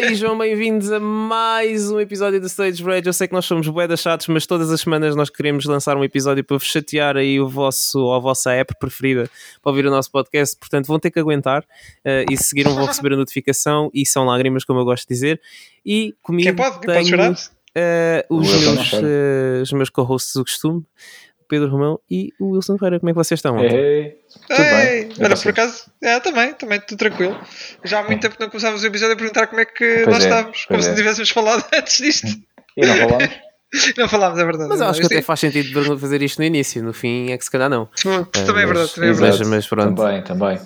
e 0.00 0.08
sejam 0.08 0.36
bem-vindos 0.36 0.90
a 0.90 0.98
mais 0.98 1.90
um 1.90 2.00
episódio 2.00 2.40
do 2.40 2.46
Stage 2.46 2.82
Rage. 2.82 3.06
Eu 3.06 3.12
sei 3.12 3.28
que 3.28 3.34
nós 3.34 3.44
somos 3.44 3.68
bué 3.68 3.86
chatos, 3.98 4.28
mas 4.28 4.46
todas 4.46 4.70
as 4.70 4.80
semanas 4.80 5.14
nós 5.14 5.28
queremos 5.28 5.66
lançar 5.66 5.94
um 5.94 6.02
episódio 6.02 6.42
para 6.42 6.56
vos 6.56 6.66
chatear 6.66 7.18
aí 7.18 7.38
o 7.38 7.46
vosso, 7.46 8.10
a 8.10 8.18
vossa 8.18 8.50
app 8.52 8.74
preferida 8.78 9.28
para 9.62 9.70
ouvir 9.70 9.84
o 9.84 9.90
nosso 9.90 10.10
podcast. 10.10 10.56
Portanto, 10.56 10.86
vão 10.86 10.98
ter 10.98 11.10
que 11.10 11.20
aguentar 11.20 11.62
uh, 11.62 12.32
e 12.32 12.36
se 12.36 12.44
seguiram 12.44 12.74
vão 12.74 12.86
receber 12.86 13.12
a 13.12 13.16
notificação 13.16 13.90
e 13.92 14.06
são 14.06 14.24
lágrimas, 14.24 14.64
como 14.64 14.80
eu 14.80 14.84
gosto 14.86 15.06
de 15.06 15.14
dizer. 15.14 15.40
E 15.84 16.14
comigo 16.22 16.48
Quem 16.48 16.56
pode? 16.56 16.80
Quem 16.80 17.04
tenho, 17.04 17.16
pode 17.16 17.50
uh, 17.76 18.34
os, 18.34 18.48
meus, 18.48 18.92
uh, 18.92 19.62
os 19.62 19.72
meus 19.72 19.90
co-hosts 19.90 20.34
do 20.34 20.44
costume. 20.44 20.84
Pedro 21.50 21.68
Romão 21.68 22.00
e 22.08 22.32
o 22.40 22.52
Wilson 22.52 22.78
Ferreira. 22.78 23.00
Como 23.00 23.10
é 23.10 23.12
que 23.12 23.18
vocês 23.18 23.38
estão? 23.38 23.58
Ei, 23.58 24.16
tudo 24.48 24.62
Ei, 24.62 25.04
bem. 25.06 25.16
Olha, 25.20 25.36
por 25.36 25.48
acaso, 25.48 25.84
é, 26.00 26.20
também, 26.20 26.54
também 26.54 26.80
tudo 26.80 26.98
tranquilo. 26.98 27.38
Já 27.84 28.00
há 28.00 28.04
muito 28.04 28.20
tempo 28.20 28.36
que 28.36 28.40
não 28.40 28.48
começávamos 28.48 28.84
o 28.84 28.86
episódio 28.86 29.14
a 29.14 29.16
perguntar 29.16 29.48
como 29.48 29.60
é 29.60 29.64
que 29.64 30.02
pois 30.04 30.06
lá 30.06 30.14
é, 30.14 30.18
estávamos, 30.18 30.64
como 30.64 30.78
é. 30.78 30.82
se 30.82 30.88
não 30.88 30.96
tivéssemos 30.96 31.30
falado 31.30 31.64
antes 31.74 31.98
disto. 31.98 32.28
E 32.76 32.86
não 32.86 32.96
falamos? 32.96 33.30
não 33.98 34.08
falámos, 34.08 34.38
é 34.38 34.44
verdade. 34.44 34.68
Mas 34.68 34.80
eu 34.80 34.86
acho 34.86 35.00
que 35.00 35.06
até 35.06 35.22
faz 35.22 35.40
sentido 35.40 35.98
fazer 35.98 36.22
isto 36.22 36.38
no 36.38 36.44
início, 36.44 36.82
no 36.82 36.92
fim 36.92 37.32
é 37.32 37.36
que 37.36 37.44
se 37.44 37.50
calhar 37.50 37.68
não. 37.68 37.88
Também 38.32 38.62
é, 38.62 38.66
verdade, 38.66 38.94
também 38.94 39.10
é 39.10 39.12
verdade. 39.12 39.38
Mas, 39.40 39.48
mas 39.48 39.66
pronto. 39.66 39.96
Também, 39.96 40.22
também. 40.22 40.60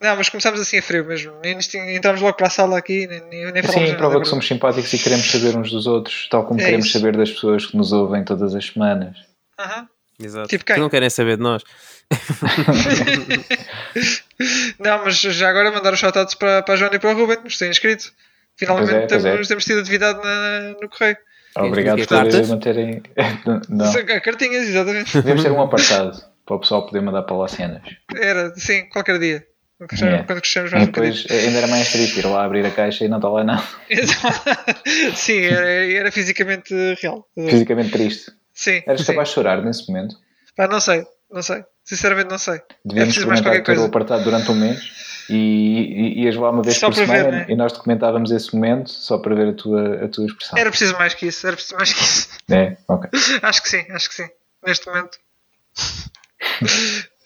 Não, 0.00 0.14
mas 0.14 0.28
começámos 0.28 0.60
assim 0.60 0.78
a 0.78 0.82
frio 0.82 1.04
mesmo. 1.04 1.32
Entramos 1.42 2.20
logo 2.20 2.36
para 2.36 2.48
a 2.48 2.50
sala 2.50 2.76
aqui, 2.76 3.06
nem, 3.06 3.50
nem 3.50 3.62
falamos 3.62 3.90
Sim, 3.90 3.96
prova 3.96 4.20
que 4.20 4.28
somos 4.28 4.46
simpáticos 4.46 4.92
e 4.92 4.98
queremos 4.98 5.30
saber 5.30 5.56
uns 5.56 5.70
dos 5.70 5.86
outros, 5.86 6.28
tal 6.30 6.44
como 6.44 6.60
é 6.60 6.64
queremos 6.64 6.86
isso. 6.86 6.98
saber 6.98 7.16
das 7.16 7.30
pessoas 7.30 7.66
que 7.66 7.76
nos 7.76 7.92
ouvem 7.92 8.22
todas 8.22 8.54
as 8.54 8.66
semanas. 8.66 9.16
Aham. 9.58 9.88
Exato. 10.20 10.48
Tipo 10.48 10.64
quem? 10.64 10.74
Que 10.74 10.80
não 10.80 10.88
querem 10.88 11.10
saber 11.10 11.36
de 11.36 11.42
nós. 11.42 11.62
não, 14.78 15.04
mas 15.04 15.20
já 15.20 15.50
agora 15.50 15.70
mandar 15.70 15.92
os 15.92 15.98
shoutouts 15.98 16.34
para, 16.34 16.62
para 16.62 16.74
a 16.74 16.76
Joana 16.76 16.96
e 16.96 16.98
para 16.98 17.10
o 17.10 17.14
Ruben, 17.14 17.38
nos 17.44 17.58
têm 17.58 17.70
inscrito. 17.70 18.12
Finalmente 18.56 18.92
é, 18.92 19.06
temos, 19.06 19.24
é. 19.24 19.42
temos 19.42 19.64
tido 19.64 19.80
atividade 19.80 20.22
na, 20.22 20.76
no 20.80 20.88
correio. 20.88 21.16
Obrigado 21.56 21.98
por 21.98 22.06
cartas? 22.06 22.48
manterem. 22.48 23.02
não. 23.68 23.92
Cartinhas, 24.22 24.68
exatamente. 24.68 25.12
Devemos 25.14 25.42
ter 25.42 25.52
um 25.52 25.60
apartado 25.60 26.22
para 26.44 26.56
o 26.56 26.60
pessoal 26.60 26.86
poder 26.86 27.00
mandar 27.00 27.22
para 27.22 27.36
lá 27.36 27.48
cenas. 27.48 27.82
Era, 28.14 28.54
sim, 28.56 28.88
qualquer 28.88 29.18
dia. 29.18 29.44
Quando 29.78 29.88
crescemos, 29.88 30.14
yeah. 30.14 30.40
crescemos 30.40 30.72
mais 30.72 30.84
e 30.84 30.86
depois 30.86 31.26
um 31.30 31.34
ainda 31.34 31.58
era 31.58 31.66
mais 31.66 31.92
triste 31.92 32.20
ir 32.20 32.26
lá 32.26 32.44
abrir 32.44 32.64
a 32.64 32.70
caixa 32.70 33.04
e 33.04 33.08
não 33.08 33.18
está 33.18 33.28
lá 33.28 33.44
não. 33.44 33.62
sim, 35.14 35.40
era, 35.40 35.68
era 35.68 36.10
fisicamente 36.10 36.74
real. 37.02 37.28
Fisicamente 37.34 37.90
triste. 37.90 38.32
Sim. 38.56 38.82
Eras 38.86 39.04
capaz 39.04 39.28
de 39.28 39.34
chorar 39.34 39.62
nesse 39.62 39.86
momento? 39.86 40.16
Pá, 40.56 40.66
não 40.66 40.80
sei, 40.80 41.06
não 41.30 41.42
sei. 41.42 41.62
Sinceramente 41.84 42.30
não 42.30 42.38
sei. 42.38 42.60
Devíamos 42.84 43.14
é 43.14 43.18
experimentar 43.20 43.62
ter 43.62 43.78
o 43.78 43.84
apartado 43.84 44.24
durante 44.24 44.50
um 44.50 44.54
mês 44.54 44.80
e, 45.28 46.14
e 46.16 46.24
ias 46.24 46.34
lá 46.36 46.50
uma 46.50 46.62
vez 46.62 46.78
só 46.78 46.88
por 46.88 46.94
semana 46.94 47.24
ver, 47.24 47.32
né? 47.32 47.46
e 47.50 47.54
nós 47.54 47.72
documentávamos 47.72 48.30
esse 48.30 48.54
momento 48.54 48.90
só 48.90 49.18
para 49.18 49.34
ver 49.34 49.48
a 49.48 49.52
tua, 49.52 50.04
a 50.04 50.08
tua 50.08 50.24
expressão. 50.24 50.58
Era 50.58 50.70
preciso 50.70 50.94
mais 50.94 51.14
que 51.14 51.26
isso, 51.26 51.46
era 51.46 51.54
preciso 51.54 51.76
mais 51.76 51.92
que 51.92 52.02
isso. 52.02 52.28
É, 52.50 52.76
ok. 52.88 53.10
acho 53.42 53.62
que 53.62 53.68
sim, 53.68 53.84
acho 53.90 54.08
que 54.08 54.14
sim. 54.14 54.28
Neste 54.66 54.86
momento. 54.86 55.18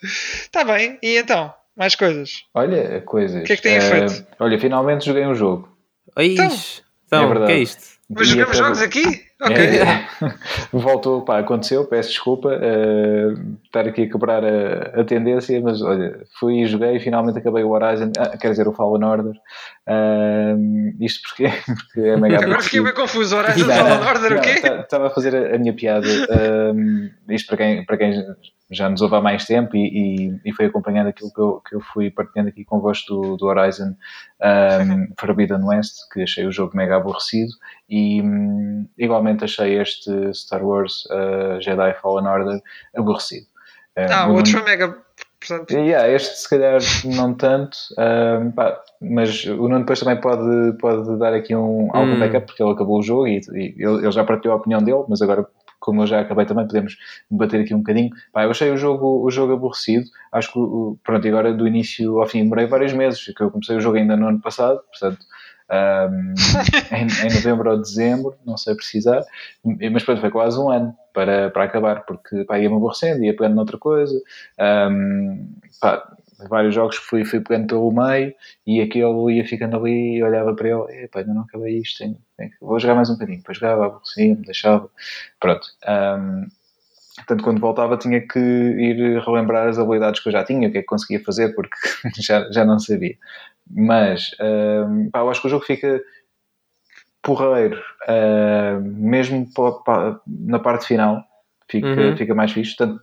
Está 0.03 0.65
bem, 0.67 0.99
e 1.01 1.17
então? 1.17 1.55
Mais 1.77 1.95
coisas? 1.95 2.43
Olha, 2.53 3.01
coisas. 3.03 3.43
O 3.43 3.45
que 3.45 3.53
é 3.53 3.57
que 3.57 3.63
têm 3.63 3.79
uh, 3.79 3.83
feito? 3.83 4.27
Olha, 4.41 4.59
finalmente 4.59 5.07
joguei 5.07 5.25
um 5.25 5.35
jogo. 5.35 5.75
Então, 6.19 6.51
então 7.07 7.25
é 7.25 7.29
verdade. 7.29 7.53
que 7.53 7.59
é 7.59 7.63
isto? 7.63 7.83
Mas 8.11 8.29
jogamos 8.29 8.57
jogos 8.57 8.83
aqui? 8.83 9.30
Ok. 9.43 9.57
É, 9.57 10.07
voltou, 10.71 11.23
pá, 11.23 11.39
aconteceu, 11.39 11.87
peço 11.87 12.11
desculpa 12.11 12.49
uh, 12.49 13.57
estar 13.65 13.87
aqui 13.87 14.03
a 14.03 14.11
quebrar 14.11 14.45
a, 14.45 15.01
a, 15.01 15.05
tendência, 15.05 15.59
mas 15.63 15.81
olha, 15.81 16.21
fui 16.39 16.61
e 16.61 16.67
joguei 16.67 16.97
e 16.97 17.01
finalmente 17.01 17.39
acabei 17.39 17.65
o 17.65 17.71
Horizon, 17.71 18.13
ah, 18.19 18.37
quer 18.37 18.51
dizer, 18.51 18.69
o 18.69 18.73
Fallen 18.73 19.05
Order. 19.05 19.35
Isto 21.01 21.21
porque, 21.29 21.49
porque 21.75 22.01
é 22.01 22.17
mega 22.17 22.45
Agora 22.45 22.63
fiquei 22.63 22.81
bem 22.81 22.95
confuso, 22.95 23.37
Horizon 23.37 23.67
Fallen 23.67 24.07
Order, 24.07 24.39
o 24.39 24.41
quê? 24.41 24.51
Estava 24.51 24.85
tá, 24.85 25.07
a 25.07 25.11
fazer 25.11 25.35
a, 25.35 25.57
a 25.57 25.59
minha 25.59 25.75
piada. 25.75 26.07
Isto 27.29 27.49
para 27.49 27.57
quem, 27.57 27.85
para 27.85 27.97
quem 27.97 28.13
já 28.71 28.89
nos 28.89 29.03
ouve 29.03 29.17
há 29.17 29.21
mais 29.21 29.45
tempo 29.45 29.77
e, 29.77 30.31
e, 30.35 30.41
e 30.45 30.53
foi 30.53 30.67
acompanhando 30.67 31.09
aquilo 31.09 31.33
que 31.33 31.41
eu, 31.41 31.63
que 31.69 31.75
eu 31.75 31.81
fui 31.81 32.11
partilhando 32.11 32.51
aqui 32.51 32.65
convosco 32.65 33.13
do, 33.13 33.37
do 33.37 33.47
Horizon 33.47 33.97
um, 34.41 35.13
Forbidden 35.19 35.65
West, 35.65 36.09
que 36.13 36.23
achei 36.23 36.47
o 36.47 36.53
jogo 36.53 36.77
mega 36.77 36.97
aborrecido 36.97 37.53
e 37.89 38.23
um, 38.23 38.89
igualmente 38.97 39.45
achei 39.45 39.81
este 39.81 40.33
Star 40.33 40.65
Wars 40.65 41.05
uh, 41.07 41.61
Jedi 41.61 41.95
Fallen 42.01 42.29
Order 42.29 42.61
aborrecido. 42.95 43.47
Ah, 43.97 44.29
o 44.29 44.35
outro 44.35 44.53
foi 44.53 44.63
mega. 44.63 44.97
Portanto... 45.41 45.73
Yeah, 45.73 46.09
este 46.09 46.37
se 46.37 46.51
calhar 46.51 46.81
não 47.05 47.35
tanto, 47.35 47.77
um, 47.99 48.51
pá, 48.51 48.79
mas 49.01 49.45
o 49.47 49.69
Nuno 49.69 49.81
depois 49.81 49.99
também 49.99 50.21
pode, 50.21 50.77
pode 50.79 51.19
dar 51.19 51.33
aqui 51.33 51.57
um, 51.57 51.89
algum 51.95 52.13
hum. 52.13 52.19
backup 52.19 52.47
porque 52.47 52.63
ele 52.63 52.73
acabou 52.73 52.99
o 52.99 53.03
jogo 53.03 53.27
e, 53.27 53.41
e 53.55 53.75
ele, 53.79 54.03
ele 54.03 54.13
já 54.13 54.23
partilhou 54.23 54.55
a 54.55 54.61
opinião 54.61 54.83
dele, 54.83 55.05
mas 55.09 55.23
agora 55.23 55.47
como 55.81 56.03
eu 56.03 56.07
já 56.07 56.21
acabei 56.21 56.45
também, 56.45 56.67
podemos 56.67 56.97
debater 57.31 57.63
aqui 57.63 57.75
um 57.75 57.79
bocadinho. 57.79 58.11
Pá, 58.33 58.45
eu 58.45 58.51
achei 58.51 58.71
o 58.71 58.77
jogo, 58.77 59.25
o 59.25 59.31
jogo 59.31 59.55
aborrecido. 59.55 60.05
Acho 60.31 60.53
que, 60.53 60.59
pronto, 61.03 61.27
agora 61.27 61.55
do 61.55 61.67
início 61.67 62.21
ao 62.21 62.29
fim 62.29 62.43
demorei 62.43 62.67
vários 62.67 62.93
meses, 62.93 63.25
que 63.25 63.43
eu 63.43 63.51
comecei 63.51 63.77
o 63.77 63.81
jogo 63.81 63.97
ainda 63.97 64.15
no 64.15 64.29
ano 64.29 64.41
passado, 64.41 64.81
portanto, 64.91 65.25
um, 65.71 66.35
em, 66.95 67.07
em, 67.27 67.35
novembro 67.35 67.71
ou 67.71 67.81
dezembro, 67.81 68.35
não 68.45 68.57
sei 68.57 68.75
precisar, 68.75 69.25
mas 69.65 70.03
pronto, 70.03 70.21
foi 70.21 70.31
quase 70.31 70.59
um 70.59 70.71
ano 70.71 70.95
para, 71.15 71.51
para 71.51 71.65
acabar, 71.65 72.05
porque 72.05 72.45
pá, 72.45 72.59
ia-me 72.59 72.77
aborrecendo, 72.77 73.25
ia 73.25 73.35
pegando 73.37 73.55
noutra 73.55 73.79
coisa. 73.79 74.21
Um, 74.59 75.49
pá, 75.81 76.03
vários 76.49 76.75
jogos 76.75 76.97
fui, 76.97 77.25
fui 77.25 77.41
pegando 77.41 77.69
pelo 77.69 77.93
meio 77.93 78.35
e 78.67 78.81
aquele 78.81 79.35
ia 79.35 79.47
ficando 79.47 79.77
ali 79.77 80.17
e 80.17 80.23
olhava 80.23 80.55
para 80.55 80.69
ele, 80.69 81.05
epá, 81.05 81.21
ainda 81.21 81.35
não 81.35 81.43
acabei 81.43 81.79
isto, 81.79 81.99
tenho, 81.99 82.17
tenho, 82.37 82.51
vou 82.61 82.79
jogar 82.79 82.95
mais 82.95 83.11
um 83.11 83.15
bocadinho. 83.15 83.39
Depois 83.39 83.59
jogava, 83.59 84.01
sim, 84.05 84.35
me 84.35 84.45
deixava, 84.45 84.89
pronto. 85.39 85.67
Um, 85.87 86.47
portanto, 87.17 87.45
quando 87.45 87.61
voltava 87.61 87.97
tinha 87.97 88.21
que 88.21 88.39
ir 88.39 89.21
relembrar 89.21 89.69
as 89.69 89.79
habilidades 89.79 90.21
que 90.21 90.29
eu 90.29 90.33
já 90.33 90.45
tinha, 90.45 90.69
o 90.69 90.73
que 90.73 90.79
é 90.79 90.81
que 90.81 90.87
conseguia 90.87 91.23
fazer, 91.23 91.55
porque 91.55 91.77
já, 92.21 92.51
já 92.51 92.65
não 92.65 92.79
sabia. 92.79 93.17
Mas, 93.71 94.31
um, 94.41 95.11
pá, 95.11 95.21
eu 95.21 95.31
acho 95.31 95.41
que 95.41 95.47
o 95.47 95.51
jogo 95.51 95.65
fica 95.65 96.03
porreiro, 97.23 97.81
uh, 98.09 98.81
mesmo 98.83 99.47
na 100.27 100.59
parte 100.59 100.87
final, 100.87 101.23
fica, 101.69 101.87
uhum. 101.87 102.17
fica 102.17 102.35
mais 102.35 102.53
fixe. 102.53 102.77
Tanto 102.77 103.01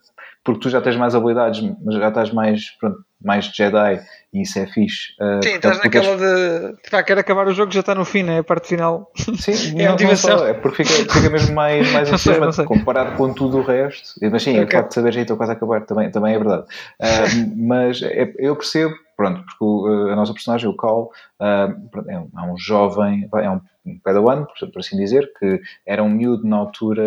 porque 0.47 0.61
tu 0.61 0.69
já 0.69 0.79
tens 0.79 0.95
mais 0.95 1.13
habilidades, 1.13 1.61
mas 1.83 1.95
já 1.95 2.07
estás 2.07 2.31
mais, 2.31 2.69
pronto, 2.79 2.99
mais 3.21 3.47
Jedi 3.47 3.99
e 4.33 4.43
isso 4.43 4.57
é 4.57 4.65
fixe. 4.65 5.11
Uh, 5.19 5.43
Sim, 5.43 5.55
estás 5.55 5.77
naquela 5.79 6.15
de 6.15 6.89
pá, 6.89 7.03
quero 7.03 7.19
acabar 7.19 7.47
o 7.47 7.53
jogo 7.53 7.69
já 7.69 7.81
está 7.81 7.93
no 7.93 8.05
fim, 8.05 8.23
né? 8.23 8.39
a 8.39 8.43
parte 8.43 8.69
final. 8.69 9.11
Sim, 9.35 9.51
é, 9.77 9.89
não, 9.89 9.97
não 9.97 10.15
só, 10.15 10.47
é 10.47 10.53
porque 10.53 10.85
fica, 10.85 11.13
fica 11.13 11.29
mesmo 11.29 11.53
mais, 11.53 11.91
mais 11.91 12.07
entusiasmante 12.07 12.63
comparado 12.63 13.17
com 13.17 13.33
tudo 13.33 13.57
o 13.57 13.61
resto. 13.61 14.17
Mas 14.31 14.41
sim, 14.41 14.51
okay. 14.51 14.63
o 14.63 14.71
facto 14.71 14.87
de 14.87 14.93
saber 14.93 15.11
já 15.11 15.21
estou 15.21 15.35
quase 15.35 15.51
a 15.51 15.55
acabar 15.55 15.81
também, 15.81 16.09
também 16.11 16.35
é 16.35 16.37
verdade. 16.37 16.63
Uh, 16.63 17.51
mas 17.67 18.01
é, 18.01 18.33
eu 18.39 18.55
percebo, 18.55 18.95
pronto, 19.17 19.43
porque 19.43 19.63
o, 19.63 20.09
a 20.11 20.15
nossa 20.15 20.31
personagem, 20.31 20.69
o 20.69 20.77
Cal, 20.77 21.11
uh, 21.41 22.07
é, 22.07 22.19
um, 22.19 22.29
é 22.37 22.41
um 22.53 22.57
jovem, 22.57 23.27
é 23.33 23.49
um 23.49 23.59
padawan, 24.03 24.45
por, 24.45 24.79
assim 24.79 24.95
dizer, 24.95 25.31
que 25.39 25.59
era 25.85 26.03
um 26.03 26.09
miúdo 26.09 26.47
na 26.47 26.57
altura 26.57 27.03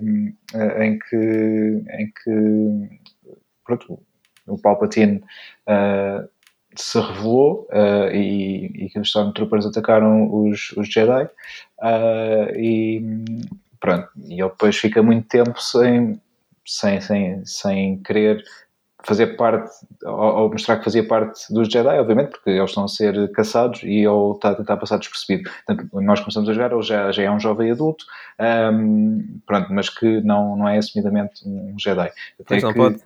uh, 0.00 0.82
em 0.82 0.98
que, 0.98 1.84
em 1.90 2.12
que 2.12 3.00
pronto, 3.64 4.02
o 4.46 4.58
Palpatine 4.58 5.22
uh, 5.68 6.28
se 6.74 6.98
revelou 6.98 7.68
uh, 7.70 8.10
e, 8.12 8.86
e, 8.86 8.88
que 8.88 8.98
os 8.98 9.08
Stormtroopers 9.08 9.66
atacaram 9.66 10.32
os, 10.32 10.72
os 10.72 10.88
Jedi 10.88 11.28
e 12.56 13.02
pronto, 13.78 14.08
e 14.16 14.40
ele 14.40 14.48
depois 14.48 14.76
fica 14.76 15.02
muito 15.02 15.28
tempo 15.28 15.60
sem, 15.60 16.18
sem, 16.64 17.00
sem, 17.00 17.44
sem 17.44 18.02
querer 18.02 18.42
fazer 19.04 19.36
parte, 19.36 19.70
ou, 20.04 20.50
mostrar 20.50 20.78
que 20.78 20.84
fazia 20.84 21.06
parte 21.06 21.52
dos 21.52 21.68
Jedi, 21.68 21.98
obviamente, 21.98 22.30
porque 22.30 22.50
eles 22.50 22.70
estão 22.70 22.84
a 22.84 22.88
ser 22.88 23.30
caçados 23.32 23.82
e 23.82 24.04
ele 24.04 24.32
está 24.34 24.50
a 24.50 24.54
tentar 24.54 24.76
passar 24.76 24.98
despercebido. 24.98 25.50
Portanto, 25.66 25.88
nós 26.00 26.20
começamos 26.20 26.48
a 26.48 26.52
jogar, 26.52 26.72
ele 26.72 26.82
já, 26.82 27.10
já 27.12 27.22
é 27.22 27.30
um 27.30 27.40
jovem 27.40 27.70
adulto, 27.70 28.04
um, 28.72 29.40
pronto, 29.46 29.72
mas 29.72 29.88
que 29.88 30.20
não, 30.22 30.56
não 30.56 30.68
é 30.68 30.78
assumidamente 30.78 31.46
um 31.46 31.74
Jedi. 31.78 32.10
Até 32.40 32.54
mas 32.54 32.62
não 32.62 32.72
que, 32.72 32.78
pode. 32.78 33.00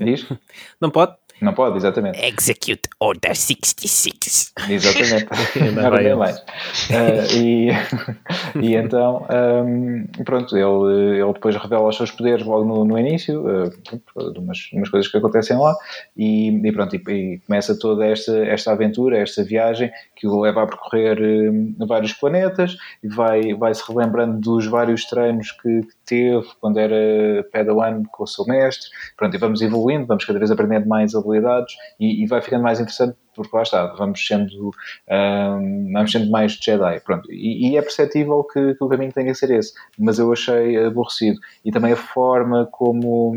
Diz? 0.00 0.26
Não 0.80 0.90
pode? 0.90 1.14
Não 1.42 1.52
pode, 1.52 1.76
exatamente. 1.76 2.24
Execute 2.24 2.88
Order 3.00 3.34
66. 3.34 4.52
Exatamente. 4.70 5.26
Não 5.74 5.82
era 5.82 6.16
mais. 6.16 6.38
Uh, 6.38 7.36
e, 7.36 7.68
e 8.62 8.76
então, 8.76 9.26
um, 9.66 10.06
pronto, 10.24 10.56
ele, 10.56 11.20
ele 11.20 11.32
depois 11.32 11.56
revela 11.56 11.88
os 11.88 11.96
seus 11.96 12.12
poderes 12.12 12.46
logo 12.46 12.64
no, 12.64 12.84
no 12.84 12.96
início, 12.96 13.42
uh, 13.44 14.32
de 14.32 14.38
umas, 14.38 14.70
umas 14.72 14.88
coisas 14.88 15.10
que 15.10 15.18
acontecem 15.18 15.58
lá, 15.58 15.74
e, 16.16 16.50
e 16.64 16.72
pronto, 16.72 16.94
e, 16.94 17.02
e, 17.08 17.38
começa 17.40 17.76
toda 17.76 18.06
esta, 18.06 18.38
esta 18.46 18.70
aventura, 18.70 19.18
esta 19.18 19.42
viagem 19.42 19.90
que 20.14 20.28
o 20.28 20.40
leva 20.40 20.62
a 20.62 20.66
percorrer 20.66 21.20
um, 21.20 21.74
vários 21.88 22.12
planetas 22.12 22.76
e 23.02 23.08
vai, 23.08 23.52
vai 23.54 23.74
se 23.74 23.82
relembrando 23.88 24.38
dos 24.38 24.66
vários 24.66 25.04
treinos 25.06 25.50
que, 25.50 25.82
que 25.82 25.94
teve 26.06 26.46
quando 26.60 26.78
era 26.78 27.42
Padawan 27.52 28.04
com 28.12 28.22
o 28.22 28.26
seu 28.28 28.44
mestre. 28.44 28.88
Pronto, 29.16 29.34
e 29.34 29.38
vamos 29.38 29.60
evoluindo, 29.60 30.06
vamos 30.06 30.24
cada 30.24 30.38
vez 30.38 30.48
aprendendo 30.48 30.86
mais 30.86 31.12
habilidades 31.16 31.31
habilidades 31.32 31.74
e, 31.98 32.22
e 32.22 32.26
vai 32.26 32.40
ficando 32.40 32.62
mais 32.62 32.80
interessante 32.80 33.16
porque 33.34 33.56
lá 33.56 33.62
está, 33.62 33.86
vamos 33.94 34.24
sendo, 34.24 34.70
um, 35.10 35.92
vamos 35.92 36.12
sendo 36.12 36.30
mais 36.30 36.52
Jedi, 36.52 37.00
pronto, 37.00 37.30
e, 37.32 37.70
e 37.70 37.76
é 37.76 37.82
perceptível 37.82 38.44
que, 38.44 38.74
que, 38.74 38.84
o 38.84 38.88
caminho 38.88 39.12
tenha 39.12 39.32
que 39.32 39.34
ser 39.34 39.50
esse, 39.50 39.72
mas 39.98 40.18
eu 40.18 40.32
achei 40.32 40.84
aborrecido, 40.84 41.40
e 41.64 41.70
também 41.70 41.92
a 41.92 41.96
forma 41.96 42.68
como, 42.70 43.32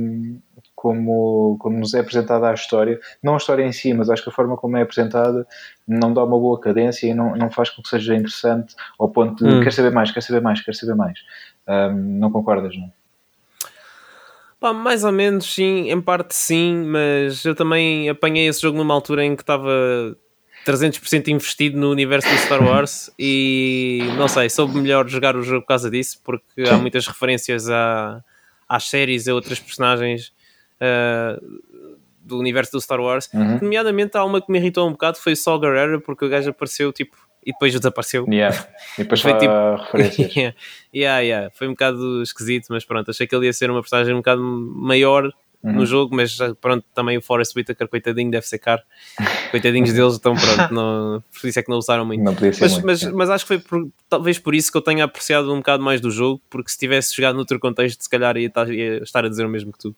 como, 0.76 1.58
como 1.60 1.80
nos 1.80 1.94
é 1.94 2.00
apresentada 2.00 2.50
a 2.50 2.54
história, 2.54 3.00
não 3.24 3.36
a 3.36 3.38
história 3.38 3.64
em 3.64 3.72
si, 3.72 3.94
mas 3.94 4.10
acho 4.10 4.24
que 4.24 4.30
a 4.30 4.34
forma 4.34 4.58
como 4.58 4.78
é 4.78 4.82
apresentada 4.82 5.48
não 5.88 6.14
dá 6.14 6.24
uma 6.24 6.40
boa 6.40 6.60
cadência 6.60 7.08
e 7.08 7.14
não, 7.14 7.36
não 7.36 7.50
faz 7.50 7.70
com 7.70 7.82
que 7.82 7.90
seja 7.90 8.16
interessante 8.16 8.76
ao 9.00 9.10
ponto 9.10 9.44
de 9.44 9.50
hum. 9.50 9.64
quer 9.64 9.72
saber 9.72 9.92
mais, 9.92 10.12
quer 10.12 10.22
saber 10.22 10.42
mais, 10.42 10.62
quer 10.62 10.76
saber 10.76 10.96
mais. 10.96 11.20
Um, 11.68 12.20
não 12.20 12.32
concordas, 12.32 12.76
não? 12.78 12.92
Pá, 14.66 14.74
mais 14.74 15.04
ou 15.04 15.12
menos 15.12 15.54
sim, 15.54 15.92
em 15.92 16.02
parte 16.02 16.34
sim, 16.34 16.86
mas 16.88 17.46
eu 17.46 17.54
também 17.54 18.10
apanhei 18.10 18.48
esse 18.48 18.64
jogo 18.64 18.80
numa 18.80 18.96
altura 18.96 19.24
em 19.24 19.36
que 19.36 19.44
estava 19.44 19.70
300% 20.66 21.28
investido 21.28 21.78
no 21.78 21.92
universo 21.92 22.28
do 22.28 22.36
Star 22.36 22.64
Wars 22.64 23.12
e 23.20 24.00
não 24.18 24.28
sei, 24.28 24.50
soube 24.50 24.74
melhor 24.80 25.08
jogar 25.08 25.36
o 25.36 25.44
jogo 25.44 25.62
por 25.62 25.68
causa 25.68 25.88
disso, 25.88 26.20
porque 26.24 26.64
há 26.68 26.80
muitas 26.80 27.06
referências 27.06 27.70
a, 27.70 28.24
às 28.68 28.86
séries 28.86 29.28
e 29.28 29.30
a 29.30 29.36
outras 29.36 29.60
personagens 29.60 30.34
uh, 30.82 31.62
do 32.22 32.40
universo 32.40 32.72
do 32.72 32.82
Star 32.82 33.00
Wars. 33.00 33.30
Uhum. 33.36 33.60
Nomeadamente 33.62 34.18
há 34.18 34.26
uma 34.26 34.42
que 34.42 34.52
me 34.52 34.58
irritou 34.58 34.88
um 34.88 34.94
bocado, 34.94 35.20
foi 35.20 35.34
o 35.34 35.38
Saul 35.38 35.60
Guerrero, 35.60 36.02
porque 36.02 36.26
o 36.26 36.28
gajo 36.28 36.50
apareceu 36.50 36.92
tipo 36.92 37.16
e 37.46 37.52
depois 37.52 37.74
desapareceu. 37.74 38.26
Yeah. 38.28 38.68
E 38.98 39.04
depois 39.04 39.22
foi 39.22 39.38
tipo 39.38 39.54
referências. 39.76 40.34
yeah. 40.36 40.58
Yeah, 40.94 41.20
yeah. 41.20 41.50
Foi 41.52 41.68
um 41.68 41.72
bocado 41.72 42.24
esquisito, 42.24 42.68
mas 42.70 42.84
pronto, 42.84 43.12
achei 43.12 43.28
que 43.28 43.36
ele 43.36 43.46
ia 43.46 43.54
ser 43.54 43.70
uma 43.70 43.82
personagem 43.82 44.14
um 44.14 44.18
bocado 44.18 44.42
maior 44.42 45.32
uhum. 45.66 45.74
no 45.74 45.86
jogo, 45.86 46.16
mas 46.16 46.38
pronto, 46.62 46.86
também 46.94 47.18
o 47.18 47.22
Forrest 47.22 47.56
Whitaker, 47.56 47.88
coitadinho, 47.88 48.32
deve 48.32 48.48
ser 48.48 48.60
caro. 48.60 48.82
Coitadinhos 49.52 49.92
deles, 49.94 50.16
então 50.16 50.36
pronto, 50.36 50.74
não, 50.74 51.24
por 51.40 51.48
isso 51.48 51.60
é 51.60 51.64
que 51.64 51.70
não 51.70 51.78
usaram 51.78 52.06
muito. 52.06 52.24
Não 52.24 52.34
mas, 52.34 52.60
muito, 52.60 52.86
mas, 52.86 53.04
mas, 53.04 53.30
acho 53.30 53.44
que 53.46 53.48
foi 53.48 53.60
por, 53.60 53.90
talvez 54.10 54.40
por 54.40 54.56
isso 54.56 54.72
que 54.72 54.78
eu 54.78 54.82
tenha 54.82 55.04
apreciado 55.04 55.52
um 55.54 55.58
bocado 55.58 55.84
mais 55.84 56.00
do 56.00 56.12
jogo, 56.12 56.42
porque 56.50 56.72
se 56.72 56.78
tivesse 56.78 57.16
jogado 57.16 57.36
noutro 57.36 57.60
contexto, 57.60 58.02
se 58.02 58.10
calhar 58.10 58.38
ia, 58.38 58.52
ia 58.70 59.04
estar 59.04 59.26
a 59.26 59.30
dizer 59.30 59.46
o 59.46 59.50
mesmo 59.50 59.72
que 59.72 59.80
tu. 59.80 59.96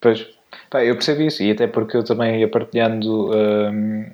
Pois, 0.00 0.26
Pá, 0.70 0.84
eu 0.84 0.94
percebo 0.94 1.22
isso, 1.22 1.42
e 1.42 1.50
até 1.50 1.66
porque 1.66 1.96
eu 1.96 2.04
também 2.04 2.40
ia 2.40 2.48
partilhando 2.48 3.30
um, 3.30 4.04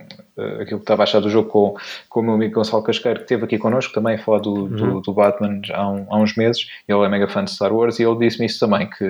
aquilo 0.60 0.78
que 0.78 0.84
estava 0.84 1.02
a 1.02 1.04
achar 1.04 1.20
do 1.20 1.30
jogo 1.30 1.48
com, 1.48 1.76
com 2.08 2.20
o 2.20 2.22
meu 2.22 2.34
amigo 2.34 2.54
Gonçalo 2.54 2.82
Casqueiro, 2.82 3.20
que 3.20 3.24
esteve 3.24 3.44
aqui 3.44 3.58
connosco 3.58 3.92
também 3.92 4.18
falar 4.18 4.38
do, 4.38 4.54
uhum. 4.54 4.68
do, 4.68 5.00
do, 5.00 5.12
Batman 5.12 5.60
há, 5.72 5.88
um, 5.88 6.06
há, 6.08 6.18
uns 6.18 6.36
meses. 6.36 6.66
Ele 6.88 7.04
é 7.04 7.08
mega 7.08 7.28
fã 7.28 7.44
de 7.44 7.50
Star 7.50 7.72
Wars 7.72 7.98
e 7.98 8.04
ele 8.04 8.18
disse-me 8.18 8.46
isso 8.46 8.60
também, 8.60 8.88
que 8.88 9.04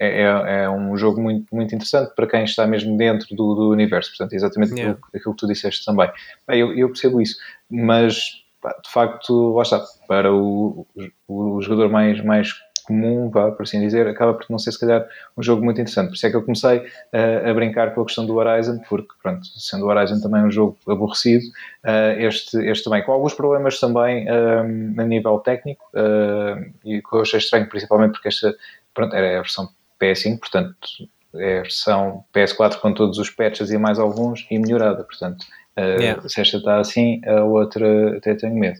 é, 0.00 0.22
é, 0.22 0.62
é, 0.64 0.70
um 0.70 0.96
jogo 0.96 1.20
muito, 1.20 1.46
muito 1.54 1.74
interessante 1.74 2.14
para 2.14 2.26
quem 2.26 2.44
está 2.44 2.66
mesmo 2.66 2.96
dentro 2.96 3.34
do, 3.34 3.54
do 3.54 3.70
universo. 3.70 4.10
Portanto, 4.10 4.32
é 4.32 4.36
exatamente 4.36 4.72
yeah. 4.72 4.92
aquilo, 4.92 5.08
aquilo, 5.14 5.34
que 5.34 5.40
tu 5.40 5.46
disseste 5.46 5.84
também. 5.84 6.10
Bem, 6.46 6.60
eu, 6.60 6.76
eu 6.76 6.88
percebo 6.88 7.20
isso, 7.20 7.36
mas 7.70 8.42
de 8.84 8.90
facto, 8.90 9.54
lá 9.54 9.62
está, 9.62 9.82
para 10.06 10.32
o, 10.32 10.86
o, 11.28 11.56
o 11.56 11.62
jogador 11.62 11.90
mais, 11.90 12.22
mais 12.22 12.54
comum, 12.82 13.30
vá, 13.30 13.50
por 13.50 13.62
assim 13.62 13.80
dizer, 13.80 14.06
acaba 14.06 14.34
por 14.34 14.46
não 14.48 14.58
ser 14.58 14.72
se 14.72 14.80
calhar 14.80 15.06
um 15.36 15.42
jogo 15.42 15.64
muito 15.64 15.80
interessante. 15.80 16.08
Por 16.08 16.14
isso 16.14 16.26
é 16.26 16.30
que 16.30 16.36
eu 16.36 16.42
comecei 16.42 16.78
uh, 16.78 17.50
a 17.50 17.54
brincar 17.54 17.94
com 17.94 18.02
a 18.02 18.04
questão 18.04 18.26
do 18.26 18.36
Horizon, 18.36 18.80
porque 18.88 19.12
pronto, 19.22 19.46
sendo 19.58 19.86
o 19.86 19.88
Horizon 19.88 20.20
também 20.20 20.42
um 20.42 20.50
jogo 20.50 20.76
aborrecido, 20.88 21.44
uh, 21.84 22.18
este, 22.18 22.58
este 22.66 22.84
também 22.84 23.02
com 23.02 23.12
alguns 23.12 23.34
problemas 23.34 23.78
também 23.80 24.26
um, 24.30 24.94
eh, 24.98 25.02
a 25.02 25.06
nível 25.06 25.38
técnico, 25.38 25.84
uh, 25.94 26.60
e 26.84 27.00
que 27.00 27.14
eu 27.14 27.20
achei 27.20 27.38
estranho, 27.38 27.68
principalmente 27.68 28.12
porque 28.12 28.28
esta 28.28 28.54
pronto, 28.94 29.14
era 29.14 29.38
a 29.38 29.42
versão 29.42 29.68
PS5, 30.00 30.38
portanto 30.38 30.76
é 31.34 31.60
a 31.60 31.62
versão 31.62 32.24
PS4 32.34 32.78
com 32.78 32.92
todos 32.92 33.18
os 33.18 33.30
patches 33.30 33.70
e 33.70 33.78
mais 33.78 33.98
alguns 33.98 34.46
e 34.50 34.58
melhorada, 34.58 35.02
portanto 35.04 35.46
Uh, 35.78 36.00
yeah. 36.00 36.28
Se 36.28 36.40
esta 36.40 36.58
está 36.58 36.80
assim, 36.80 37.22
a 37.26 37.44
outra 37.44 38.18
até 38.18 38.34
tenho 38.34 38.54
medo. 38.54 38.78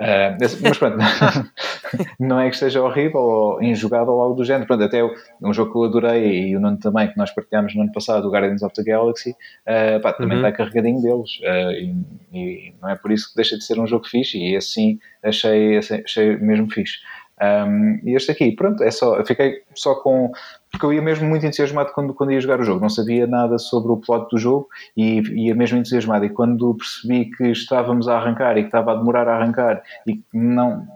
Uh, 0.00 0.36
mas 0.60 0.76
pronto, 0.76 0.96
não 2.18 2.40
é 2.40 2.48
que 2.48 2.54
esteja 2.54 2.82
horrível 2.82 3.20
ou 3.20 3.62
injogável 3.62 4.14
ou 4.14 4.20
algo 4.20 4.34
do 4.34 4.44
género. 4.44 4.66
Pronto, 4.66 4.82
até 4.82 5.02
um 5.40 5.52
jogo 5.52 5.70
que 5.70 5.78
eu 5.78 5.84
adorei 5.84 6.48
e 6.48 6.56
o 6.56 6.60
Nuno 6.60 6.78
também, 6.78 7.08
que 7.08 7.16
nós 7.16 7.30
partilhámos 7.30 7.74
no 7.76 7.82
ano 7.82 7.92
passado, 7.92 8.26
o 8.26 8.30
Guardians 8.30 8.62
of 8.62 8.74
the 8.74 8.82
Galaxy, 8.82 9.30
uh, 9.30 10.00
pá, 10.00 10.12
também 10.12 10.38
uhum. 10.38 10.46
está 10.46 10.56
carregadinho 10.56 11.00
deles. 11.00 11.38
E, 11.42 11.94
e, 12.32 12.74
não 12.82 12.88
é 12.88 12.96
por 12.96 13.12
isso 13.12 13.30
que 13.30 13.36
deixa 13.36 13.56
de 13.56 13.64
ser 13.64 13.78
um 13.78 13.86
jogo 13.86 14.08
fixe. 14.08 14.38
E 14.38 14.56
assim 14.56 14.98
achei, 15.22 15.78
achei 15.78 16.36
mesmo 16.38 16.68
fixe. 16.70 16.98
Um, 17.42 17.98
e 18.04 18.14
este 18.14 18.30
aqui, 18.30 18.52
pronto, 18.52 18.84
é 18.84 18.90
só, 18.90 19.24
fiquei 19.24 19.62
só 19.74 19.96
com. 19.96 20.30
Porque 20.70 20.86
eu 20.86 20.92
ia 20.92 21.02
mesmo 21.02 21.28
muito 21.28 21.44
entusiasmado 21.44 21.92
quando, 21.92 22.14
quando 22.14 22.32
ia 22.32 22.40
jogar 22.40 22.60
o 22.60 22.64
jogo, 22.64 22.80
não 22.80 22.88
sabia 22.88 23.26
nada 23.26 23.58
sobre 23.58 23.90
o 23.90 23.96
plot 23.96 24.30
do 24.30 24.38
jogo 24.38 24.68
e 24.96 25.20
ia 25.46 25.54
mesmo 25.54 25.78
entusiasmado. 25.78 26.24
E 26.24 26.30
quando 26.30 26.74
percebi 26.74 27.30
que 27.30 27.48
estávamos 27.48 28.06
a 28.08 28.16
arrancar 28.16 28.56
e 28.56 28.62
que 28.62 28.68
estava 28.68 28.92
a 28.92 28.94
demorar 28.94 29.28
a 29.28 29.36
arrancar 29.36 29.82
e 30.06 30.16
que 30.16 30.24
não, 30.32 30.86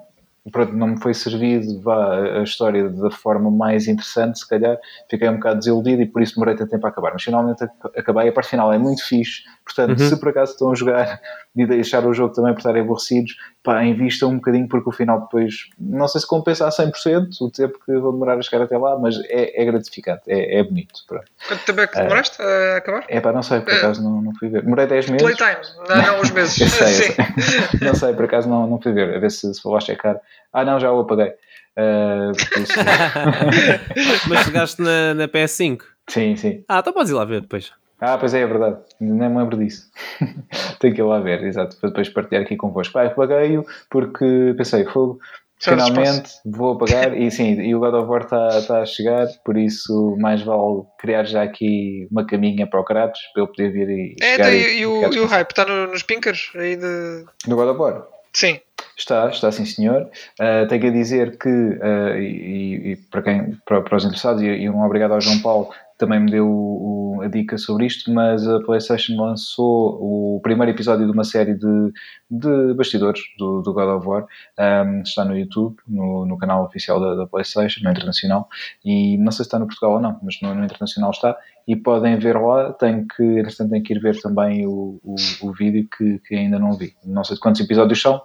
pronto, 0.53 0.73
não 0.73 0.89
me 0.89 1.01
foi 1.01 1.13
servido 1.13 1.81
vá, 1.83 2.39
a 2.39 2.43
história 2.43 2.89
da 2.89 3.11
forma 3.11 3.51
mais 3.51 3.89
interessante, 3.89 4.39
se 4.39 4.49
calhar 4.49 4.79
fiquei 5.11 5.29
um 5.29 5.35
bocado 5.35 5.59
desiludido 5.59 6.01
e 6.03 6.07
por 6.07 6.23
isso 6.23 6.35
demorei 6.37 6.55
tanto 6.55 6.71
tempo 6.71 6.87
a 6.87 6.91
acabar. 6.91 7.13
Mas 7.13 7.25
finalmente 7.25 7.65
acabei. 7.97 8.29
A 8.29 8.33
parte 8.33 8.51
final 8.51 8.73
é 8.73 8.79
muito 8.79 9.03
fixe, 9.05 9.43
portanto, 9.65 10.01
uhum. 10.01 10.09
se 10.09 10.19
por 10.19 10.29
acaso 10.29 10.53
estão 10.53 10.71
a 10.71 10.75
jogar 10.75 11.21
e 11.57 11.67
deixar 11.67 12.05
o 12.07 12.13
jogo 12.13 12.35
também 12.35 12.53
por 12.53 12.59
estarem 12.59 12.83
aborrecidos, 12.83 13.37
pá, 13.63 13.83
invista 13.83 14.27
um 14.27 14.37
bocadinho 14.37 14.69
porque 14.69 14.89
o 14.89 14.93
final 14.93 15.21
depois, 15.23 15.69
não 15.79 16.07
sei 16.07 16.21
se 16.21 16.27
compensa 16.27 16.67
a 16.67 16.71
100% 16.71 17.29
o 17.41 17.51
tempo 17.51 17.79
que 17.85 17.97
vou 17.97 18.13
demorar 18.13 18.39
a 18.39 18.43
chegar 18.43 18.63
até 18.63 18.77
lá, 18.77 18.99
mas 18.99 19.17
é, 19.29 19.63
é 19.63 19.65
gratificante, 19.65 20.23
é, 20.29 20.59
é 20.59 20.63
bonito. 20.63 21.01
Pronto. 21.09 21.25
Quanto 21.49 21.65
tempo 21.65 21.81
é 21.81 21.87
que 21.87 21.97
demoraste 21.97 22.43
uh, 22.43 22.45
a 22.45 22.77
acabar? 22.77 23.05
É 23.09 23.21
pá, 23.21 23.33
não 23.33 23.43
sei, 23.43 23.61
por 23.61 23.73
é. 23.73 23.77
acaso 23.77 24.03
não, 24.03 24.21
não 24.21 24.35
fui 24.35 24.49
ver. 24.49 24.63
Demorei 24.63 24.87
10 24.87 25.11
meses. 25.11 25.23
Playtime, 25.23 25.63
não, 25.89 25.97
não 25.97 26.21
os 26.21 26.31
meses. 26.31 26.55
sei, 26.71 27.17
não 27.81 27.95
sei, 27.95 28.13
por 28.13 28.27
acaso 28.27 28.49
não, 28.49 28.67
não 28.67 28.81
fui 28.81 28.93
ver, 28.93 29.17
a 29.17 29.19
ver 29.19 29.31
se, 29.31 29.53
se 29.53 29.63
vou 29.63 29.73
lá 29.73 29.81
checar. 29.81 30.21
Ah, 30.53 30.65
não, 30.65 30.79
já 30.79 30.93
o 30.93 31.01
apaguei. 31.01 31.33
Uh, 31.79 32.33
Mas 34.29 34.45
chegaste 34.45 34.81
na, 34.81 35.15
na 35.15 35.29
PS5? 35.29 35.83
Sim, 36.09 36.37
sim. 36.37 36.65
Ah, 36.69 36.79
então 36.79 36.93
podes 36.93 37.11
ir 37.11 37.15
lá 37.15 37.25
ver 37.25 37.41
depois. 37.41 37.73
Ah, 38.01 38.19
pois 38.19 38.35
é, 38.35 38.41
é 38.41 38.47
verdade. 38.47 38.79
Nem 39.01 39.29
me 39.31 39.39
lembro 39.39 39.57
disso. 39.57 39.91
Tenho 40.81 40.95
que 40.95 41.01
ir 41.01 41.05
lá 41.05 41.19
ver, 41.21 41.43
exato, 41.45 41.77
para 41.79 41.89
depois 41.89 42.09
partilhar 42.09 42.43
aqui 42.43 42.57
convosco. 42.57 42.93
Pá, 42.93 43.05
apaguei-o 43.05 43.65
porque 43.91 44.55
pensei, 44.57 44.85
fogo, 44.85 45.19
finalmente 45.59 46.33
vou 46.45 46.73
apagar 46.73 47.17
e 47.17 47.31
sim, 47.31 47.61
e 47.61 47.75
o 47.75 47.81
God 47.81 47.95
of 47.95 48.11
War 48.11 48.23
está 48.23 48.63
tá 48.63 48.81
a 48.83 48.87
chegar, 48.87 49.27
por 49.45 49.57
isso 49.57 50.17
mais 50.19 50.43
vale 50.43 50.83
criar 50.99 51.25
já 51.25 51.43
aqui 51.43 52.07
uma 52.11 52.27
caminha 52.27 52.67
para 52.67 52.81
o 52.81 52.85
Kratos 52.85 53.21
para 53.33 53.43
eu 53.43 53.47
poder 53.47 53.73
vir 53.73 53.89
e. 53.89 54.17
É, 54.21 54.35
então, 54.35 54.51
e, 54.51 54.81
e, 54.81 54.87
o, 54.87 55.13
e 55.13 55.19
o 55.19 55.27
hype 55.27 55.51
está 55.51 55.65
no, 55.65 55.87
nos 55.87 56.03
pinkers 56.03 56.51
aí 56.55 56.77
de. 56.77 57.25
Do 57.47 57.57
God 57.57 57.69
of 57.69 57.81
War? 57.81 58.07
Sim. 58.33 58.61
Está, 58.99 59.29
está 59.29 59.53
sim 59.53 59.65
senhor. 59.65 60.09
Uh, 60.41 60.67
tenho 60.69 60.89
a 60.89 60.91
dizer 60.91 61.39
que, 61.39 61.49
uh, 61.49 62.17
e, 62.19 62.93
e, 62.93 62.97
para, 63.11 63.23
quem, 63.23 63.57
para, 63.67 63.83
para 63.83 63.97
os 63.97 64.05
interessados, 64.05 64.43
e, 64.43 64.47
e 64.47 64.71
um 64.71 64.83
obrigado 64.85 65.13
ao 65.13 65.21
João 65.21 65.39
Paulo, 65.41 65.71
também 65.99 66.21
me 66.21 66.31
deu 66.31 66.47
o, 66.47 67.06
a 67.23 67.29
dica 67.29 67.59
sobre 67.59 67.87
isto, 67.87 68.13
mas 68.13 68.47
a 68.47 68.61
PlayStation 68.61 69.17
lançou 69.17 69.99
o 70.01 70.41
primeiro 70.43 70.73
episódio 70.73 71.07
de 71.07 71.13
uma 71.13 71.25
série 71.25 71.55
de, 71.55 71.93
de 72.31 72.75
bastidores 72.75 73.21
do, 73.39 73.63
do 73.63 73.73
God 73.73 73.89
of 73.89 74.07
War. 74.07 74.27
Um, 74.59 75.03
está 75.03 75.25
no 75.25 75.37
YouTube, 75.37 75.77
no, 75.87 76.27
no 76.27 76.39
canal 76.39 76.65
oficial 76.65 77.01
da, 77.01 77.15
da, 77.15 77.27
PlayStation, 77.27 77.83
no 77.85 77.91
internacional, 77.91 78.49
e 78.85 79.17
não 79.19 79.33
sei 79.33 79.45
se 79.45 79.49
está 79.49 79.59
no 79.59 79.67
Portugal 79.67 79.95
ou 79.95 80.01
não, 80.01 80.19
mas 80.23 80.41
no, 80.41 80.55
no 80.55 80.65
internacional 80.65 81.11
está. 81.11 81.37
E 81.67 81.75
podem 81.75 82.17
ver 82.19 82.39
lá. 82.41 82.73
Tenho 82.73 83.07
que, 83.09 83.23
entretanto, 83.23 83.71
tenho 83.71 83.83
que 83.83 83.95
ir 83.95 84.01
ver 84.01 84.21
também 84.21 84.67
o, 84.67 85.01
o, 85.03 85.17
o 85.43 85.53
vídeo 85.53 85.89
que, 85.97 86.21
que 86.21 86.35
ainda 86.35 86.59
não 86.59 86.73
vi. 86.75 86.95
Não 87.05 87.25
sei 87.25 87.37
quantos 87.37 87.61
episódios 87.61 88.01
são, 88.01 88.23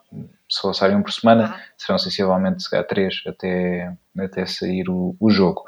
se 0.52 0.68
lançarem 0.68 0.98
um 0.98 1.02
por 1.02 1.14
semana, 1.14 1.56
serão 1.78 1.98
sensivelmente 1.98 2.62
se 2.62 2.70
calhar, 2.70 2.86
três 2.86 3.22
até, 3.26 3.94
até 4.20 4.46
sair 4.46 4.90
o, 4.90 5.16
o 5.18 5.30
jogo. 5.30 5.62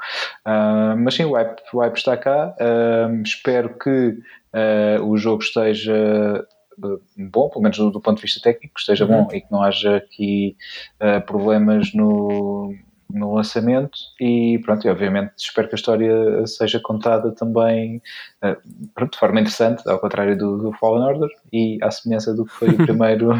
Uh, 0.46 0.94
mas 0.98 1.14
sim, 1.14 1.24
o 1.24 1.32
hype, 1.32 1.62
o 1.72 1.80
hype 1.80 1.96
está 1.96 2.16
cá. 2.18 2.54
Uh, 2.60 3.22
espero 3.22 3.78
que 3.78 4.18
uh, 4.52 5.02
o 5.02 5.16
jogo 5.16 5.42
esteja 5.42 6.46
bom, 7.16 7.48
pelo 7.48 7.62
menos 7.62 7.78
do, 7.78 7.90
do, 7.90 8.00
ponto 8.00 8.16
de 8.16 8.22
vista 8.22 8.40
técnico, 8.42 8.78
esteja 8.78 9.06
uhum. 9.06 9.24
bom 9.24 9.28
e 9.32 9.40
que 9.40 9.50
não 9.50 9.62
haja 9.62 9.96
aqui 9.96 10.56
problemas 11.24 11.94
no, 11.94 12.74
no 13.08 13.32
lançamento 13.32 13.96
e 14.20 14.58
pronto, 14.64 14.84
e 14.84 14.90
obviamente 14.90 15.34
espero 15.38 15.68
que 15.68 15.76
a 15.76 15.78
história 15.78 16.44
seja 16.48 16.80
contada 16.80 17.30
também 17.30 18.02
pronto, 18.92 19.12
de 19.12 19.18
forma 19.20 19.38
interessante, 19.38 19.88
ao 19.88 20.00
contrário 20.00 20.36
do, 20.36 20.58
do 20.58 20.72
Fallen 20.72 21.04
Order 21.04 21.28
e 21.52 21.78
à 21.80 21.92
semelhança 21.92 22.34
do 22.34 22.44
que 22.44 22.52
foi 22.52 22.70
o 22.70 22.76
primeiro 22.84 23.30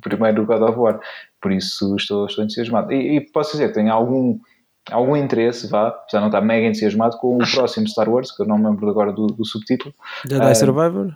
o 0.00 0.08
primeiro 0.08 0.46
God 0.46 0.62
of 0.62 0.78
War. 0.78 1.00
Por 1.40 1.52
isso 1.52 1.94
estou, 1.96 2.26
estou 2.26 2.44
entusiasmado. 2.44 2.92
E, 2.92 3.16
e 3.16 3.20
posso 3.20 3.52
dizer 3.52 3.68
que 3.68 3.74
tenho 3.74 3.92
algum, 3.92 4.38
algum 4.90 5.16
interesse, 5.16 5.68
vá, 5.68 5.94
já 6.10 6.20
não 6.20 6.28
está 6.28 6.40
mega 6.40 6.66
entusiasmado, 6.66 7.16
com 7.18 7.36
o 7.36 7.38
próximo 7.52 7.88
Star 7.88 8.08
Wars, 8.08 8.32
que 8.32 8.42
eu 8.42 8.46
não 8.46 8.58
me 8.58 8.66
lembro 8.66 8.88
agora 8.88 9.12
do, 9.12 9.26
do 9.26 9.44
subtítulo. 9.44 9.94
Jedi 10.28 10.50
uh, 10.50 10.54
Survivor? 10.54 11.14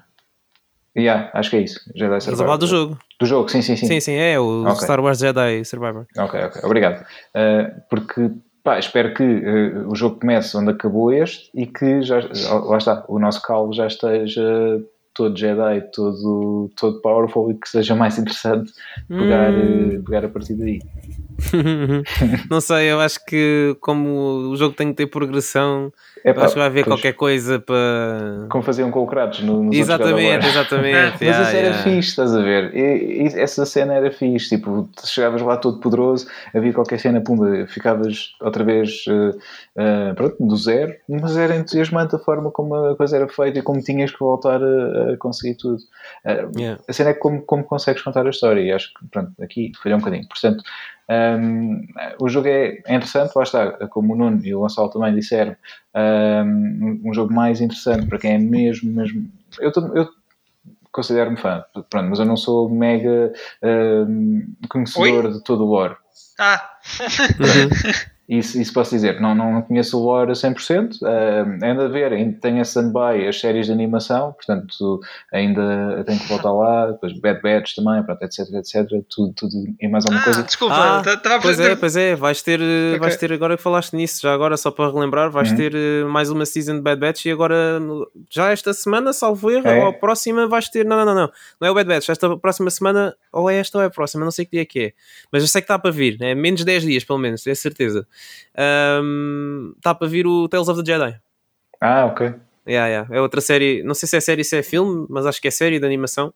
Yeah, 0.96 1.30
acho 1.34 1.50
que 1.50 1.56
é 1.56 1.60
isso. 1.60 1.80
Jedi 1.94 1.98
Survivor. 1.98 2.18
Estás 2.18 2.40
a 2.40 2.44
falar 2.44 2.56
do 2.56 2.66
jogo. 2.66 2.98
Do 3.18 3.26
jogo, 3.26 3.48
sim, 3.48 3.62
sim, 3.62 3.76
sim. 3.76 3.86
Sim, 3.86 4.00
sim, 4.00 4.14
é 4.14 4.38
o 4.38 4.62
okay. 4.62 4.76
Star 4.76 5.00
Wars 5.00 5.18
Jedi 5.18 5.64
Survivor. 5.64 6.06
Ok, 6.16 6.40
ok, 6.40 6.62
obrigado. 6.64 7.04
Uh, 7.34 7.80
porque 7.90 8.30
pá, 8.62 8.78
espero 8.78 9.12
que 9.12 9.22
uh, 9.22 9.90
o 9.90 9.94
jogo 9.94 10.20
comece 10.20 10.56
onde 10.56 10.70
acabou 10.70 11.12
este 11.12 11.50
e 11.54 11.66
que 11.66 12.02
já, 12.02 12.20
lá 12.64 12.78
está, 12.78 13.04
o 13.08 13.18
nosso 13.18 13.42
calvo 13.42 13.72
já 13.72 13.86
esteja 13.86 14.42
todo 15.14 15.36
Jedi, 15.36 15.80
todo, 15.92 16.70
todo 16.76 17.00
powerful 17.00 17.50
e 17.50 17.54
que 17.54 17.68
seja 17.68 17.94
mais 17.94 18.18
interessante 18.18 18.72
pegar, 19.08 19.52
hum. 19.52 20.02
pegar 20.04 20.24
a 20.24 20.28
partir 20.28 20.54
daí. 20.54 20.80
não 22.50 22.60
sei, 22.60 22.92
eu 22.92 23.00
acho 23.00 23.24
que 23.24 23.76
como 23.80 24.50
o 24.50 24.56
jogo 24.56 24.74
tem 24.74 24.88
que 24.88 24.94
ter 24.94 25.06
progressão, 25.06 25.92
acho 26.24 26.52
que 26.52 26.58
vai 26.58 26.66
haver 26.66 26.84
pois, 26.84 26.96
qualquer 26.96 27.12
coisa 27.12 27.58
para. 27.58 28.46
Como 28.48 28.62
faziam 28.62 28.90
com 28.90 29.02
o 29.02 29.06
Kratos 29.06 29.40
no, 29.42 29.64
nos 29.64 29.76
Exatamente, 29.76 30.46
exatamente. 30.46 31.12
Mas 31.20 31.20
yeah, 31.20 31.42
isso 31.42 31.56
era 31.56 31.66
yeah. 31.66 31.82
fixe, 31.82 32.08
estás 32.10 32.34
a 32.34 32.40
ver? 32.40 32.74
E, 32.74 33.22
e, 33.22 33.40
essa 33.40 33.66
cena 33.66 33.94
era 33.94 34.10
fixe, 34.10 34.56
tipo, 34.56 34.88
chegavas 35.04 35.42
lá 35.42 35.56
todo 35.56 35.80
poderoso, 35.80 36.26
havia 36.54 36.72
qualquer 36.72 36.98
cena, 36.98 37.20
pumba, 37.20 37.66
ficavas 37.66 38.34
outra 38.40 38.64
vez 38.64 39.04
uh, 39.08 39.30
uh, 39.30 40.14
pronto, 40.14 40.36
do 40.40 40.56
zero, 40.56 40.94
mas 41.08 41.36
era 41.36 41.56
entusiasmante 41.56 42.16
a 42.16 42.18
forma 42.18 42.50
como 42.50 42.74
a 42.74 42.96
coisa 42.96 43.16
era 43.16 43.28
feita 43.28 43.58
e 43.58 43.62
como 43.62 43.80
tinhas 43.80 44.10
que 44.10 44.18
voltar 44.18 44.62
a, 44.62 45.03
a 45.12 45.16
conseguir 45.16 45.56
tudo. 45.56 45.82
Uh, 46.24 46.58
yeah. 46.58 46.80
A 46.88 46.92
cena 46.92 47.10
é 47.10 47.14
como, 47.14 47.42
como 47.42 47.64
consegues 47.64 48.02
contar 48.02 48.26
a 48.26 48.30
história, 48.30 48.60
e 48.60 48.72
acho 48.72 48.92
que, 48.94 49.06
pronto, 49.08 49.32
aqui 49.42 49.72
falhou 49.82 49.98
um 49.98 50.00
bocadinho. 50.00 50.28
Portanto, 50.28 50.62
um, 51.08 51.86
o 52.20 52.28
jogo 52.28 52.48
é, 52.48 52.82
é 52.86 52.94
interessante, 52.94 53.32
lá 53.34 53.42
está, 53.42 53.72
como 53.88 54.14
o 54.14 54.16
Nuno 54.16 54.44
e 54.44 54.54
o 54.54 54.60
Gonçalo 54.60 54.90
também 54.90 55.14
disseram, 55.14 55.56
um, 55.94 57.00
um 57.04 57.14
jogo 57.14 57.32
mais 57.32 57.60
interessante 57.60 58.06
para 58.06 58.18
quem 58.18 58.34
é 58.34 58.38
mesmo, 58.38 58.90
mesmo. 58.90 59.30
Eu, 59.58 59.72
eu 59.94 60.08
considero-me 60.90 61.36
fã, 61.36 61.64
pronto, 61.90 62.08
mas 62.08 62.18
eu 62.18 62.24
não 62.24 62.36
sou 62.36 62.70
mega 62.70 63.32
um, 64.08 64.54
conhecedor 64.68 65.26
Oi? 65.26 65.32
de 65.32 65.42
todo 65.42 65.64
o 65.64 65.66
lore. 65.66 65.96
Ah! 66.38 66.70
Uhum. 67.40 67.92
Isso, 68.26 68.58
isso 68.58 68.72
posso 68.72 68.90
dizer, 68.90 69.20
não, 69.20 69.34
não 69.34 69.60
conheço 69.60 69.98
o 69.98 70.02
lore 70.02 70.30
a 70.30 70.34
100%, 70.34 71.02
uh, 71.02 71.62
ainda 71.62 71.84
a 71.84 71.88
ver, 71.88 72.10
ainda 72.10 72.38
tenho 72.40 72.58
a 72.58 72.62
stand-by 72.62 73.28
as 73.28 73.38
séries 73.38 73.66
de 73.66 73.72
animação, 73.72 74.32
portanto 74.32 74.98
ainda 75.30 76.02
tenho 76.06 76.18
que 76.18 76.28
voltar 76.28 76.50
lá, 76.50 76.92
depois 76.92 77.12
Bad 77.20 77.42
Batch 77.42 77.74
também, 77.74 78.02
pronto, 78.02 78.22
etc, 78.22 78.48
etc, 78.54 79.04
tudo, 79.10 79.34
tudo 79.34 79.54
e 79.78 79.88
mais 79.88 80.06
alguma 80.06 80.22
ah, 80.22 80.24
coisa. 80.24 80.42
Desculpa, 80.42 80.74
ah, 80.74 81.02
tá, 81.02 81.18
tá 81.18 81.38
pois 81.38 81.60
é, 81.60 81.76
pois 81.76 81.96
é, 81.96 82.14
vais 82.14 82.40
ter, 82.40 82.60
okay. 82.60 82.98
vais 82.98 83.16
ter, 83.18 83.30
agora 83.30 83.58
que 83.58 83.62
falaste 83.62 83.92
nisso, 83.92 84.22
já 84.22 84.32
agora 84.32 84.56
só 84.56 84.70
para 84.70 84.90
relembrar, 84.90 85.30
vais 85.30 85.50
uhum. 85.50 85.56
ter 85.56 85.74
uh, 85.74 86.08
mais 86.08 86.30
uma 86.30 86.46
season 86.46 86.76
de 86.76 86.80
Bad 86.80 86.98
Batch 86.98 87.26
e 87.26 87.30
agora, 87.30 87.78
já 88.30 88.50
esta 88.50 88.72
semana, 88.72 89.12
salvo 89.12 89.50
erro, 89.50 89.68
é. 89.68 89.82
ou 89.82 89.88
a 89.88 89.92
próxima 89.92 90.48
vais 90.48 90.70
ter, 90.70 90.86
não, 90.86 90.96
não, 90.96 91.04
não, 91.04 91.14
não, 91.14 91.32
não 91.60 91.68
é 91.68 91.70
o 91.70 91.74
Bad 91.74 91.88
Batch, 91.88 92.08
esta 92.08 92.34
próxima 92.38 92.70
semana, 92.70 93.14
ou 93.30 93.50
é 93.50 93.56
esta 93.56 93.76
ou 93.76 93.84
é 93.84 93.88
a 93.88 93.90
próxima, 93.90 94.24
não 94.24 94.32
sei 94.32 94.46
que 94.46 94.52
dia 94.52 94.64
que 94.64 94.80
é, 94.80 94.92
mas 95.30 95.42
eu 95.42 95.48
sei 95.48 95.60
que 95.60 95.64
está 95.64 95.78
para 95.78 95.90
vir, 95.90 96.16
é 96.22 96.34
menos 96.34 96.60
de 96.60 96.64
10 96.64 96.84
dias 96.84 97.04
pelo 97.04 97.18
menos, 97.18 97.42
tenho 97.42 97.54
certeza 97.54 98.06
um, 99.02 99.74
está 99.76 99.94
para 99.94 100.08
vir 100.08 100.26
o 100.26 100.48
Tales 100.48 100.68
of 100.68 100.82
the 100.82 100.92
Jedi. 100.92 101.20
Ah, 101.80 102.06
ok. 102.06 102.34
Yeah, 102.66 102.88
yeah. 102.88 103.08
É 103.14 103.20
outra 103.20 103.40
série, 103.40 103.82
não 103.82 103.94
sei 103.94 104.08
se 104.08 104.16
é 104.16 104.20
série 104.20 104.44
se 104.44 104.56
é 104.56 104.62
filme, 104.62 105.06
mas 105.10 105.26
acho 105.26 105.40
que 105.40 105.48
é 105.48 105.50
série 105.50 105.78
de 105.78 105.86
animação 105.86 106.32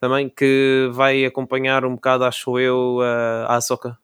também, 0.00 0.28
que 0.28 0.88
vai 0.92 1.24
acompanhar 1.24 1.84
um 1.84 1.94
bocado, 1.94 2.24
acho 2.24 2.58
eu, 2.58 3.00
a 3.02 3.56
Ahsoka 3.56 3.98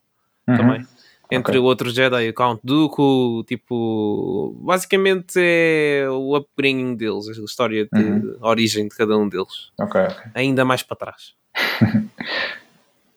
uhum. 0.47 0.57
também. 0.57 0.87
Entre 1.31 1.57
okay. 1.57 1.67
outros 1.67 1.95
Jedi, 1.95 2.29
o 2.29 2.35
Count 2.35 2.61
Dooku, 2.63 3.45
tipo, 3.47 4.55
basicamente 4.61 5.39
é 5.39 6.07
o 6.09 6.37
upbringing 6.37 6.97
deles, 6.97 7.27
a 7.29 7.45
história 7.45 7.89
de 7.91 8.03
uhum. 8.03 8.37
origem 8.41 8.87
de 8.89 8.95
cada 8.95 9.17
um 9.17 9.29
deles. 9.29 9.73
Ok, 9.79 10.01
ok. 10.01 10.17
Ainda 10.35 10.65
mais 10.65 10.83
para 10.83 10.97
trás. 10.97 11.35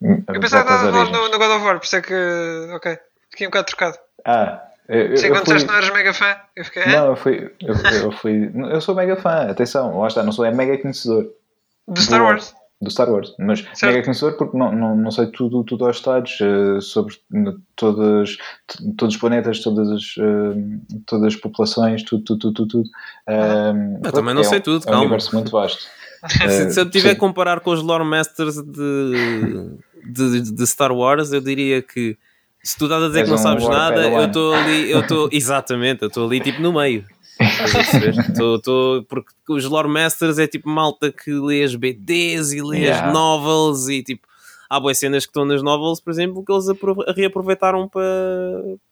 eu 0.01 0.39
pensava 0.39 0.65
que 0.65 0.73
estava 0.73 0.91
no, 0.91 1.29
no 1.29 1.37
God 1.37 1.51
of 1.51 1.65
War, 1.65 1.79
por 1.79 1.85
isso 1.85 1.95
é 1.95 2.01
que, 2.01 2.69
ok, 2.73 2.97
fiquei 3.38 3.48
um 3.48 3.51
bocado 3.51 3.67
trocado. 3.67 3.98
Ah, 4.25 4.63
eu, 4.89 5.15
Sei 5.15 5.29
quando 5.29 5.44
disseste 5.44 5.67
não 5.67 5.75
eras 5.75 5.89
mega 5.91 6.13
fã, 6.13 6.36
eu 6.56 6.65
fiquei. 6.65 6.86
Não, 6.86 7.08
eu 7.08 7.15
fui, 7.15 7.51
eu, 7.62 7.75
eu, 8.03 8.12
fui. 8.12 8.51
Eu 8.72 8.82
sou 8.82 8.96
mega 8.96 9.15
fã, 9.15 9.50
atenção, 9.50 10.00
lá 10.00 10.08
está, 10.08 10.24
não 10.24 10.32
sou 10.32 10.46
é 10.46 10.51
mega 10.51 10.77
conhecedor. 10.77 11.29
Do 11.88 12.01
Star 12.01 12.24
Wars? 12.24 12.56
Do 12.82 12.89
Star 12.89 13.10
Wars, 13.10 13.34
mas 13.39 13.60
certo. 13.60 13.86
mega 13.86 14.03
conhecedor 14.03 14.38
porque 14.38 14.58
não, 14.58 14.72
não, 14.72 14.96
não 14.96 15.12
sei 15.12 15.27
tudo, 15.27 15.63
tudo 15.63 15.86
aos 15.86 16.00
detalhes 16.00 16.39
uh, 16.39 16.82
sobre 16.82 17.15
todas, 17.75 18.38
todos 18.98 19.15
os 19.15 19.20
planetas, 19.20 19.62
todas 19.62 19.89
as, 19.91 20.17
uh, 20.17 21.03
todas 21.06 21.34
as 21.34 21.36
populações, 21.36 22.03
tudo, 22.03 22.24
tudo, 22.24 22.39
tudo, 22.39 22.53
tudo. 22.53 22.67
tudo. 22.67 22.89
Uh, 23.27 24.00
eu 24.03 24.12
também 24.12 24.34
não 24.34 24.41
é 24.41 24.46
sei 24.46 24.60
tudo, 24.60 24.84
calma. 24.84 24.96
É 24.96 25.00
um 25.00 25.01
universo 25.01 25.36
muito 25.36 25.51
vasto. 25.51 25.86
se, 26.50 26.72
se 26.72 26.79
eu 26.79 26.89
tiver 26.89 27.12
a 27.12 27.15
comparar 27.15 27.60
com 27.60 27.72
os 27.72 27.82
lore 27.82 28.06
masters 28.06 28.56
de, 28.56 29.70
de, 30.06 30.51
de 30.51 30.67
Star 30.67 30.91
Wars, 30.91 31.34
eu 31.34 31.41
diria 31.41 31.82
que 31.82 32.17
se 32.67 32.77
tu 32.77 32.83
estás 32.83 33.01
a 33.01 33.07
dizer 33.07 33.21
És 33.21 33.25
que 33.25 33.29
não 33.29 33.39
um 33.39 33.41
sabes 33.41 33.69
nada, 33.69 34.09
eu 34.09 34.25
estou 34.25 34.53
ali, 34.53 34.91
eu 34.91 35.00
estou, 35.00 35.29
exatamente, 35.31 36.01
eu 36.01 36.09
estou 36.09 36.25
ali 36.25 36.41
tipo 36.41 36.62
no 36.62 36.74
meio. 36.74 37.05
tô, 38.36 38.59
tô, 38.59 39.05
porque 39.07 39.31
os 39.47 39.63
lore 39.63 39.88
masters 39.88 40.38
é 40.38 40.47
tipo 40.47 40.67
malta 40.67 41.09
que 41.09 41.31
lê 41.31 41.63
as 41.63 41.74
BDs 41.75 42.51
e 42.51 42.62
lê 42.62 42.79
yeah. 42.79 43.07
as 43.07 43.13
novels 43.13 43.88
e 43.88 44.03
tipo 44.03 44.27
há 44.69 44.81
boas 44.81 44.97
cenas 44.97 45.25
que 45.25 45.29
estão 45.29 45.45
nas 45.45 45.63
novels, 45.63 46.01
por 46.01 46.12
exemplo, 46.12 46.43
que 46.43 46.51
eles 46.51 46.65
reaproveitaram 47.15 47.88
para, 47.88 48.03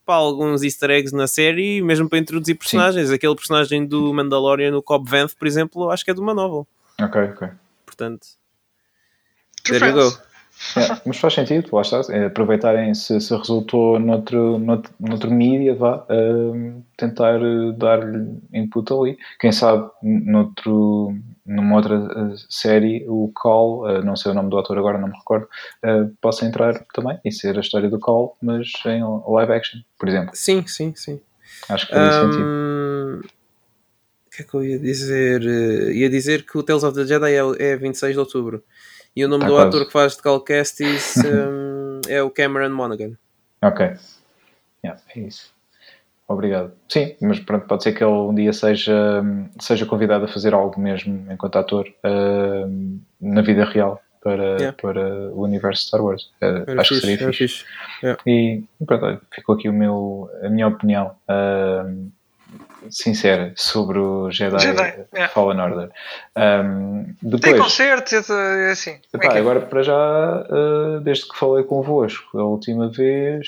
para 0.05 0.15
alguns 0.15 0.63
easter 0.63 0.91
eggs 0.91 1.13
na 1.13 1.27
série, 1.27 1.81
mesmo 1.81 2.07
para 2.07 2.19
introduzir 2.19 2.55
personagens. 2.57 3.09
Sim. 3.09 3.15
Aquele 3.15 3.35
personagem 3.35 3.85
do 3.85 4.13
Mandalorian, 4.13 4.73
o 4.77 4.81
Cobb 4.81 5.09
Vanth, 5.09 5.33
por 5.37 5.45
exemplo, 5.45 5.91
acho 5.91 6.05
que 6.05 6.11
é 6.11 6.13
de 6.13 6.21
uma 6.21 6.33
novel. 6.33 6.65
Ok, 7.01 7.21
ok. 7.23 7.49
Portanto, 7.85 8.25
there 9.65 9.85
you 9.85 9.93
go. 9.93 10.17
É, 10.77 11.01
mas 11.05 11.17
faz 11.17 11.33
sentido, 11.33 11.69
lá 11.73 11.81
está, 11.81 12.01
é, 12.09 12.25
aproveitarem 12.25 12.93
se, 12.93 13.19
se 13.19 13.35
resultou 13.35 13.99
noutro, 13.99 14.57
noutro, 14.59 14.93
noutro 14.99 15.31
mídia, 15.31 15.75
vá, 15.75 16.05
uh, 16.09 16.83
tentar 16.97 17.39
dar-lhe 17.77 18.39
input 18.53 18.91
ali. 18.91 19.17
Quem 19.39 19.51
sabe 19.51 19.89
noutro, 20.01 21.15
numa 21.45 21.75
outra 21.75 21.97
uh, 21.97 22.35
série, 22.49 23.05
o 23.07 23.31
Call, 23.33 23.83
uh, 23.83 24.03
não 24.03 24.15
sei 24.15 24.31
o 24.31 24.35
nome 24.35 24.49
do 24.49 24.57
ator 24.57 24.77
agora, 24.77 24.97
não 24.97 25.07
me 25.07 25.15
recordo, 25.15 25.47
possa 26.21 26.45
entrar 26.45 26.73
também 26.93 27.19
e 27.23 27.31
ser 27.31 27.57
a 27.57 27.61
história 27.61 27.89
do 27.89 27.99
Call, 27.99 28.35
mas 28.41 28.67
em 28.85 29.01
live 29.27 29.53
action, 29.53 29.79
por 29.99 30.09
exemplo. 30.09 30.31
Sim, 30.33 30.65
sim, 30.67 30.93
sim. 30.95 31.19
Acho 31.69 31.87
que 31.87 31.93
faz 31.93 32.15
um, 32.15 32.31
sentido. 32.31 33.25
O 34.27 34.29
que 34.35 34.41
é 34.41 34.45
que 34.45 34.53
eu 34.53 34.63
ia 34.65 34.79
dizer? 34.79 35.41
ia 35.93 36.09
dizer 36.09 36.45
que 36.45 36.57
o 36.57 36.63
Tales 36.63 36.83
of 36.83 36.95
the 36.95 37.05
Jedi 37.05 37.33
é, 37.33 37.71
é 37.71 37.77
26 37.77 38.13
de 38.13 38.19
outubro. 38.19 38.63
E 39.15 39.23
o 39.23 39.27
nome 39.27 39.43
tá 39.43 39.47
do 39.49 39.55
quase. 39.55 39.67
ator 39.67 39.85
que 39.85 39.91
faz 39.91 40.15
de 40.15 40.21
Cal 40.21 40.41
Kestis 40.41 41.15
um, 41.23 42.01
é 42.07 42.21
o 42.21 42.29
Cameron 42.29 42.69
Monaghan. 42.69 43.13
Ok. 43.61 43.93
Yeah, 44.83 45.01
é 45.15 45.19
isso. 45.19 45.53
Obrigado. 46.27 46.73
Sim, 46.89 47.15
mas 47.21 47.39
pronto, 47.39 47.67
pode 47.67 47.83
ser 47.83 47.93
que 47.93 48.03
ele 48.03 48.11
um 48.11 48.33
dia 48.33 48.51
seja, 48.51 49.23
seja 49.59 49.85
convidado 49.85 50.25
a 50.25 50.27
fazer 50.27 50.53
algo 50.53 50.79
mesmo 50.79 51.31
enquanto 51.31 51.57
ator 51.57 51.87
uh, 51.87 52.99
na 53.21 53.41
vida 53.41 53.63
real 53.63 54.01
para, 54.21 54.57
yeah. 54.57 54.73
para 54.73 55.31
o 55.31 55.43
universo 55.43 55.85
Star 55.85 56.03
Wars. 56.03 56.31
Uh, 56.41 56.79
acho 56.79 56.95
fixe, 56.95 57.01
que 57.01 57.07
seria 57.07 57.31
fixe. 57.31 57.47
fixe. 57.47 57.65
Yeah. 58.01 58.21
E 58.25 58.63
pronto, 58.85 59.21
ficou 59.31 59.55
aqui 59.55 59.69
o 59.69 59.73
meu, 59.73 60.29
a 60.41 60.49
minha 60.49 60.67
opinião. 60.67 61.15
Uh, 61.29 62.11
sincera 62.89 63.53
sobre 63.55 63.99
o 63.99 64.31
Jedi, 64.31 64.59
Jedi 64.59 65.05
yeah. 65.13 65.33
Fallen 65.33 65.59
Order. 65.59 65.89
Um, 66.35 67.13
depois, 67.21 67.41
Tem 67.41 67.57
concertos, 67.57 68.29
é 68.29 68.71
assim. 68.71 68.97
Epá, 69.13 69.33
é, 69.33 69.37
é 69.37 69.39
agora 69.39 69.61
para 69.61 69.83
já, 69.83 69.95
uh, 69.95 70.99
desde 71.01 71.27
que 71.27 71.37
falei 71.37 71.63
convosco, 71.63 72.37
a 72.37 72.43
última 72.43 72.89
vez. 72.89 73.47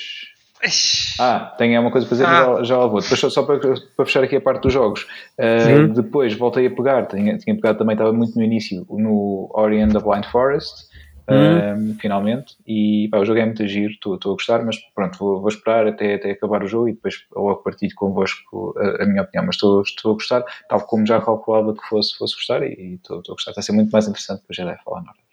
Ah, 1.20 1.54
tenho 1.56 1.80
uma 1.80 1.90
coisa 1.90 2.06
para 2.06 2.16
dizer, 2.16 2.26
ah. 2.26 2.56
já, 2.56 2.64
já 2.64 2.78
lá 2.78 2.86
vou. 2.86 3.00
Depois, 3.00 3.20
só, 3.20 3.42
para, 3.44 3.58
para, 3.58 4.06
fechar 4.06 4.24
aqui 4.24 4.36
a 4.36 4.40
parte 4.40 4.62
dos 4.62 4.72
jogos. 4.72 5.06
Uh, 5.38 5.88
depois 5.94 6.34
voltei 6.34 6.66
a 6.66 6.70
pegar, 6.70 7.06
tinha, 7.06 7.38
tinha 7.38 7.54
pegado 7.54 7.78
também, 7.78 7.94
estava 7.94 8.12
muito 8.12 8.36
no 8.36 8.42
início, 8.42 8.84
no 8.90 9.48
Ori 9.54 9.80
and 9.80 9.90
the 9.90 10.00
Blind 10.00 10.24
Forest 10.26 10.88
uhum. 11.34 11.90
um, 11.90 11.94
finalmente. 11.94 12.56
E 12.66 13.08
pá, 13.10 13.18
o 13.18 13.24
jogo 13.24 13.38
é 13.38 13.44
muito 13.44 13.66
giro, 13.66 13.92
estou 13.92 14.14
a 14.14 14.34
gostar, 14.34 14.64
mas 14.64 14.76
pronto, 14.94 15.18
vou, 15.18 15.40
vou, 15.40 15.48
esperar 15.48 15.86
até, 15.86 16.14
até 16.14 16.30
acabar 16.30 16.62
o 16.62 16.68
jogo 16.68 16.88
e 16.88 16.92
depois 16.92 17.14
logo 17.34 17.62
partilho 17.62 17.94
convosco 17.94 18.74
a, 18.78 19.02
a 19.02 19.06
minha 19.06 19.22
opinião. 19.22 19.46
Mas 19.46 19.56
estou, 19.56 19.82
estou 19.82 20.12
a 20.12 20.14
gostar, 20.14 20.44
tal 20.68 20.80
como 20.86 21.06
já 21.06 21.20
calculava 21.20 21.74
que 21.74 21.82
fosse, 21.88 22.16
fosse 22.16 22.34
gostar, 22.34 22.62
e 22.62 22.94
estou, 22.94 23.18
estou 23.18 23.32
a 23.32 23.36
gostar. 23.36 23.50
Está 23.52 23.60
a 23.60 23.64
ser 23.64 23.72
muito 23.72 23.90
mais 23.90 24.06
interessante 24.06 24.42
que 24.42 24.50
o 24.50 24.54
Jedi 24.54 24.76
Fallen 24.84 25.06
Order. 25.08 25.27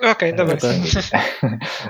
Ok, 0.00 0.28
ainda 0.28 0.44
bem. 0.44 0.56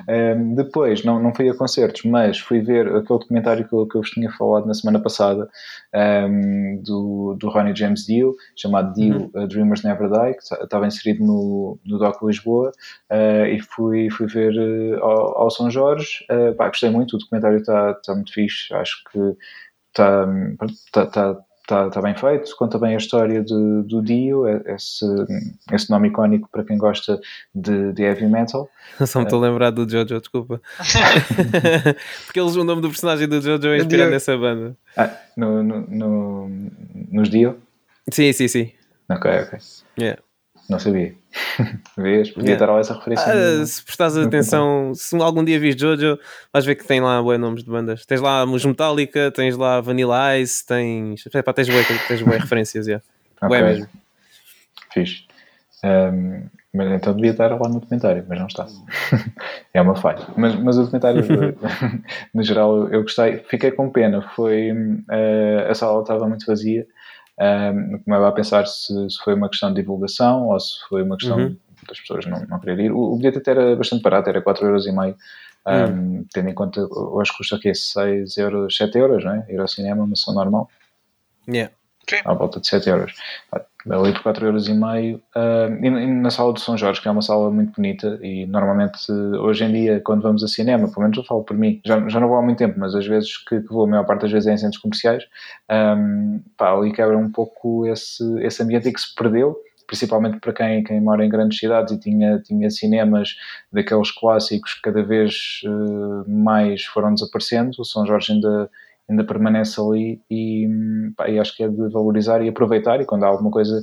um, 0.08 0.54
depois, 0.56 1.04
não, 1.04 1.20
não 1.22 1.34
fui 1.34 1.48
a 1.48 1.54
concertos, 1.54 2.04
mas 2.04 2.38
fui 2.38 2.60
ver 2.60 2.86
aquele 2.88 3.18
documentário 3.18 3.68
que 3.68 3.74
eu, 3.74 3.86
que 3.86 3.96
eu 3.96 4.00
vos 4.00 4.10
tinha 4.10 4.30
falado 4.32 4.66
na 4.66 4.74
semana 4.74 5.00
passada 5.00 5.48
um, 5.94 6.80
do, 6.82 7.36
do 7.38 7.48
Ronnie 7.48 7.76
James 7.76 8.06
Dio, 8.06 8.34
chamado 8.56 8.94
Dio 8.94 9.16
uhum. 9.16 9.30
uh, 9.34 9.46
Dreamers 9.46 9.82
Never 9.82 10.08
Die, 10.08 10.34
que 10.34 10.62
estava 10.64 10.86
inserido 10.86 11.24
no, 11.24 11.78
no 11.84 11.98
Doc 11.98 12.22
Lisboa, 12.22 12.72
uh, 13.10 13.46
e 13.46 13.60
fui, 13.60 14.08
fui 14.10 14.26
ver 14.26 14.54
uh, 14.54 15.04
ao, 15.04 15.42
ao, 15.42 15.50
São 15.50 15.70
Jorge. 15.70 16.24
Pá, 16.56 16.68
gostei 16.68 16.90
muito, 16.90 17.16
o 17.16 17.18
documentário 17.18 17.58
está 17.58 17.94
tá 17.94 18.14
muito 18.14 18.32
fixe, 18.32 18.72
acho 18.74 19.02
que 19.12 19.18
está, 19.88 20.26
tá, 20.92 21.06
tá 21.06 21.40
está 21.68 21.90
tá 21.90 22.00
bem 22.00 22.14
feito, 22.14 22.56
conta 22.56 22.78
bem 22.78 22.94
a 22.94 22.96
história 22.96 23.44
de, 23.44 23.82
do 23.82 24.00
Dio, 24.02 24.46
é, 24.46 24.62
esse, 24.74 25.04
esse 25.70 25.90
nome 25.90 26.08
icónico 26.08 26.48
para 26.50 26.64
quem 26.64 26.78
gosta 26.78 27.20
de, 27.54 27.92
de 27.92 28.02
heavy 28.02 28.26
metal. 28.26 28.70
Só 29.06 29.18
me 29.18 29.26
estou 29.26 29.44
a 29.44 29.46
lembrar 29.46 29.70
do 29.70 29.88
Jojo, 29.88 30.18
desculpa. 30.18 30.62
Porque 32.24 32.40
eles, 32.40 32.56
o 32.56 32.64
nome 32.64 32.80
do 32.80 32.88
personagem 32.88 33.28
do 33.28 33.40
Jojo 33.40 33.68
é 33.68 33.76
inspirado 33.76 34.10
nessa 34.10 34.36
banda. 34.36 34.74
Ah, 34.96 35.14
no, 35.36 35.62
no, 35.62 35.80
no, 35.86 36.70
nos 37.12 37.28
Dio? 37.28 37.58
Sim, 38.10 38.32
sim, 38.32 38.48
sim. 38.48 38.72
Ok, 39.10 39.30
ok. 39.30 39.58
Yeah. 39.98 40.22
Não 40.70 40.78
sabia. 40.78 41.14
Vês? 41.96 42.30
Podia 42.30 42.52
yeah. 42.52 42.66
dar 42.66 42.80
essa 42.80 42.94
referência. 42.94 43.26
Ah, 43.26 43.66
se 43.66 43.82
prestares 43.82 44.16
atenção, 44.16 44.92
se 44.94 45.16
algum 45.16 45.44
dia 45.44 45.58
vis 45.58 45.76
Jojo, 45.76 46.18
vais 46.52 46.64
ver 46.64 46.74
que 46.74 46.86
tem 46.86 47.00
lá 47.00 47.22
bons 47.22 47.38
nomes 47.38 47.64
de 47.64 47.70
bandas. 47.70 48.04
Tens 48.06 48.20
lá 48.20 48.44
os 48.44 48.64
Metallica, 48.64 49.30
tens 49.30 49.56
lá 49.56 49.80
Vanilla 49.80 50.38
Ice, 50.38 50.64
tens. 50.64 51.24
Epá, 51.34 51.52
tens 51.52 51.68
boas 51.68 51.86
tens 52.06 52.22
boas 52.22 52.40
referências, 52.40 52.86
yeah. 52.86 53.04
okay. 53.42 53.62
mesmo. 53.62 53.88
Fixe. 54.92 55.26
Um, 55.84 56.48
mas 56.74 56.92
então 56.92 57.14
devia 57.14 57.30
estar 57.30 57.48
lá 57.48 57.68
no 57.68 57.80
documentário, 57.80 58.24
mas 58.28 58.38
não 58.38 58.46
está. 58.46 58.66
é 59.72 59.80
uma 59.80 59.96
falha. 59.96 60.26
Mas, 60.36 60.54
mas 60.56 60.76
o 60.76 60.82
documentário, 60.82 61.24
no 62.34 62.42
geral, 62.42 62.88
eu 62.88 63.02
gostei. 63.02 63.38
Fiquei 63.48 63.70
com 63.70 63.90
pena. 63.90 64.22
Foi, 64.34 64.70
uh, 64.72 65.70
a 65.70 65.74
sala 65.74 66.02
estava 66.02 66.28
muito 66.28 66.46
vazia 66.46 66.86
um, 67.40 67.98
começava 67.98 68.28
a 68.28 68.32
pensar 68.32 68.66
se, 68.66 69.10
se, 69.10 69.18
foi 69.22 69.34
uma 69.34 69.48
questão 69.48 69.70
de 69.70 69.80
divulgação 69.80 70.48
ou 70.48 70.58
se 70.58 70.80
foi 70.88 71.02
uma 71.02 71.16
questão 71.16 71.38
uhum. 71.38 71.56
das 71.88 72.00
pessoas 72.00 72.26
não, 72.26 72.40
não 72.46 72.58
querer 72.58 72.80
ir. 72.80 72.92
O, 72.92 73.12
o 73.12 73.16
bilhete 73.16 73.38
até 73.38 73.52
era 73.52 73.76
bastante 73.76 74.02
barato, 74.02 74.28
era 74.28 74.42
4,5€. 74.42 75.16
Um, 75.66 75.72
uhum. 75.72 76.26
Tendo 76.32 76.48
em 76.48 76.54
conta, 76.54 76.80
hoje 76.80 77.32
custa 77.36 77.56
o 77.56 77.60
quê? 77.60 77.74
6 77.74 78.36
euros, 78.38 78.76
7 78.76 78.98
euros, 78.98 79.24
não 79.24 79.32
é? 79.32 79.46
Ir 79.48 79.60
ao 79.60 79.68
cinema, 79.68 80.02
uma 80.02 80.16
sessão 80.16 80.34
normal. 80.34 80.68
Yeah. 81.48 81.72
À 82.24 82.34
volta 82.34 82.58
de 82.58 82.66
7 82.66 82.88
euros 82.88 83.14
ali 83.88 84.12
por 84.12 84.34
4,5€. 84.34 85.16
Uh, 85.16 85.84
e, 85.84 85.86
e 85.86 86.06
na 86.06 86.30
sala 86.30 86.52
do 86.52 86.60
São 86.60 86.76
Jorge, 86.76 87.00
que 87.00 87.08
é 87.08 87.10
uma 87.10 87.22
sala 87.22 87.50
muito 87.50 87.72
bonita, 87.74 88.18
e 88.22 88.46
normalmente 88.46 89.10
hoje 89.12 89.64
em 89.64 89.72
dia, 89.72 90.00
quando 90.00 90.22
vamos 90.22 90.42
a 90.42 90.48
cinema, 90.48 90.88
pelo 90.88 91.02
menos 91.02 91.16
eu 91.16 91.24
falo 91.24 91.44
por 91.44 91.56
mim, 91.56 91.80
já, 91.84 92.08
já 92.08 92.20
não 92.20 92.28
vou 92.28 92.36
há 92.36 92.42
muito 92.42 92.58
tempo, 92.58 92.78
mas 92.78 92.94
às 92.94 93.06
vezes 93.06 93.36
que, 93.38 93.60
que 93.60 93.68
vou, 93.68 93.84
a 93.84 93.88
maior 93.88 94.04
parte 94.04 94.22
das 94.22 94.32
vezes 94.32 94.48
é 94.48 94.54
em 94.54 94.58
centros 94.58 94.80
comerciais, 94.80 95.24
um, 95.70 96.40
pá, 96.56 96.72
ali 96.72 96.92
quebra 96.92 97.16
um 97.16 97.30
pouco 97.30 97.86
esse, 97.86 98.22
esse 98.42 98.62
ambiente 98.62 98.90
que 98.90 99.00
se 99.00 99.14
perdeu 99.14 99.56
principalmente 99.88 100.38
para 100.38 100.52
quem, 100.52 100.84
quem 100.84 101.00
mora 101.00 101.24
em 101.24 101.30
grandes 101.30 101.58
cidades 101.58 101.94
e 101.94 101.98
tinha, 101.98 102.38
tinha 102.40 102.70
cinemas 102.70 103.34
daqueles 103.72 104.10
clássicos 104.10 104.74
que 104.74 104.82
cada 104.82 105.02
vez 105.02 105.62
uh, 105.64 106.30
mais 106.30 106.84
foram 106.84 107.14
desaparecendo. 107.14 107.70
O 107.78 107.84
São 107.84 108.06
Jorge 108.06 108.34
ainda, 108.34 108.70
ainda 109.08 109.24
permanece 109.24 109.80
ali 109.80 110.20
e, 110.30 110.68
pá, 111.16 111.28
e, 111.28 111.38
acho 111.38 111.56
que 111.56 111.62
é 111.62 111.68
de 111.68 111.88
valorizar 111.88 112.42
e 112.42 112.48
aproveitar 112.48 113.00
e 113.00 113.06
quando 113.06 113.24
há 113.24 113.28
alguma 113.28 113.50
coisa 113.50 113.82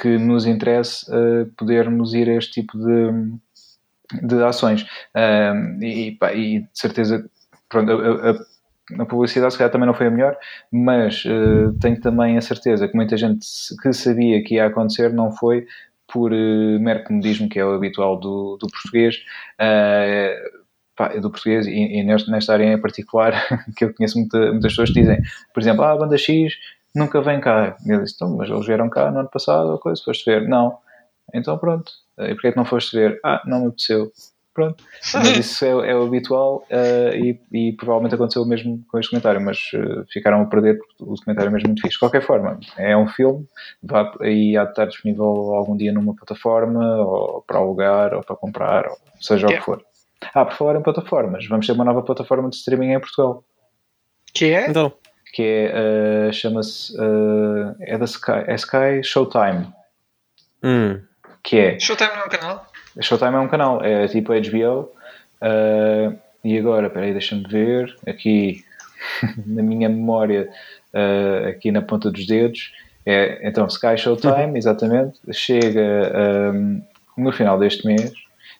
que 0.00 0.18
nos 0.18 0.46
interesse 0.46 1.06
uh, 1.10 1.46
podermos 1.56 2.14
ir 2.14 2.28
a 2.28 2.34
este 2.34 2.60
tipo 2.62 2.78
de, 2.78 4.26
de 4.26 4.42
ações. 4.42 4.82
Uh, 5.14 5.82
e, 5.82 6.12
pá, 6.12 6.32
e, 6.32 6.60
de 6.60 6.68
certeza 6.72 7.28
pronto, 7.68 7.90
a, 7.90 8.30
a, 8.30 9.02
a, 9.02 9.06
publicidade 9.06 9.52
se 9.52 9.58
calhar 9.58 9.72
também 9.72 9.86
não 9.86 9.94
foi 9.94 10.06
a 10.06 10.10
melhor 10.10 10.36
mas 10.70 11.24
uh, 11.24 11.72
tenho 11.80 12.00
também 12.00 12.36
a 12.36 12.40
certeza 12.40 12.86
que 12.86 12.94
muita 12.94 13.16
gente 13.16 13.46
que 13.82 13.92
sabia 13.92 14.42
que 14.44 14.56
ia 14.56 14.66
acontecer 14.66 15.12
não 15.12 15.32
foi 15.32 15.66
por 16.12 16.32
uh, 16.32 16.80
mero 16.80 17.02
comodismo 17.04 17.48
que 17.48 17.58
é 17.58 17.64
o 17.64 17.74
habitual 17.74 18.18
do, 18.18 18.56
do 18.60 18.68
português. 18.68 19.16
Uh, 19.60 20.63
pá, 20.96 21.08
do 21.08 21.30
português 21.30 21.66
e, 21.66 21.70
e 21.70 22.04
nesta 22.04 22.52
área 22.52 22.72
em 22.72 22.80
particular, 22.80 23.32
que 23.76 23.84
eu 23.84 23.94
conheço 23.94 24.18
muita, 24.18 24.38
muitas 24.52 24.72
pessoas 24.72 24.90
que 24.90 25.00
dizem, 25.00 25.20
por 25.52 25.60
exemplo, 25.60 25.84
ah, 25.84 25.92
a 25.92 25.96
banda 25.96 26.16
X 26.16 26.54
nunca 26.94 27.20
vem 27.20 27.40
cá. 27.40 27.76
E 27.84 27.90
eu 27.90 28.02
disse, 28.02 28.14
então, 28.14 28.36
mas 28.36 28.48
eles 28.48 28.66
vieram 28.66 28.88
cá 28.88 29.10
no 29.10 29.20
ano 29.20 29.28
passado, 29.28 29.70
ou 29.70 29.78
coisa, 29.78 30.02
foste 30.04 30.24
ver? 30.24 30.48
Não. 30.48 30.78
Então 31.32 31.58
pronto. 31.58 31.92
E 32.18 32.34
porquê 32.34 32.48
é 32.48 32.52
que 32.52 32.56
não 32.56 32.64
foste 32.64 32.96
ver? 32.96 33.18
Ah, 33.24 33.42
não 33.46 33.60
me 33.60 33.66
apeteceu. 33.68 34.12
Pronto. 34.54 34.84
Mas 35.12 35.28
isso 35.36 35.64
é, 35.64 35.90
é 35.90 35.96
o 35.96 36.04
habitual 36.04 36.64
uh, 36.70 37.14
e, 37.16 37.40
e, 37.52 37.72
provavelmente 37.72 38.14
aconteceu 38.14 38.42
o 38.42 38.46
mesmo 38.46 38.84
com 38.88 38.98
este 39.00 39.10
comentário, 39.10 39.40
mas 39.40 39.58
uh, 39.74 40.06
ficaram 40.12 40.42
a 40.42 40.46
perder 40.46 40.78
porque 40.78 41.02
o 41.02 41.14
documentário 41.14 41.48
é 41.48 41.52
mesmo 41.52 41.68
muito 41.68 41.82
fixe. 41.82 41.94
De 41.94 41.98
qualquer 41.98 42.22
forma, 42.22 42.60
é 42.78 42.96
um 42.96 43.08
filme 43.08 43.44
vai, 43.82 44.08
e 44.22 44.56
há 44.56 44.62
de 44.62 44.70
estar 44.70 44.86
disponível 44.86 45.24
algum 45.24 45.76
dia 45.76 45.92
numa 45.92 46.14
plataforma, 46.14 46.98
ou 46.98 47.42
para 47.42 47.58
alugar, 47.58 48.14
ou 48.14 48.22
para 48.22 48.36
comprar, 48.36 48.86
ou 48.86 48.96
seja 49.20 49.48
yeah. 49.48 49.56
o 49.56 49.58
que 49.58 49.64
for. 49.64 49.93
Ah, 50.32 50.44
por 50.44 50.54
falar 50.54 50.78
em 50.78 50.82
plataformas, 50.82 51.46
vamos 51.46 51.66
ter 51.66 51.72
uma 51.72 51.84
nova 51.84 52.02
plataforma 52.02 52.48
de 52.48 52.56
streaming 52.56 52.92
em 52.92 53.00
Portugal. 53.00 53.44
Que 54.32 54.52
é? 54.52 54.70
Então. 54.70 54.92
Que 55.32 55.42
é, 55.42 56.28
uh, 56.28 56.32
chama-se, 56.32 56.96
uh, 56.96 57.74
é 57.80 57.98
da 57.98 58.04
Sky, 58.04 58.44
é 58.46 58.54
Sky 58.54 59.02
Showtime. 59.02 59.72
Hum. 60.62 61.00
Que 61.42 61.58
é... 61.58 61.78
Showtime 61.78 62.10
não 62.10 62.22
é 62.22 62.24
um 62.26 62.28
canal? 62.28 62.66
Showtime 63.00 63.34
é 63.34 63.38
um 63.38 63.48
canal, 63.48 63.84
é 63.84 64.06
tipo 64.06 64.32
HBO. 64.32 64.82
Uh, 64.82 64.92
eh, 65.42 66.12
e 66.44 66.58
agora, 66.58 66.88
peraí, 66.88 67.12
deixa-me 67.12 67.42
ver, 67.48 67.94
aqui 68.06 68.64
na 69.44 69.62
minha 69.62 69.88
memória, 69.88 70.48
aqui 71.48 71.72
na 71.72 71.82
ponta 71.82 72.10
dos 72.10 72.26
dedos, 72.26 72.72
é, 73.06 73.46
então 73.46 73.66
Sky 73.66 73.96
Showtime, 73.96 74.32
uhum. 74.32 74.56
exatamente, 74.56 75.18
chega 75.32 76.52
um, 76.54 76.82
no 77.16 77.32
final 77.32 77.58
deste 77.58 77.86
mês, 77.86 78.12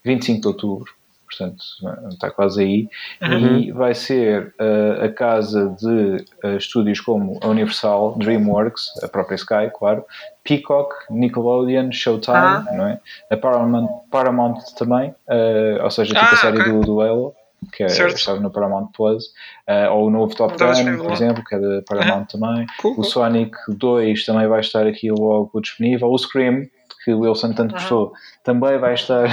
25 0.04 0.40
de 0.40 0.46
outubro, 0.46 0.92
portanto 1.36 1.64
está 2.10 2.30
quase 2.30 2.62
aí, 2.62 2.88
uhum. 3.22 3.58
e 3.58 3.72
vai 3.72 3.94
ser 3.94 4.54
uh, 4.60 5.04
a 5.04 5.08
casa 5.08 5.74
de 5.80 6.24
uh, 6.44 6.56
estúdios 6.56 7.00
como 7.00 7.38
a 7.42 7.48
Universal, 7.48 8.16
DreamWorks, 8.18 9.02
a 9.02 9.08
própria 9.08 9.36
Sky, 9.36 9.70
claro, 9.76 10.04
Peacock, 10.44 10.94
Nickelodeon, 11.10 11.90
Showtime, 11.92 12.36
ah. 12.36 12.64
não 12.72 12.86
é? 12.86 13.00
A 13.30 13.36
Paramount, 13.36 13.88
Paramount 14.10 14.58
também, 14.78 15.10
uh, 15.28 15.82
ou 15.82 15.90
seja, 15.90 16.14
tipo 16.14 16.24
ah, 16.24 16.32
a 16.32 16.36
série 16.36 16.60
okay. 16.60 16.72
do, 16.72 16.80
do 16.80 17.00
Halo, 17.00 17.34
que 17.72 17.82
é, 17.82 17.86
estava 17.86 18.40
no 18.40 18.50
Paramount 18.50 18.88
Plus, 18.94 19.26
uh, 19.68 19.90
ou 19.92 20.06
o 20.06 20.10
novo 20.10 20.34
Top 20.34 20.54
Gun, 20.56 20.98
por 20.98 21.12
exemplo, 21.12 21.42
que 21.44 21.54
é 21.54 21.58
da 21.58 21.82
Paramount 21.82 22.26
uhum. 22.34 22.40
também. 22.40 22.66
Cool. 22.80 23.00
O 23.00 23.04
Sonic 23.04 23.56
2 23.68 24.24
também 24.24 24.46
vai 24.46 24.60
estar 24.60 24.86
aqui 24.86 25.10
logo 25.10 25.60
disponível. 25.60 26.10
O 26.10 26.18
Scream, 26.18 26.66
que 27.04 27.12
o 27.12 27.20
Wilson 27.20 27.52
tanto 27.52 27.74
uhum. 27.74 27.80
gostou, 27.80 28.12
também 28.42 28.78
vai 28.78 28.94
estar. 28.94 29.26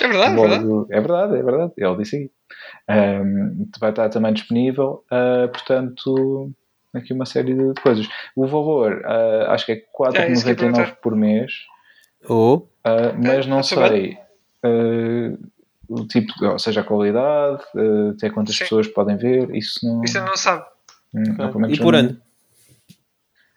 É 0.00 0.08
verdade, 0.08 0.32
é 0.32 0.36
verdade. 0.48 0.64
É 0.90 1.00
verdade, 1.00 1.36
é 1.36 1.42
verdade. 1.42 1.72
Ele 1.76 1.96
disse 1.96 2.16
aqui. 2.16 2.30
Um, 2.88 3.68
vai 3.78 3.90
estar 3.90 4.08
também 4.08 4.32
disponível, 4.32 5.04
uh, 5.12 5.48
portanto, 5.48 6.50
aqui 6.94 7.12
uma 7.12 7.26
série 7.26 7.54
de 7.54 7.80
coisas. 7.82 8.08
O 8.34 8.46
valor, 8.46 9.02
uh, 9.04 9.50
acho 9.50 9.66
que 9.66 9.72
é 9.72 9.82
4,99 9.98 10.78
é 10.78 10.86
por 11.02 11.14
mês. 11.14 11.52
Oh. 12.28 12.56
Uh, 12.56 13.12
mas 13.22 13.46
não 13.46 13.62
sei 13.62 14.18
o 15.88 16.06
tipo, 16.06 16.32
ou 16.44 16.58
seja, 16.58 16.82
a 16.82 16.84
qualidade, 16.84 17.62
até 18.14 18.28
quantas 18.28 18.54
Sim. 18.54 18.64
pessoas 18.64 18.86
podem 18.88 19.16
ver, 19.16 19.54
isso 19.54 19.86
não. 19.86 20.04
Isso 20.04 20.20
não 20.20 20.36
sabe. 20.36 20.66
Hum, 21.14 21.24
e 21.70 21.78
por 21.78 21.94
ano? 21.94 22.20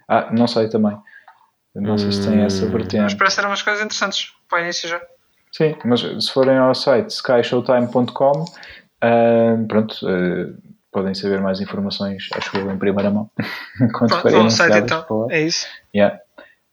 Ah, 0.07 0.29
não 0.31 0.47
sei 0.47 0.69
também. 0.69 0.97
Eu 1.73 1.81
não 1.81 1.93
hum. 1.93 1.97
sei 1.97 2.11
se 2.11 2.27
tem 2.27 2.41
essa 2.41 2.65
hum. 2.65 2.71
vertente. 2.71 3.03
Mas 3.03 3.13
parece 3.13 3.35
ser 3.37 3.45
umas 3.45 3.61
coisas 3.61 3.83
interessantes 3.83 4.33
para 4.49 4.59
o 4.59 4.61
início 4.63 4.89
já. 4.89 5.01
Sim, 5.51 5.75
mas 5.83 6.01
se 6.01 6.31
forem 6.31 6.57
ao 6.57 6.73
site 6.73 7.09
skyshowtime.com, 7.09 8.41
uh, 8.41 9.67
pronto, 9.67 9.93
uh, 10.03 10.57
podem 10.91 11.13
saber 11.13 11.41
mais 11.41 11.59
informações, 11.59 12.29
acho 12.35 12.51
que 12.51 12.57
em 12.57 12.77
primeira 12.77 13.09
mão. 13.09 13.29
pronto, 13.91 14.29
vão 14.29 14.43
ao 14.43 14.49
site 14.49 14.77
então, 14.77 15.27
é 15.29 15.41
isso. 15.41 15.67
Yeah. 15.95 16.19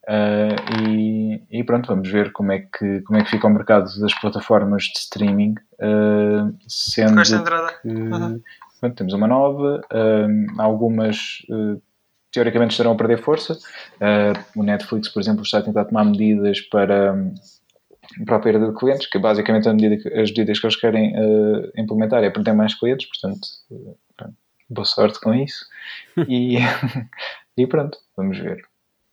Uh, 0.08 0.88
e, 0.88 1.42
e, 1.50 1.64
pronto, 1.64 1.86
vamos 1.86 2.10
ver 2.10 2.32
como 2.32 2.50
é, 2.50 2.60
que, 2.60 3.02
como 3.02 3.18
é 3.18 3.24
que 3.24 3.30
fica 3.30 3.46
o 3.46 3.50
mercado 3.50 3.90
das 4.00 4.14
plataformas 4.18 4.84
de 4.84 4.98
streaming, 5.00 5.54
uh, 5.80 6.56
sendo 6.66 7.20
que 7.22 7.88
uhum. 7.88 8.40
pronto, 8.80 8.96
temos 8.96 9.12
uma 9.12 9.28
nova, 9.28 9.82
uh, 9.92 10.62
algumas 10.62 11.42
teoricamente 12.32 12.72
estarão 12.72 12.92
a 12.92 12.96
perder 12.96 13.22
força. 13.22 13.54
Uh, 13.54 14.60
o 14.60 14.62
Netflix, 14.62 15.08
por 15.08 15.20
exemplo, 15.20 15.42
está 15.42 15.58
a 15.58 15.62
tentar 15.62 15.84
tomar 15.86 16.04
medidas 16.04 16.60
para, 16.60 17.14
para 18.26 18.36
a 18.36 18.40
perda 18.40 18.68
de 18.70 18.78
clientes, 18.78 19.06
que 19.06 19.18
basicamente 19.18 19.68
a 19.68 19.74
medida 19.74 19.96
que, 19.96 20.08
as 20.08 20.30
medidas 20.30 20.58
que 20.58 20.66
eles 20.66 20.76
querem 20.76 21.14
uh, 21.14 21.70
implementar 21.76 22.22
é 22.22 22.30
perder 22.30 22.52
mais 22.52 22.74
clientes, 22.74 23.08
portanto, 23.08 23.46
uh, 23.70 23.98
boa 24.68 24.84
sorte 24.84 25.20
com 25.20 25.34
isso. 25.34 25.64
e, 26.28 26.58
e 27.56 27.66
pronto, 27.66 27.98
vamos 28.16 28.38
ver. 28.38 28.67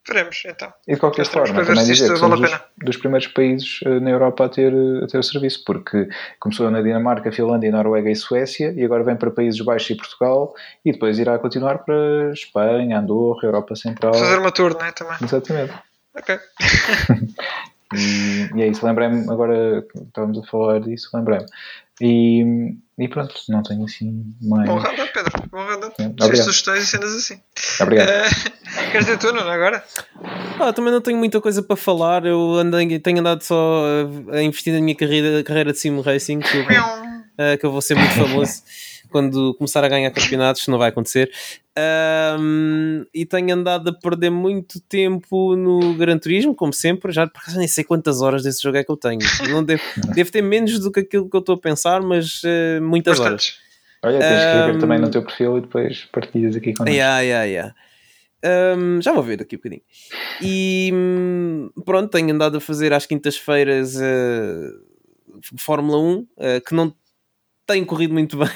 Veremos, 0.08 0.44
então. 0.46 0.72
E 0.88 0.94
de 0.94 1.00
qualquer 1.00 1.26
forma, 1.26 1.66
também 1.66 1.84
dizer 1.84 2.12
que 2.12 2.18
somos 2.18 2.40
dos, 2.40 2.60
dos, 2.78 2.98
primeiros 2.98 3.28
países 3.28 3.82
uh, 3.82 4.00
na 4.00 4.12
Europa 4.12 4.46
a 4.46 4.50
ter, 4.50 4.72
uh, 4.72 5.04
a 5.04 5.08
ter 5.08 5.18
o 5.18 5.24
serviço, 5.24 5.64
porque 5.66 6.08
começou 6.40 6.70
na 6.70 6.82
Dinamarca, 6.82 7.32
Finlândia, 7.32 7.72
Noruega 7.72 8.12
e 8.12 8.16
Suécia, 8.16 8.72
e 8.76 8.84
agora 8.84 9.04
vem 9.04 9.16
para 9.16 9.32
Países 9.32 9.60
Baixos 9.62 9.90
e 9.90 9.96
Portugal, 9.96 10.54
e 10.86 10.92
depois 10.92 11.18
irá 11.18 11.40
continuar 11.40 11.80
para 11.80 12.32
Espanha, 12.32 13.00
Andorra, 13.00 13.48
Europa 13.48 13.76
Central. 13.76 14.14
Fazer 14.14 14.38
uma 14.38 14.52
tour, 14.52 14.78
não 14.78 14.86
é? 14.86 14.92
Também. 14.92 15.18
Exatamente. 15.22 15.74
Ok. 16.16 16.40
E, 17.94 18.50
e 18.56 18.62
é 18.64 18.68
isso, 18.68 18.86
lembrei-me, 18.86 19.30
agora 19.30 19.86
estávamos 19.96 20.40
a 20.40 20.44
falar 20.44 20.80
disso, 20.82 21.10
lembrei-me. 21.14 21.46
E, 22.02 22.44
e 22.98 23.08
pronto, 23.08 23.34
não 23.50 23.64
tenho 23.64 23.86
assim 23.86 24.36
mais. 24.42 24.70
Bom 24.70 24.78
radar, 24.78 25.12
Pedro, 25.14 25.32
bom 25.50 25.66
radar. 25.66 25.94
É, 25.98 26.36
sugestões 26.36 26.84
e 26.84 26.88
cenas 26.88 27.16
assim. 27.16 27.40
Obrigado. 27.82 28.10
Uh, 28.10 28.92
queres 28.92 29.06
dizer 29.06 29.18
tu, 29.18 29.32
não 29.32 29.50
agora? 29.50 29.84
Ah, 30.60 30.74
também 30.74 30.92
não 30.92 31.02
tenho 31.02 31.18
muita 31.18 31.40
coisa 31.40 31.64
para 31.64 31.76
falar. 31.76 32.26
Eu 32.26 32.56
andei, 32.56 33.00
tenho 33.00 33.20
andado 33.20 33.42
só 33.44 33.84
a, 34.32 34.38
a 34.38 34.44
investir 34.44 34.74
na 34.74 34.82
minha 34.82 34.96
carreira, 34.96 35.44
carreira 35.44 35.72
de 35.72 35.80
sim 35.80 36.02
racing, 36.02 36.40
que 36.40 36.58
eu, 36.58 36.64
uh, 36.64 37.58
que 37.58 37.66
eu 37.66 37.72
vou 37.72 37.82
ser 37.82 37.96
muito 37.96 38.14
famoso 38.14 38.64
quando 39.16 39.54
começar 39.54 39.82
a 39.82 39.88
ganhar 39.88 40.12
campeonatos, 40.12 40.68
não 40.68 40.78
vai 40.78 40.90
acontecer. 40.90 41.32
Um, 42.38 43.06
e 43.14 43.26
tenho 43.26 43.54
andado 43.54 43.90
a 43.90 43.94
perder 43.94 44.30
muito 44.30 44.78
tempo 44.82 45.56
no 45.56 45.94
Gran 45.94 46.18
Turismo, 46.18 46.54
como 46.54 46.74
sempre. 46.74 47.14
Já 47.14 47.32
nem 47.56 47.66
sei 47.66 47.86
quantas 47.86 48.22
horas 48.22 48.44
desse 48.44 48.62
jogo 48.62 48.76
é 48.76 48.84
que 48.84 48.92
eu 48.92 48.98
tenho. 48.98 49.22
Não 49.50 49.64
devo, 49.64 49.82
devo 50.14 50.30
ter 50.30 50.42
menos 50.42 50.80
do 50.80 50.92
que 50.92 51.00
aquilo 51.00 51.30
que 51.30 51.36
eu 51.38 51.40
estou 51.40 51.56
a 51.56 51.58
pensar, 51.58 52.02
mas 52.02 52.42
uh, 52.44 52.82
muitas 52.82 53.18
Bastante. 53.18 53.32
horas. 53.32 53.58
Olha, 54.04 54.20
tens 54.20 54.42
que 54.42 54.48
escrever 54.48 54.76
um, 54.76 54.80
também 54.80 55.00
no 55.00 55.10
teu 55.10 55.24
perfil 55.24 55.58
e 55.60 55.62
depois 55.62 56.06
partilhas 56.12 56.58
aqui 56.58 56.74
connosco. 56.74 56.94
Yeah, 56.94 57.22
yeah, 57.22 57.46
yeah. 57.46 57.76
Um, 58.78 59.02
já 59.02 59.14
vou 59.14 59.24
ver 59.24 59.38
daqui 59.38 59.56
a 59.56 59.58
um 59.58 59.60
bocadinho. 59.60 59.82
E 60.42 60.92
hum, 60.94 61.70
pronto, 61.86 62.12
tenho 62.12 62.34
andado 62.34 62.58
a 62.58 62.60
fazer 62.60 62.92
às 62.92 63.06
quintas-feiras 63.06 63.96
uh, 63.96 65.58
Fórmula 65.58 66.00
1, 66.00 66.18
uh, 66.18 66.28
que 66.68 66.76
não 66.76 66.94
tem 67.68 67.84
corrido 67.84 68.14
muito 68.14 68.38
bem, 68.38 68.50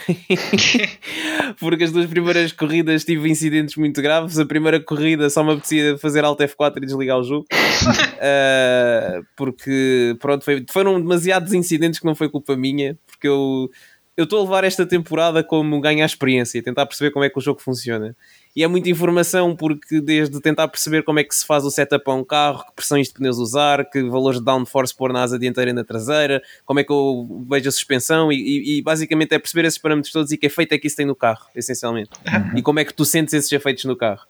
porque 1.60 1.84
as 1.84 1.92
duas 1.92 2.06
primeiras 2.06 2.52
corridas 2.52 3.04
tive 3.04 3.28
incidentes 3.30 3.76
muito 3.76 4.02
graves. 4.02 4.38
A 4.38 4.46
primeira 4.46 4.80
corrida 4.80 5.30
só 5.30 5.44
me 5.44 5.54
apetecia 5.54 5.98
fazer 5.98 6.24
Alt 6.24 6.40
F4 6.40 6.78
e 6.78 6.86
desligar 6.86 7.18
o 7.18 7.24
jogo, 7.24 7.46
uh, 7.52 9.26
porque 9.36 10.16
pronto, 10.20 10.46
foi, 10.46 10.64
foram 10.70 11.02
demasiados 11.02 11.54
incidentes 11.54 12.00
que 12.00 12.06
não 12.06 12.14
foi 12.14 12.30
culpa 12.30 12.56
minha, 12.56 12.98
porque 13.08 13.28
eu 13.28 13.72
estou 14.18 14.40
a 14.40 14.44
levar 14.44 14.64
esta 14.64 14.86
temporada 14.86 15.44
como 15.44 15.82
ganhar 15.82 16.06
experiência, 16.06 16.62
tentar 16.62 16.86
perceber 16.86 17.12
como 17.12 17.26
é 17.26 17.30
que 17.30 17.38
o 17.38 17.42
jogo 17.42 17.62
funciona. 17.62 18.16
E 18.56 18.64
é 18.64 18.68
muita 18.68 18.90
informação, 18.90 19.56
porque 19.56 20.02
desde 20.02 20.42
tentar 20.42 20.68
perceber 20.68 21.04
como 21.04 21.20
é 21.20 21.24
que 21.24 21.36
se 21.36 21.46
faz 21.46 21.64
o 21.64 21.70
setup 21.70 22.04
a 22.10 22.14
um 22.14 22.24
carro, 22.24 22.66
que 22.66 22.74
pressões 22.76 23.08
de 23.08 23.14
pneus 23.14 23.38
usar, 23.38 23.88
que 23.90 24.02
valores 24.04 24.40
de 24.40 24.46
downforce 24.46 24.96
pôr 24.96 25.14
na 25.14 25.22
asa 25.22 25.38
dianteira 25.38 25.70
e 25.70 25.74
na 25.74 25.84
traseira, 25.84 26.42
como 26.66 26.80
é 26.80 26.84
que 26.84 26.92
eu 26.92 27.46
vejo 27.48 27.70
a 27.70 27.72
suspensão, 27.72 28.32
e, 28.32 28.36
e, 28.36 28.78
e, 28.78 28.82
basicamente 28.82 29.34
é 29.34 29.40
perceber 29.40 29.66
esses 29.66 29.78
parâmetros 29.78 30.12
todos 30.12 30.32
e 30.32 30.38
que 30.38 30.48
efeito 30.48 30.74
é 30.74 30.80
que 30.80 30.88
isso 30.88 30.98
tem 30.98 31.06
no 31.06 31.16
carro, 31.16 31.46
essencialmente. 31.56 32.10
Uhum. 32.28 32.58
E 32.58 32.62
como 32.62 32.80
é 32.80 32.86
que 32.86 32.94
tu 32.94 33.06
sentes 33.06 33.34
esses 33.34 33.52
efeitos 33.52 33.86
no 33.86 33.96
carro. 33.96 34.24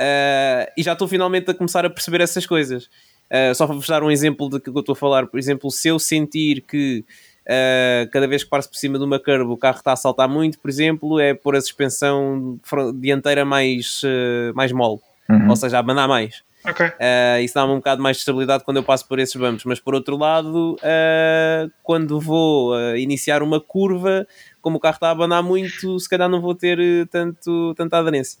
Uh, 0.00 0.72
e 0.76 0.82
já 0.82 0.94
estou 0.94 1.06
finalmente 1.06 1.50
a 1.50 1.54
começar 1.54 1.84
a 1.84 1.90
perceber 1.90 2.20
essas 2.22 2.46
coisas. 2.46 2.86
Uh, 3.30 3.54
só 3.54 3.66
para 3.66 3.76
vos 3.76 3.86
dar 3.86 4.02
um 4.02 4.10
exemplo 4.10 4.48
do 4.48 4.60
que 4.60 4.70
eu 4.70 4.80
estou 4.80 4.94
a 4.94 4.96
falar, 4.96 5.26
por 5.26 5.38
exemplo, 5.38 5.70
se 5.70 5.88
eu 5.88 5.98
sentir 5.98 6.62
que 6.62 7.04
Uh, 7.42 8.08
cada 8.12 8.28
vez 8.28 8.44
que 8.44 8.50
passo 8.50 8.68
por 8.68 8.76
cima 8.76 8.98
de 8.98 9.04
uma 9.04 9.18
curva 9.18 9.50
o 9.50 9.56
carro 9.56 9.78
está 9.78 9.92
a 9.92 9.96
saltar 9.96 10.28
muito, 10.28 10.58
por 10.60 10.70
exemplo, 10.70 11.18
é 11.18 11.34
pôr 11.34 11.56
a 11.56 11.60
suspensão 11.60 12.58
dianteira 12.94 13.44
mais, 13.44 14.00
uh, 14.04 14.54
mais 14.54 14.70
mole, 14.70 15.00
uhum. 15.28 15.50
ou 15.50 15.56
seja, 15.56 15.76
a 15.76 15.80
abanar 15.80 16.08
mais. 16.08 16.42
Okay. 16.64 16.86
Uh, 16.86 17.42
isso 17.42 17.54
dá-me 17.54 17.72
um 17.72 17.76
bocado 17.76 18.00
mais 18.00 18.16
de 18.16 18.20
estabilidade 18.20 18.62
quando 18.62 18.76
eu 18.76 18.84
passo 18.84 19.08
por 19.08 19.18
esses 19.18 19.34
bumps, 19.34 19.64
mas 19.64 19.80
por 19.80 19.94
outro 19.94 20.16
lado, 20.16 20.76
quando 21.82 22.20
vou 22.20 22.78
iniciar 22.96 23.42
uma 23.42 23.60
curva, 23.60 24.24
como 24.60 24.76
o 24.76 24.80
carro 24.80 24.94
está 24.94 25.08
a 25.08 25.10
abanar 25.10 25.42
muito, 25.42 25.98
se 25.98 26.08
calhar 26.08 26.28
não 26.28 26.40
vou 26.40 26.54
ter 26.54 27.08
tanto, 27.08 27.74
tanta 27.76 27.98
aderência. 27.98 28.38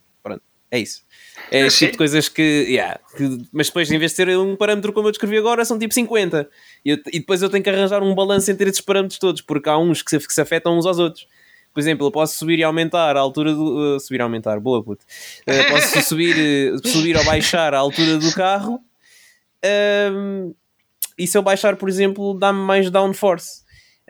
É 0.72 0.78
isso. 0.78 1.02
É 1.50 1.60
esse 1.66 1.80
tipo 1.80 1.92
de 1.92 1.98
coisas 1.98 2.30
que, 2.30 2.42
yeah, 2.42 2.98
que, 3.14 3.46
Mas 3.52 3.66
depois, 3.66 3.90
em 3.90 3.98
vez 3.98 4.12
de 4.12 4.16
ser 4.16 4.38
um 4.38 4.56
parâmetro 4.56 4.90
como 4.90 5.08
eu 5.08 5.12
descrevi 5.12 5.36
agora, 5.36 5.66
são 5.66 5.78
tipo 5.78 5.92
50. 5.92 6.48
E, 6.82 6.90
eu, 6.90 6.98
e 7.12 7.20
depois 7.20 7.42
eu 7.42 7.50
tenho 7.50 7.62
que 7.62 7.68
arranjar 7.68 8.02
um 8.02 8.14
balanço 8.14 8.50
entre 8.50 8.70
esses 8.70 8.80
parâmetros 8.80 9.18
todos, 9.18 9.42
porque 9.42 9.68
há 9.68 9.76
uns 9.76 10.00
que 10.00 10.10
se, 10.10 10.26
que 10.26 10.32
se 10.32 10.40
afetam 10.40 10.78
uns 10.78 10.86
aos 10.86 10.98
outros. 10.98 11.26
Por 11.74 11.80
exemplo, 11.80 12.06
eu 12.06 12.10
posso 12.10 12.38
subir 12.38 12.58
e 12.58 12.62
aumentar 12.62 13.16
a 13.18 13.20
altura 13.20 13.52
do. 13.52 13.96
Uh, 13.96 14.00
subir 14.00 14.20
e 14.20 14.22
aumentar, 14.22 14.58
boa 14.60 14.82
puta. 14.82 15.04
Uh, 15.46 15.72
posso 15.72 16.00
subir, 16.08 16.72
uh, 16.72 16.88
subir 16.88 17.16
ou 17.18 17.24
baixar 17.24 17.74
a 17.74 17.78
altura 17.78 18.16
do 18.16 18.32
carro. 18.32 18.80
Um, 20.10 20.54
e 21.18 21.26
se 21.26 21.36
eu 21.36 21.42
baixar, 21.42 21.76
por 21.76 21.88
exemplo, 21.88 22.38
dá-me 22.38 22.60
mais 22.60 22.90
downforce. 22.90 23.61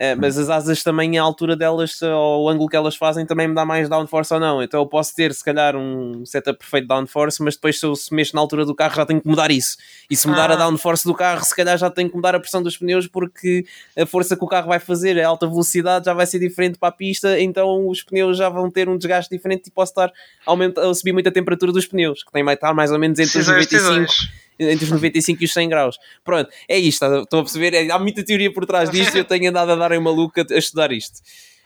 Uh, 0.03 0.19
mas 0.21 0.37
as 0.37 0.51
asas 0.51 0.83
também, 0.83 1.17
a 1.17 1.23
altura 1.23 1.55
delas, 1.55 2.03
ou 2.03 2.43
o 2.43 2.49
ângulo 2.49 2.69
que 2.69 2.75
elas 2.75 2.97
fazem, 2.97 3.25
também 3.25 3.47
me 3.47 3.55
dá 3.55 3.65
mais 3.65 3.89
downforce 3.89 4.35
ou 4.35 4.41
não. 4.41 4.61
Então 4.61 4.81
eu 4.81 4.87
posso 4.87 5.15
ter, 5.15 5.33
se 5.33 5.45
calhar, 5.45 5.77
um 5.77 6.27
setup 6.27 6.59
perfeito 6.59 6.83
de 6.83 6.89
downforce, 6.89 7.41
mas 7.41 7.55
depois, 7.55 7.79
se 7.79 7.87
eu 7.87 7.95
se 7.95 8.13
mexo 8.13 8.35
na 8.35 8.41
altura 8.43 8.67
do 8.67 8.75
carro, 8.75 8.97
já 8.97 9.07
tenho 9.07 9.21
que 9.21 9.29
mudar 9.29 9.53
isso. 9.53 9.77
E 10.11 10.17
se 10.17 10.27
mudar 10.27 10.51
ah. 10.51 10.55
a 10.55 10.57
downforce 10.57 11.05
do 11.05 11.15
carro, 11.15 11.45
se 11.45 11.55
calhar 11.55 11.79
já 11.79 11.89
tenho 11.89 12.11
que 12.11 12.17
mudar 12.17 12.35
a 12.35 12.41
pressão 12.41 12.61
dos 12.61 12.77
pneus, 12.77 13.07
porque 13.07 13.65
a 13.97 14.05
força 14.05 14.37
que 14.37 14.43
o 14.43 14.49
carro 14.49 14.67
vai 14.67 14.81
fazer 14.81 15.21
a 15.21 15.29
alta 15.29 15.47
velocidade 15.47 16.07
já 16.07 16.15
vai 16.15 16.27
ser 16.27 16.41
diferente 16.41 16.81
para 16.81 16.89
a 16.89 16.93
pista, 16.93 17.39
então 17.39 17.87
os 17.87 18.03
pneus 18.03 18.37
já 18.37 18.49
vão 18.49 18.69
ter 18.69 18.89
um 18.89 18.99
desgaste 18.99 19.33
diferente 19.33 19.69
e 19.69 19.71
posso 19.71 19.93
estar 19.93 20.09
a, 20.09 20.13
aumentar, 20.47 20.83
a 20.83 20.93
subir 20.93 21.13
muito 21.13 21.29
a 21.29 21.33
temperatura 21.33 21.71
dos 21.71 21.87
pneus, 21.87 22.25
que 22.25 22.33
tem 22.33 22.43
vai 22.43 22.55
estar 22.55 22.75
mais 22.75 22.91
ou 22.91 22.99
menos 22.99 23.21
entre 23.21 23.39
os 23.39 23.47
95 23.47 24.42
entre 24.59 24.85
os 24.85 24.91
95 24.93 25.43
e 25.43 25.45
os 25.45 25.53
100 25.53 25.69
graus. 25.69 25.99
Pronto, 26.25 26.51
é 26.69 26.79
isto, 26.79 27.05
estão 27.05 27.41
a 27.41 27.43
perceber? 27.43 27.75
É, 27.75 27.91
há 27.91 27.99
muita 27.99 28.25
teoria 28.25 28.53
por 28.53 28.67
trás 28.67 28.91
disto 28.91 29.15
e 29.15 29.19
eu 29.19 29.25
tenho 29.25 29.51
andado 29.51 29.73
a 29.73 29.77
dar 29.77 29.93
em 29.93 30.01
maluca 30.01 30.47
a 30.51 30.59
estudar 30.59 30.93
isto. 30.93 31.21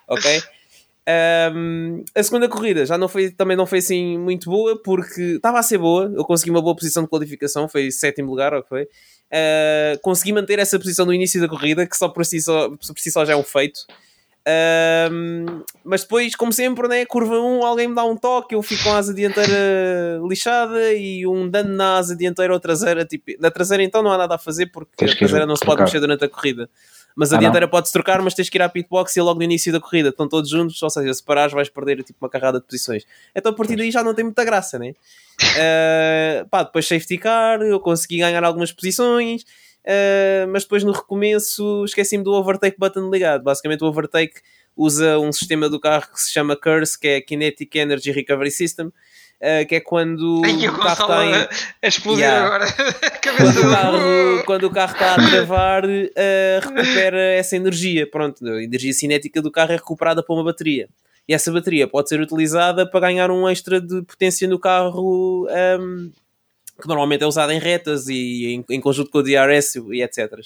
Ok? 0.08 0.42
Um, 1.08 2.04
a 2.16 2.22
segunda 2.22 2.48
corrida 2.48 2.84
já 2.84 2.98
não 2.98 3.08
foi, 3.08 3.30
também 3.30 3.56
não 3.56 3.64
foi 3.64 3.78
assim 3.78 4.18
muito 4.18 4.50
boa 4.50 4.76
porque 4.82 5.20
estava 5.36 5.60
a 5.60 5.62
ser 5.62 5.78
boa, 5.78 6.12
eu 6.12 6.24
consegui 6.24 6.50
uma 6.50 6.60
boa 6.60 6.74
posição 6.74 7.04
de 7.04 7.08
qualificação, 7.08 7.68
foi 7.68 7.92
sétimo 7.92 8.28
lugar, 8.28 8.52
ok? 8.52 8.82
Uh, 8.82 10.00
consegui 10.02 10.32
manter 10.32 10.58
essa 10.58 10.76
posição 10.78 11.06
no 11.06 11.14
início 11.14 11.40
da 11.40 11.48
corrida, 11.48 11.86
que 11.86 11.96
só 11.96 12.08
por 12.08 12.26
si 12.26 12.40
só, 12.40 12.70
por 12.70 12.98
si 12.98 13.10
só 13.12 13.24
já 13.24 13.34
é 13.34 13.36
um 13.36 13.44
feito. 13.44 13.86
Um, 14.48 15.64
mas 15.84 16.02
depois, 16.02 16.36
como 16.36 16.52
sempre, 16.52 16.86
né, 16.86 17.04
curva 17.04 17.40
1, 17.40 17.64
alguém 17.64 17.88
me 17.88 17.94
dá 17.96 18.04
um 18.04 18.16
toque, 18.16 18.54
eu 18.54 18.62
fico 18.62 18.84
com 18.84 18.92
a 18.92 18.98
asa 18.98 19.12
dianteira 19.12 20.20
lixada 20.28 20.92
e 20.92 21.26
um 21.26 21.48
dano 21.48 21.74
na 21.74 21.98
asa 21.98 22.14
dianteira 22.14 22.52
ou 22.52 22.60
traseira. 22.60 23.04
Tipo, 23.04 23.32
na 23.40 23.50
traseira 23.50 23.82
então 23.82 24.02
não 24.02 24.12
há 24.12 24.18
nada 24.18 24.36
a 24.36 24.38
fazer 24.38 24.66
porque 24.66 24.92
tens 24.96 25.12
a 25.12 25.16
traseira 25.16 25.46
não 25.46 25.56
se 25.56 25.64
pode 25.64 25.82
mexer 25.82 25.98
durante 25.98 26.24
a 26.24 26.28
corrida. 26.28 26.70
Mas 27.16 27.32
a 27.32 27.36
ah, 27.36 27.40
dianteira 27.40 27.66
pode-se 27.66 27.92
trocar, 27.92 28.20
mas 28.22 28.34
tens 28.34 28.48
que 28.48 28.58
ir 28.58 28.62
à 28.62 28.68
pitbox 28.68 29.16
e 29.16 29.20
logo 29.20 29.38
no 29.38 29.44
início 29.44 29.72
da 29.72 29.80
corrida 29.80 30.10
estão 30.10 30.28
todos 30.28 30.50
juntos, 30.50 30.80
ou 30.80 30.90
seja, 30.90 31.12
se 31.14 31.24
parares 31.24 31.52
vais 31.52 31.68
perder 31.68 32.04
tipo 32.04 32.18
uma 32.22 32.28
carrada 32.28 32.60
de 32.60 32.66
posições. 32.66 33.04
Então 33.34 33.50
a 33.50 33.54
partir 33.54 33.74
daí 33.74 33.90
já 33.90 34.04
não 34.04 34.14
tem 34.14 34.24
muita 34.24 34.44
graça, 34.44 34.78
né? 34.78 34.94
Uh, 35.40 36.46
pá, 36.50 36.62
depois 36.62 36.86
safety 36.86 37.18
car, 37.18 37.62
eu 37.62 37.80
consegui 37.80 38.18
ganhar 38.18 38.44
algumas 38.44 38.70
posições 38.70 39.44
Uh, 39.86 40.48
mas 40.48 40.64
depois 40.64 40.82
no 40.82 40.90
recomeço 40.90 41.84
esqueci-me 41.84 42.24
do 42.24 42.32
overtake 42.32 42.76
button 42.76 43.08
ligado. 43.08 43.44
Basicamente, 43.44 43.84
o 43.84 43.86
overtake 43.86 44.40
usa 44.76 45.18
um 45.18 45.32
sistema 45.32 45.68
do 45.68 45.78
carro 45.78 46.12
que 46.12 46.20
se 46.20 46.32
chama 46.32 46.56
CURSE, 46.56 46.98
que 46.98 47.08
é 47.08 47.20
Kinetic 47.20 47.74
Energy 47.76 48.10
Recovery 48.10 48.50
System. 48.50 48.88
Uh, 49.38 49.66
que 49.68 49.74
é 49.74 49.80
quando 49.80 50.40
Ai, 50.46 50.66
o 50.66 50.78
carro 50.78 51.02
está 51.02 51.26
em... 51.26 51.34
a 51.82 51.86
explodir 51.86 52.24
yeah. 52.24 52.46
agora 52.46 52.64
quando, 53.36 53.58
o 53.58 53.70
carro, 53.70 53.98
quando 54.46 54.64
o 54.64 54.70
carro 54.70 54.92
está 54.94 55.14
a 55.14 55.28
travar 55.28 55.84
uh, 55.84 56.60
recupera 56.62 57.20
essa 57.34 57.54
energia 57.54 58.10
pronto, 58.10 58.42
a 58.46 58.62
energia 58.62 58.94
cinética 58.94 59.42
do 59.42 59.50
carro 59.50 59.72
é 59.72 59.76
recuperada 59.76 60.22
por 60.22 60.32
uma 60.32 60.44
bateria 60.44 60.88
e 61.28 61.34
essa 61.34 61.52
bateria 61.52 61.86
pode 61.86 62.08
ser 62.08 62.18
utilizada 62.18 62.90
para 62.90 63.00
ganhar 63.00 63.30
um 63.30 63.46
extra 63.46 63.78
de 63.78 64.00
potência 64.04 64.48
no 64.48 64.58
carro 64.58 65.46
um, 65.50 66.10
que 66.80 66.88
normalmente 66.88 67.22
é 67.22 67.26
usado 67.26 67.52
em 67.52 67.58
retas 67.58 68.08
e 68.08 68.46
em, 68.46 68.64
em 68.70 68.80
conjunto 68.80 69.10
com 69.10 69.18
o 69.18 69.22
DRS 69.22 69.76
e 69.92 70.02
etc. 70.02 70.32
Uh, 70.32 70.42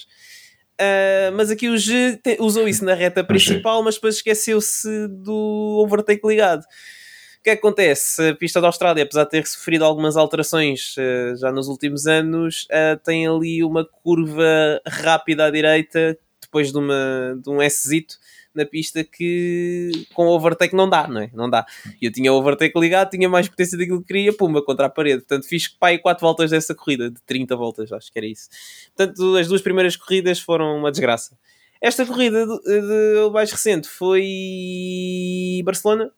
ah, 0.79 1.31
mas 1.35 1.51
aqui 1.51 1.69
o 1.69 1.77
G 1.77 2.17
te, 2.17 2.37
usou 2.39 2.67
isso 2.67 2.83
na 2.83 2.93
reta 2.93 3.23
principal, 3.23 3.83
mas 3.83 3.95
depois 3.95 4.15
esqueceu-se 4.15 5.07
do 5.07 5.81
overtake 5.83 6.25
ligado. 6.27 6.61
O 6.61 7.43
que 7.43 7.49
é 7.49 7.55
que 7.55 7.59
acontece? 7.59 8.29
A 8.29 8.35
pista 8.35 8.61
da 8.61 8.67
Austrália, 8.67 9.03
apesar 9.03 9.23
de 9.23 9.31
ter 9.31 9.47
sofrido 9.47 9.83
algumas 9.83 10.15
alterações 10.15 10.95
uh, 10.97 11.35
já 11.35 11.51
nos 11.51 11.67
últimos 11.67 12.05
anos, 12.05 12.65
uh, 12.65 12.99
tem 13.03 13.27
ali 13.27 13.63
uma 13.63 13.83
curva 13.83 14.79
rápida 14.85 15.45
à 15.45 15.49
direita, 15.49 16.17
depois 16.39 16.71
de, 16.71 16.77
uma, 16.77 17.39
de 17.41 17.49
um 17.49 17.59
S-zito, 17.61 18.15
na 18.53 18.65
pista 18.65 19.03
que 19.03 19.91
com 20.13 20.27
overtake 20.27 20.75
não 20.75 20.89
dá, 20.89 21.07
não 21.07 21.21
é? 21.21 21.29
Não 21.33 21.49
dá. 21.49 21.65
Eu 22.01 22.11
tinha 22.11 22.31
o 22.31 22.35
overtake 22.35 22.77
ligado, 22.79 23.09
tinha 23.09 23.29
mais 23.29 23.47
potência 23.47 23.77
daquilo 23.77 24.01
que 24.01 24.07
queria, 24.07 24.33
pumba, 24.33 24.61
contra 24.61 24.87
a 24.87 24.89
parede. 24.89 25.19
Portanto, 25.19 25.47
fiz 25.47 25.67
pai 25.67 25.97
4 25.97 26.21
voltas 26.21 26.51
dessa 26.51 26.75
corrida, 26.75 27.09
de 27.09 27.21
30 27.25 27.55
voltas, 27.55 27.91
acho 27.91 28.11
que 28.11 28.19
era 28.19 28.27
isso. 28.27 28.49
Portanto, 28.95 29.35
as 29.37 29.47
duas 29.47 29.61
primeiras 29.61 29.95
corridas 29.95 30.39
foram 30.39 30.77
uma 30.77 30.91
desgraça. 30.91 31.37
Esta 31.81 32.05
corrida 32.05 32.45
de, 32.45 32.61
de, 32.63 33.31
mais 33.31 33.51
recente 33.51 33.87
foi 33.87 35.61
Barcelona. 35.63 36.11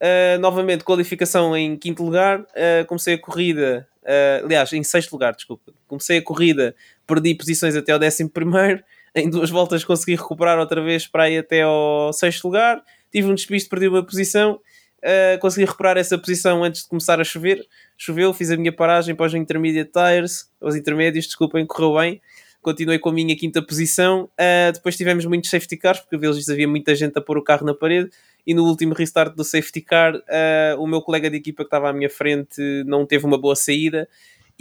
Uh, 0.00 0.38
novamente, 0.40 0.82
qualificação 0.82 1.56
em 1.56 1.76
quinto 1.76 2.02
lugar. 2.02 2.40
Uh, 2.40 2.86
comecei 2.88 3.14
a 3.14 3.18
corrida, 3.18 3.86
uh, 4.02 4.44
aliás, 4.44 4.72
em 4.72 4.82
sexto 4.82 5.12
lugar, 5.12 5.34
desculpa. 5.34 5.72
Comecei 5.86 6.18
a 6.18 6.22
corrida, 6.22 6.74
perdi 7.06 7.34
posições 7.34 7.76
até 7.76 7.92
ao 7.92 7.98
décimo 7.98 8.30
primeiro 8.30 8.82
em 9.14 9.28
duas 9.28 9.50
voltas 9.50 9.84
consegui 9.84 10.16
recuperar 10.16 10.58
outra 10.58 10.82
vez 10.82 11.06
para 11.06 11.28
ir 11.28 11.38
até 11.38 11.62
ao 11.62 12.12
sexto 12.12 12.44
lugar. 12.44 12.82
Tive 13.10 13.28
um 13.28 13.34
despiste, 13.34 13.68
perdi 13.68 13.88
uma 13.88 14.04
posição. 14.04 14.58
Uh, 14.98 15.38
consegui 15.40 15.66
recuperar 15.66 15.98
essa 15.98 16.16
posição 16.16 16.62
antes 16.62 16.82
de 16.82 16.88
começar 16.88 17.20
a 17.20 17.24
chover. 17.24 17.64
Choveu, 17.98 18.32
fiz 18.32 18.50
a 18.50 18.56
minha 18.56 18.72
paragem 18.72 19.14
para 19.14 19.26
os 19.26 19.34
intermediate 19.34 19.90
tires, 19.90 20.50
os 20.60 20.76
intermédios, 20.76 21.26
desculpem, 21.26 21.66
correu 21.66 21.94
bem. 21.98 22.20
continuei 22.62 22.98
com 22.98 23.08
a 23.08 23.12
minha 23.12 23.36
quinta 23.36 23.60
posição. 23.60 24.30
Uh, 24.38 24.72
depois 24.72 24.96
tivemos 24.96 25.26
muitos 25.26 25.50
safety 25.50 25.76
cars, 25.76 26.00
porque 26.00 26.16
vezes 26.16 26.48
havia 26.48 26.68
muita 26.68 26.94
gente 26.94 27.18
a 27.18 27.20
pôr 27.20 27.36
o 27.36 27.42
carro 27.42 27.66
na 27.66 27.74
parede. 27.74 28.10
E 28.46 28.54
no 28.54 28.64
último 28.64 28.94
restart 28.94 29.34
do 29.34 29.44
safety 29.44 29.82
car, 29.82 30.16
uh, 30.16 30.80
o 30.80 30.86
meu 30.86 31.02
colega 31.02 31.28
de 31.28 31.36
equipa 31.36 31.64
que 31.64 31.66
estava 31.66 31.90
à 31.90 31.92
minha 31.92 32.10
frente 32.10 32.60
não 32.86 33.04
teve 33.04 33.26
uma 33.26 33.38
boa 33.38 33.54
saída 33.54 34.08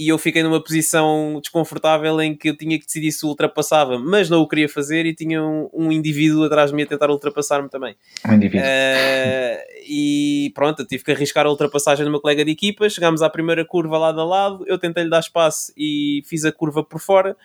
e 0.01 0.07
eu 0.07 0.17
fiquei 0.17 0.41
numa 0.41 0.59
posição 0.59 1.37
desconfortável 1.39 2.19
em 2.21 2.35
que 2.35 2.49
eu 2.49 2.57
tinha 2.57 2.79
que 2.79 2.87
decidir 2.87 3.11
se 3.11 3.23
ultrapassava, 3.23 3.99
mas 3.99 4.31
não 4.31 4.41
o 4.41 4.47
queria 4.47 4.67
fazer 4.67 5.05
e 5.05 5.13
tinha 5.13 5.43
um, 5.43 5.69
um 5.71 5.91
indivíduo 5.91 6.43
atrás 6.43 6.71
de 6.71 6.75
mim 6.75 6.81
a 6.81 6.87
tentar 6.87 7.11
ultrapassar-me 7.11 7.69
também. 7.69 7.95
Um 8.27 8.33
indivíduo. 8.33 8.65
Uh, 8.65 9.61
e 9.87 10.51
pronto, 10.55 10.83
tive 10.85 11.03
que 11.03 11.11
arriscar 11.11 11.45
a 11.45 11.51
ultrapassagem 11.51 12.03
do 12.03 12.09
meu 12.09 12.19
colega 12.19 12.43
de 12.43 12.49
equipa. 12.49 12.89
Chegámos 12.89 13.21
à 13.21 13.29
primeira 13.29 13.63
curva 13.63 13.95
lado 13.99 14.19
a 14.19 14.25
lado, 14.25 14.65
eu 14.67 14.79
tentei-lhe 14.79 15.09
dar 15.09 15.19
espaço 15.19 15.71
e 15.77 16.23
fiz 16.25 16.45
a 16.45 16.51
curva 16.51 16.83
por 16.83 16.99
fora. 16.99 17.37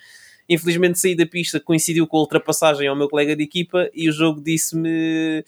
Infelizmente 0.49 0.99
saí 0.99 1.15
da 1.15 1.27
pista, 1.27 1.61
coincidiu 1.61 2.07
com 2.07 2.17
a 2.17 2.21
ultrapassagem 2.21 2.89
ao 2.89 2.97
meu 2.97 3.07
colega 3.11 3.37
de 3.37 3.45
equipa 3.45 3.91
e 3.93 4.09
o 4.09 4.13
jogo 4.13 4.41
disse-me: 4.41 5.41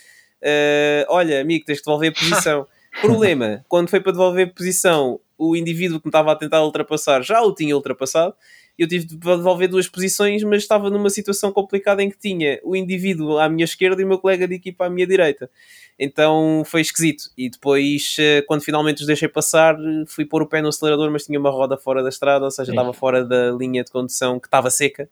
uh, 0.43 1.07
Olha, 1.09 1.41
amigo, 1.41 1.65
tens 1.65 1.79
de 1.79 1.85
devolver 1.85 2.11
a 2.11 2.13
posição. 2.13 2.67
Problema, 3.01 3.65
quando 3.67 3.89
foi 3.89 4.01
para 4.01 4.13
devolver 4.13 4.53
posição, 4.53 5.19
o 5.39 5.57
indivíduo 5.57 6.01
que 6.01 6.07
me 6.07 6.11
estava 6.11 6.33
a 6.33 6.37
tentar 6.37 6.63
ultrapassar 6.65 7.23
já 7.23 7.41
o 7.41 7.55
tinha 7.55 7.75
ultrapassado. 7.75 8.35
Eu 8.77 8.87
tive 8.87 9.07
de 9.07 9.17
devolver 9.17 9.69
duas 9.69 9.89
posições, 9.89 10.43
mas 10.45 10.63
estava 10.63 10.89
numa 10.91 11.11
situação 11.11 11.53
complicada 11.53 12.03
em 12.03 12.11
que 12.11 12.19
tinha 12.19 12.61
o 12.63 12.77
indivíduo 12.77 13.39
à 13.39 13.49
minha 13.49 13.65
esquerda 13.65 14.01
e 14.01 14.05
o 14.05 14.09
meu 14.09 14.19
colega 14.19 14.47
de 14.47 14.55
equipa 14.55 14.87
à 14.87 14.91
minha 14.91 15.07
direita. 15.07 15.51
Então 15.99 16.63
foi 16.65 16.81
esquisito. 16.81 17.25
E 17.37 17.51
depois, 17.51 18.17
eh, 18.21 18.43
quando 18.47 18.63
finalmente 18.63 19.01
os 19.01 19.07
deixei 19.07 19.29
passar, 19.29 19.77
fui 20.07 20.25
pôr 20.25 20.43
o 20.43 20.47
pé 20.47 20.63
no 20.63 20.69
acelerador, 20.69 21.11
mas 21.11 21.25
tinha 21.25 21.41
uma 21.41 21.51
roda 21.51 21.77
fora 21.77 22.03
da 22.03 22.09
estrada, 22.09 22.45
ou 22.45 22.51
seja, 22.51 22.71
estava 22.71 22.93
fora 22.93 23.25
da 23.25 23.51
linha 23.51 23.83
de 23.83 23.91
condução 23.91 24.39
que 24.39 24.47
estava 24.47 24.71
seca 24.71 25.09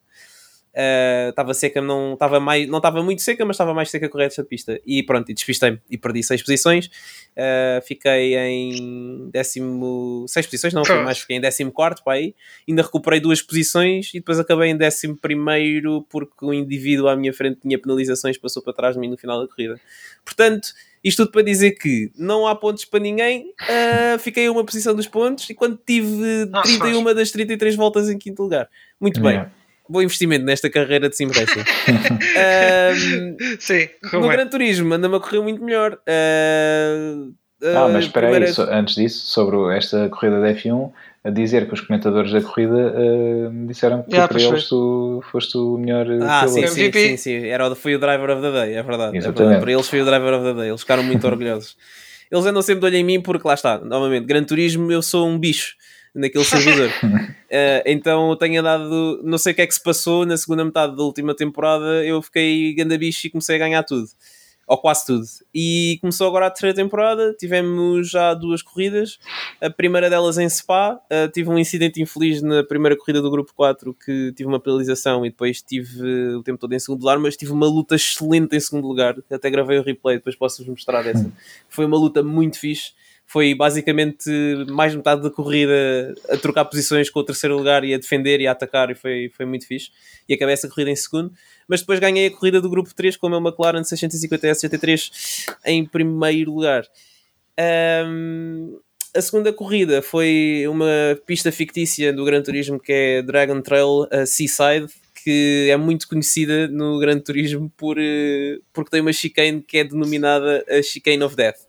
estava 1.31 1.53
uh, 1.53 1.55
seca, 1.55 1.81
não 1.81 2.13
estava 2.13 2.39
mais, 2.39 2.69
não 2.69 2.77
estava 2.77 3.03
muito 3.03 3.23
seca, 3.23 3.45
mas 3.47 3.55
estava 3.55 3.73
mais 3.73 3.91
seca 3.91 4.09
que 4.09 4.15
o 4.15 4.19
resto 4.19 4.43
da 4.43 4.49
pista. 4.49 4.79
E 4.85 5.03
pronto, 5.03 5.31
e 5.31 5.35
despistei-me 5.35 5.81
e 5.91 5.97
perdi 5.97 6.23
seis 6.23 6.43
posições. 6.43 6.87
Uh, 6.87 7.81
fiquei 7.87 8.37
em 8.37 9.31
décimo, 9.31 10.27
seis 10.29 10.45
posições, 10.47 10.75
não 10.75 10.85
foi 10.85 11.03
mais, 11.03 11.19
fiquei 11.19 11.37
em 11.37 11.41
décimo 11.41 11.73
quarto 11.73 12.05
para 12.05 12.15
aí. 12.15 12.35
Ainda 12.69 12.83
recuperei 12.83 13.21
duas 13.21 13.41
posições 13.41 14.11
e 14.11 14.19
depois 14.19 14.39
acabei 14.39 14.71
em 14.71 14.77
décimo 14.77 15.17
primeiro 15.17 16.07
porque 16.11 16.45
o 16.45 16.53
indivíduo 16.53 17.09
à 17.09 17.17
minha 17.17 17.33
frente 17.33 17.61
tinha 17.63 17.79
penalizações, 17.79 18.37
passou 18.37 18.63
para 18.63 18.75
trás 18.75 18.95
de 18.95 19.01
mim 19.01 19.09
no 19.09 19.17
final 19.17 19.41
da 19.41 19.49
corrida. 19.49 19.81
Portanto, 20.25 20.69
isto 21.03 21.23
tudo 21.23 21.33
para 21.33 21.43
dizer 21.43 21.73
que 21.73 22.11
não 22.19 22.47
há 22.47 22.55
pontos 22.55 22.85
para 22.85 23.01
ninguém, 23.01 23.53
uh, 23.63 24.19
fiquei 24.19 24.47
a 24.47 24.53
uma 24.53 24.65
posição 24.65 24.95
dos 24.95 25.07
pontos 25.07 25.49
e 25.49 25.55
quando 25.55 25.79
tive 25.87 26.47
31 26.65 27.15
das 27.15 27.31
33 27.31 27.77
voltas 27.77 28.11
em 28.11 28.19
quinto 28.19 28.43
lugar. 28.43 28.69
Muito 29.01 29.21
bem 29.23 29.47
bom 29.89 30.03
investimento 30.03 30.45
nesta 30.45 30.69
carreira 30.71 31.09
de 31.09 31.17
sim 31.17 31.27
racing. 31.27 31.61
um, 31.61 33.37
Sim, 33.61 33.89
no 34.13 34.29
Gran 34.29 34.49
Turismo 34.49 34.95
anda-me 34.95 35.17
a 35.17 35.21
correr 35.21 35.41
muito 35.41 35.63
melhor. 35.63 35.95
Uh, 35.95 37.29
uh, 37.63 37.77
ah, 37.77 37.89
mas 37.93 38.05
espera 38.07 38.29
primeira... 38.31 38.47
aí, 38.47 38.79
antes 38.79 38.95
disso, 38.95 39.27
sobre 39.27 39.77
esta 39.77 40.09
corrida 40.09 40.41
da 40.41 40.55
F1, 40.55 40.93
a 41.25 41.31
dizer 41.31 41.67
que 41.67 41.75
os 41.75 41.81
comentadores 41.81 42.33
da 42.33 42.41
corrida 42.41 42.95
uh, 42.95 43.67
disseram 43.67 44.03
que 44.03 44.13
yeah, 44.13 44.29
para 44.29 44.41
eles 44.41 44.69
tu 44.69 45.23
foste 45.31 45.59
o 45.59 45.77
melhor 45.77 46.07
ah, 46.23 46.47
sim, 46.47 46.67
sim, 46.67 46.93
sim, 46.93 47.17
sim, 47.17 47.47
Era, 47.47 47.75
foi 47.75 47.95
o 47.97 47.99
driver 47.99 48.31
of 48.31 48.43
the 48.43 48.53
day, 48.53 48.75
é 48.75 48.83
verdade, 48.83 49.17
é 49.17 49.21
verdade. 49.21 49.61
Para 49.61 49.73
eles 49.73 49.89
foi 49.89 50.03
o 50.03 50.05
driver 50.05 50.35
of 50.35 50.45
the 50.45 50.55
day, 50.55 50.69
eles 50.69 50.81
ficaram 50.81 51.03
muito 51.03 51.25
orgulhosos. 51.27 51.77
Eles 52.31 52.45
andam 52.45 52.63
sempre 52.63 52.81
de 52.81 52.87
olho 52.87 52.97
em 52.97 53.05
mim 53.05 53.21
porque 53.21 53.47
lá 53.47 53.55
está, 53.55 53.79
novamente, 53.79 54.27
Gran 54.27 54.45
Turismo 54.45 54.91
eu 54.91 55.03
sou 55.03 55.27
um 55.29 55.39
bicho 55.39 55.75
naquele 56.17 56.45
servidor. 56.45 56.89
uh, 56.89 57.83
então 57.87 58.35
tenho 58.37 58.61
andado, 58.61 59.21
não 59.23 59.39
sei 59.39 59.53
o 59.53 59.57
que 59.57 59.63
é 59.63 59.67
que 59.67 59.75
se 59.75 59.83
passou 59.83 60.25
na 60.25 60.37
segunda 60.37 60.65
metade 60.65 60.97
da 60.97 61.03
última 61.03 61.35
temporada, 61.35 62.05
eu 62.05 62.21
fiquei 62.23 62.75
ganda 62.75 62.97
bicho 62.97 63.27
e 63.27 63.31
comecei 63.31 63.57
a 63.57 63.59
ganhar 63.59 63.83
tudo. 63.83 64.09
Ou 64.69 64.77
quase 64.77 65.07
tudo. 65.07 65.23
E 65.55 65.97
começou 66.01 66.27
agora 66.27 66.47
a 66.47 66.51
terceira 66.51 66.75
temporada, 66.75 67.33
tivemos 67.39 68.11
já 68.11 68.35
duas 68.35 68.63
corridas. 68.63 69.17
A 69.61 69.71
primeira 69.71 70.11
delas 70.11 70.39
em 70.39 70.49
Spa, 70.49 70.95
uh, 70.95 71.31
tive 71.33 71.49
um 71.49 71.57
incidente 71.57 72.03
infeliz 72.03 72.43
na 72.43 72.65
primeira 72.65 72.97
corrida 72.97 73.23
do 73.23 73.31
grupo 73.31 73.53
4 73.55 73.95
que 73.95 74.33
tive 74.33 74.49
uma 74.49 74.59
penalização 74.59 75.25
e 75.25 75.31
depois 75.31 75.63
tive 75.63 76.35
o 76.35 76.43
tempo 76.43 76.59
todo 76.59 76.73
em 76.73 76.81
segundo 76.81 76.99
lugar, 76.99 77.17
mas 77.17 77.37
tive 77.37 77.53
uma 77.53 77.67
luta 77.67 77.95
excelente 77.95 78.57
em 78.57 78.61
segundo 78.61 78.89
lugar. 78.89 79.15
Até 79.31 79.49
gravei 79.51 79.79
o 79.79 79.85
replay, 79.85 80.17
depois 80.17 80.35
posso-vos 80.35 80.69
mostrar 80.69 81.07
essa. 81.07 81.31
Foi 81.69 81.85
uma 81.85 81.97
luta 81.97 82.21
muito 82.25 82.59
fixe 82.59 82.93
foi 83.27 83.55
basicamente 83.55 84.31
mais 84.69 84.95
metade 84.95 85.21
da 85.21 85.31
corrida 85.31 86.15
a 86.31 86.37
trocar 86.37 86.65
posições 86.65 87.11
com 87.11 87.21
o 87.21 87.25
terceiro 87.25 87.57
lugar 87.57 87.85
e 87.85 87.93
a 87.93 87.99
defender 87.99 88.41
e 88.41 88.47
a 88.47 88.53
atacar 88.53 88.91
e 88.91 88.95
foi, 88.95 89.31
foi 89.37 89.45
muito 89.45 89.67
fixe. 89.67 89.91
E 90.29 90.35
acabei 90.35 90.55
essa 90.55 90.69
corrida 90.69 90.91
em 90.91 90.97
segundo. 90.97 91.33
Mas 91.67 91.81
depois 91.81 91.99
ganhei 91.99 92.29
a 92.29 92.31
corrida 92.31 92.61
do 92.61 92.71
grupo 92.71 92.95
3 92.95 93.17
com 93.17 93.27
o 93.27 93.31
meu 93.31 93.41
McLaren 93.41 93.83
650 93.83 94.47
S73 94.47 95.47
em 95.65 95.85
primeiro 95.85 96.53
lugar. 96.53 96.87
Um, 98.07 98.79
a 99.15 99.21
segunda 99.21 99.53
corrida 99.53 100.03
foi 100.03 100.65
uma 100.69 101.19
pista 101.27 101.51
fictícia 101.51 102.13
do 102.13 102.25
Gran 102.25 102.43
Turismo 102.43 102.79
que 102.79 102.93
é 102.93 103.23
Dragon 103.23 103.61
Trail 103.61 104.07
Seaside, 104.27 104.93
que 105.25 105.69
é 105.69 105.77
muito 105.77 106.07
conhecida 106.07 106.69
no 106.69 107.01
Gran 107.01 107.19
Turismo 107.19 107.73
por, 107.77 107.97
eh, 107.99 108.59
porque 108.73 108.91
tem 108.91 109.01
uma 109.01 109.13
chicane 109.13 109.61
que 109.61 109.79
é 109.79 109.85
denominada 109.85 110.65
a 110.69 110.81
Chicane 110.81 111.23
of 111.25 111.35
Death. 111.35 111.66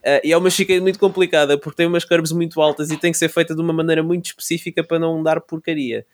Uh, 0.00 0.20
e 0.24 0.32
é 0.32 0.36
uma 0.36 0.48
chicane 0.48 0.80
muito 0.80 0.98
complicada 0.98 1.58
porque 1.58 1.76
tem 1.76 1.86
umas 1.86 2.04
curves 2.04 2.32
muito 2.32 2.60
altas 2.60 2.90
e 2.90 2.96
tem 2.96 3.12
que 3.12 3.18
ser 3.18 3.28
feita 3.28 3.54
de 3.54 3.60
uma 3.60 3.72
maneira 3.72 4.02
muito 4.02 4.26
específica 4.26 4.82
para 4.82 4.98
não 4.98 5.22
dar 5.22 5.40
porcaria. 5.40 6.06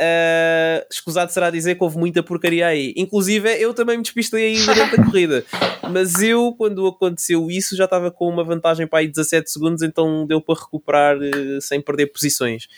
Uh, 0.00 0.86
escusado 0.88 1.32
será 1.32 1.50
dizer 1.50 1.74
que 1.74 1.82
houve 1.82 1.98
muita 1.98 2.22
porcaria 2.22 2.66
aí. 2.66 2.94
Inclusive, 2.96 3.50
eu 3.60 3.74
também 3.74 3.96
me 3.96 4.02
despistei 4.02 4.46
aí 4.46 4.64
durante 4.64 5.00
a 5.00 5.04
corrida. 5.04 5.44
Mas 5.92 6.22
eu, 6.22 6.54
quando 6.56 6.86
aconteceu 6.86 7.50
isso, 7.50 7.76
já 7.76 7.84
estava 7.84 8.10
com 8.10 8.28
uma 8.28 8.44
vantagem 8.44 8.86
para 8.86 9.00
aí 9.00 9.08
17 9.08 9.50
segundos, 9.50 9.82
então 9.82 10.24
deu 10.24 10.40
para 10.40 10.60
recuperar 10.60 11.18
uh, 11.18 11.60
sem 11.60 11.80
perder 11.80 12.06
posições. 12.06 12.68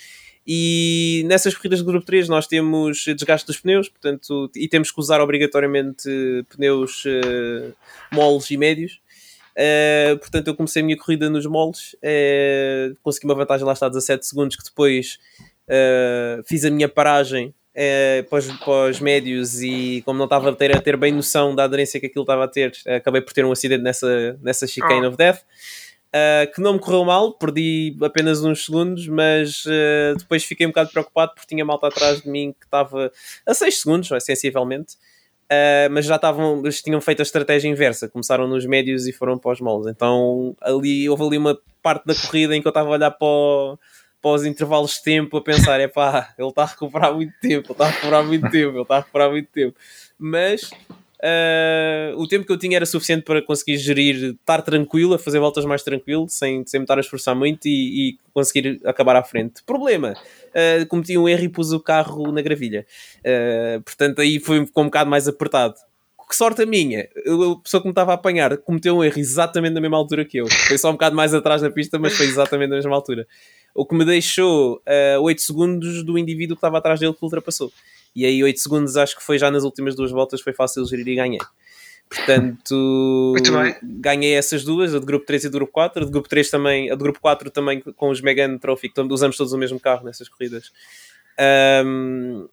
E 0.47 1.23
nessas 1.27 1.55
corridas 1.55 1.81
do 1.81 1.85
grupo 1.85 2.07
3 2.07 2.29
nós 2.29 2.47
temos 2.47 3.05
desgaste 3.05 3.47
dos 3.47 3.61
pneus, 3.61 3.89
portanto, 3.89 4.51
e 4.57 4.67
temos 4.67 4.91
que 4.91 4.99
usar 4.99 5.21
obrigatoriamente 5.21 6.09
pneus 6.49 7.05
uh, 7.05 7.75
moles 8.11 8.51
e 8.51 8.57
médios. 8.57 8.99
Uh, 9.61 10.19
portanto, 10.19 10.49
eu 10.49 10.55
comecei 10.55 10.81
a 10.81 10.85
minha 10.85 10.97
corrida 10.97 11.29
nos 11.29 11.45
moldes, 11.45 11.93
uh, 11.97 12.97
consegui 13.03 13.27
uma 13.27 13.35
vantagem 13.35 13.67
lá 13.67 13.75
está 13.75 13.91
17 13.91 14.27
segundos, 14.27 14.57
que 14.57 14.65
depois 14.65 15.19
uh, 15.69 16.43
fiz 16.47 16.65
a 16.65 16.71
minha 16.71 16.89
paragem 16.89 17.49
uh, 17.49 18.25
para, 18.31 18.39
os, 18.39 18.47
para, 18.47 18.91
os, 18.91 19.01
médios 19.01 19.61
e 19.61 20.01
como 20.07 20.19
não 20.19 20.25
estava 20.25 20.49
a 20.49 20.55
ter, 20.55 20.75
a 20.75 20.81
ter 20.81 20.97
bem 20.97 21.13
noção 21.13 21.55
da 21.55 21.65
aderência 21.65 22.01
que 22.01 22.07
aquilo 22.07 22.23
estava 22.23 22.45
a 22.45 22.49
ter, 22.49 22.73
acabei 22.87 23.21
por 23.21 23.35
ter 23.35 23.45
um 23.45 23.53
acidente 23.53 23.83
nessa, 23.83 24.39
nessa 24.41 24.67
chicane 24.67 25.05
oh. 25.05 25.11
of 25.11 25.19
death. 25.19 25.43
que 26.55 26.61
não 26.63 26.73
me 26.73 26.79
correu 26.79 27.05
mal, 27.05 27.35
perdi 27.35 27.95
apenas 28.01 28.43
uns 28.43 28.65
segundos, 28.65 29.07
mas 29.09 29.65
depois 30.19 30.43
fiquei 30.43 30.67
um 30.67 30.71
bocado 30.71 30.91
preocupado 30.91 31.35
porque 31.35 31.49
tinha 31.49 31.67
malta 31.67 31.89
atrás 31.89 32.23
de 32.23 32.31
mim 32.31 32.55
que 32.59 32.65
estava 32.65 33.13
a 33.45 33.53
6 33.53 33.79
segundos, 33.79 34.09
sensivelmente, 34.25 34.97
Uh, 35.51 35.91
mas 35.91 36.05
já 36.05 36.15
estavam, 36.15 36.63
tinham 36.85 37.01
feito 37.01 37.19
a 37.19 37.25
estratégia 37.25 37.69
inversa, 37.69 38.09
começaram 38.09 38.47
nos 38.47 38.65
médios 38.65 39.09
e 39.09 39.13
foram 39.13 39.37
para 39.37 39.51
os 39.51 39.61
moles. 39.61 39.89
Então 39.89 40.55
ali 40.61 41.09
houve 41.09 41.25
ali 41.25 41.39
uma 41.39 41.59
parte 41.83 42.07
da 42.07 42.15
corrida 42.15 42.55
em 42.55 42.63
que 42.63 42.69
eu 42.69 42.71
estava 42.71 42.89
a 42.89 42.93
olhar 42.93 43.11
para, 43.11 43.27
o, 43.27 43.79
para 44.23 44.31
os 44.31 44.45
intervalos 44.45 44.93
de 44.93 45.03
tempo 45.03 45.37
a 45.37 45.43
pensar: 45.43 45.81
é 45.81 45.89
pá, 45.89 46.33
ele 46.39 46.49
está 46.49 46.63
a 46.63 46.67
recuperar 46.67 47.13
muito 47.13 47.33
tempo, 47.41 47.67
ele 47.67 47.73
está 47.73 47.85
a 47.85 47.89
recuperar 47.89 48.25
muito 48.25 48.49
tempo, 48.49 48.75
ele 48.75 48.83
está 48.83 48.95
a 48.95 48.99
recuperar 49.01 49.31
muito 49.31 49.49
tempo. 49.51 49.77
Mas 50.17 50.71
Uh, 51.23 52.17
o 52.17 52.27
tempo 52.27 52.47
que 52.47 52.53
eu 52.53 52.59
tinha 52.59 52.77
era 52.77 52.87
suficiente 52.87 53.25
para 53.25 53.43
conseguir 53.43 53.77
gerir, 53.77 54.37
estar 54.41 54.63
tranquilo, 54.63 55.15
a 55.15 55.19
fazer 55.19 55.39
voltas 55.39 55.67
mais 55.67 55.83
tranquilo, 55.83 56.27
sem, 56.29 56.65
sem 56.67 56.81
me 56.81 56.85
estar 56.85 56.97
a 56.97 57.01
esforçar 57.01 57.35
muito 57.35 57.69
e, 57.69 58.11
e 58.11 58.19
conseguir 58.33 58.81
acabar 58.87 59.17
à 59.17 59.23
frente. 59.23 59.63
Problema, 59.65 60.15
uh, 60.15 60.87
cometi 60.87 61.19
um 61.19 61.29
erro 61.29 61.45
e 61.45 61.49
pus 61.49 61.73
o 61.73 61.81
carro 61.81 62.33
na 62.33 62.41
gravilha. 62.41 62.87
Uh, 63.19 63.83
portanto, 63.83 64.21
aí 64.21 64.41
foi 64.41 64.61
um 64.61 64.85
bocado 64.85 65.11
mais 65.11 65.29
apertado. 65.29 65.75
Que 66.27 66.37
sorte 66.37 66.63
a 66.63 66.67
minha, 66.67 67.09
a 67.27 67.61
pessoa 67.61 67.81
que 67.81 67.89
me 67.89 67.91
estava 67.91 68.13
a 68.13 68.15
apanhar 68.15 68.57
cometeu 68.59 68.97
um 68.97 69.03
erro 69.03 69.19
exatamente 69.19 69.73
na 69.73 69.81
mesma 69.81 69.97
altura 69.97 70.25
que 70.25 70.39
eu. 70.39 70.47
Foi 70.47 70.79
só 70.79 70.89
um 70.89 70.93
bocado 70.93 71.17
mais 71.17 71.35
atrás 71.35 71.61
da 71.61 71.69
pista, 71.69 71.99
mas 71.99 72.17
foi 72.17 72.27
exatamente 72.27 72.71
na 72.71 72.77
mesma 72.77 72.95
altura. 72.95 73.27
O 73.75 73.85
que 73.85 73.97
me 73.97 74.05
deixou 74.05 74.77
uh, 75.17 75.21
8 75.21 75.43
segundos 75.43 76.05
do 76.05 76.17
indivíduo 76.17 76.55
que 76.55 76.59
estava 76.59 76.79
atrás 76.79 77.01
dele 77.01 77.13
que 77.13 77.25
ultrapassou 77.25 77.73
e 78.15 78.25
aí 78.25 78.43
8 78.43 78.59
segundos 78.59 78.97
acho 78.97 79.17
que 79.17 79.23
foi 79.23 79.39
já 79.39 79.51
nas 79.51 79.65
últimas 79.65 79.95
duas 79.95 80.11
voltas, 80.11 80.41
foi 80.41 80.53
fácil 80.53 80.85
gerir 80.87 81.09
e 81.09 81.15
ganhei. 81.15 81.41
Portanto, 82.09 83.35
ganhei 83.83 84.35
essas 84.35 84.65
duas, 84.65 84.95
a 84.95 84.99
de 84.99 85.07
grupo 85.07 85.25
3 85.25 85.45
e 85.45 85.49
de 85.49 85.53
grupo 85.53 85.73
4. 85.73 86.03
A 86.03 86.07
de 86.07 86.11
grupo 86.11 86.29
3 86.29 86.51
também, 86.51 86.91
a 86.91 86.95
de 86.95 87.03
grupo 87.03 87.21
4 87.21 87.51
também 87.51 87.81
com 87.81 88.11
os 88.11 88.21
Megan 88.21 88.59
Trophy, 88.59 88.89
que 88.89 89.01
usamos 89.01 89.37
todos 89.37 89.53
o 89.53 89.59
mesmo 89.59 89.79
carro 89.79 90.05
nessas 90.05 90.29
corridas. 90.29 90.73
Um, 91.87 92.49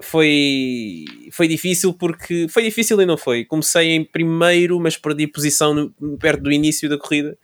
foi, 0.00 1.04
foi 1.30 1.46
difícil 1.46 1.92
porque 1.92 2.46
foi 2.48 2.62
difícil 2.62 3.00
e 3.00 3.06
não 3.06 3.18
foi. 3.18 3.44
Comecei 3.44 3.90
em 3.90 4.04
primeiro, 4.04 4.80
mas 4.80 4.96
perdi 4.96 5.26
posição 5.26 5.74
no, 5.74 6.18
perto 6.18 6.42
do 6.42 6.52
início 6.52 6.88
da 6.88 6.98
corrida 6.98 7.36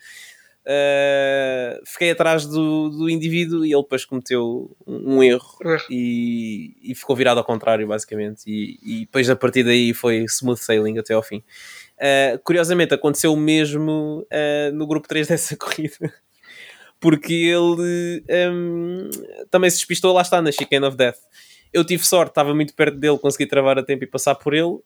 Uh, 0.64 1.82
fiquei 1.84 2.12
atrás 2.12 2.46
do, 2.46 2.88
do 2.88 3.10
indivíduo 3.10 3.66
e 3.66 3.72
ele 3.72 3.82
depois 3.82 4.04
cometeu 4.04 4.70
um, 4.86 5.16
um 5.16 5.22
erro 5.22 5.58
e, 5.90 6.76
e, 6.80 6.94
ficou 6.94 7.16
virado 7.16 7.38
ao 7.38 7.44
contrário, 7.44 7.86
basicamente. 7.86 8.44
E, 8.46 8.78
e, 8.82 9.00
depois 9.00 9.28
a 9.28 9.34
partir 9.34 9.64
daí 9.64 9.92
foi 9.92 10.24
smooth 10.24 10.60
sailing 10.60 10.98
até 10.98 11.14
ao 11.14 11.22
fim. 11.22 11.42
Uh, 11.98 12.38
curiosamente, 12.44 12.94
aconteceu 12.94 13.32
o 13.32 13.36
mesmo 13.36 14.24
uh, 14.30 14.72
no 14.72 14.86
grupo 14.86 15.08
3 15.08 15.26
dessa 15.28 15.56
corrida, 15.56 16.12
porque 17.00 17.34
ele 17.34 18.24
um, 18.50 19.10
também 19.50 19.68
se 19.68 19.78
despistou, 19.78 20.12
lá 20.12 20.22
está, 20.22 20.40
na 20.40 20.52
Chicane 20.52 20.86
of 20.86 20.96
Death. 20.96 21.18
Eu 21.72 21.84
tive 21.84 22.04
sorte, 22.04 22.32
estava 22.32 22.54
muito 22.54 22.74
perto 22.74 22.98
dele, 22.98 23.18
consegui 23.18 23.46
travar 23.46 23.78
a 23.78 23.82
tempo 23.82 24.04
e 24.04 24.06
passar 24.06 24.34
por 24.34 24.52
ele. 24.52 24.78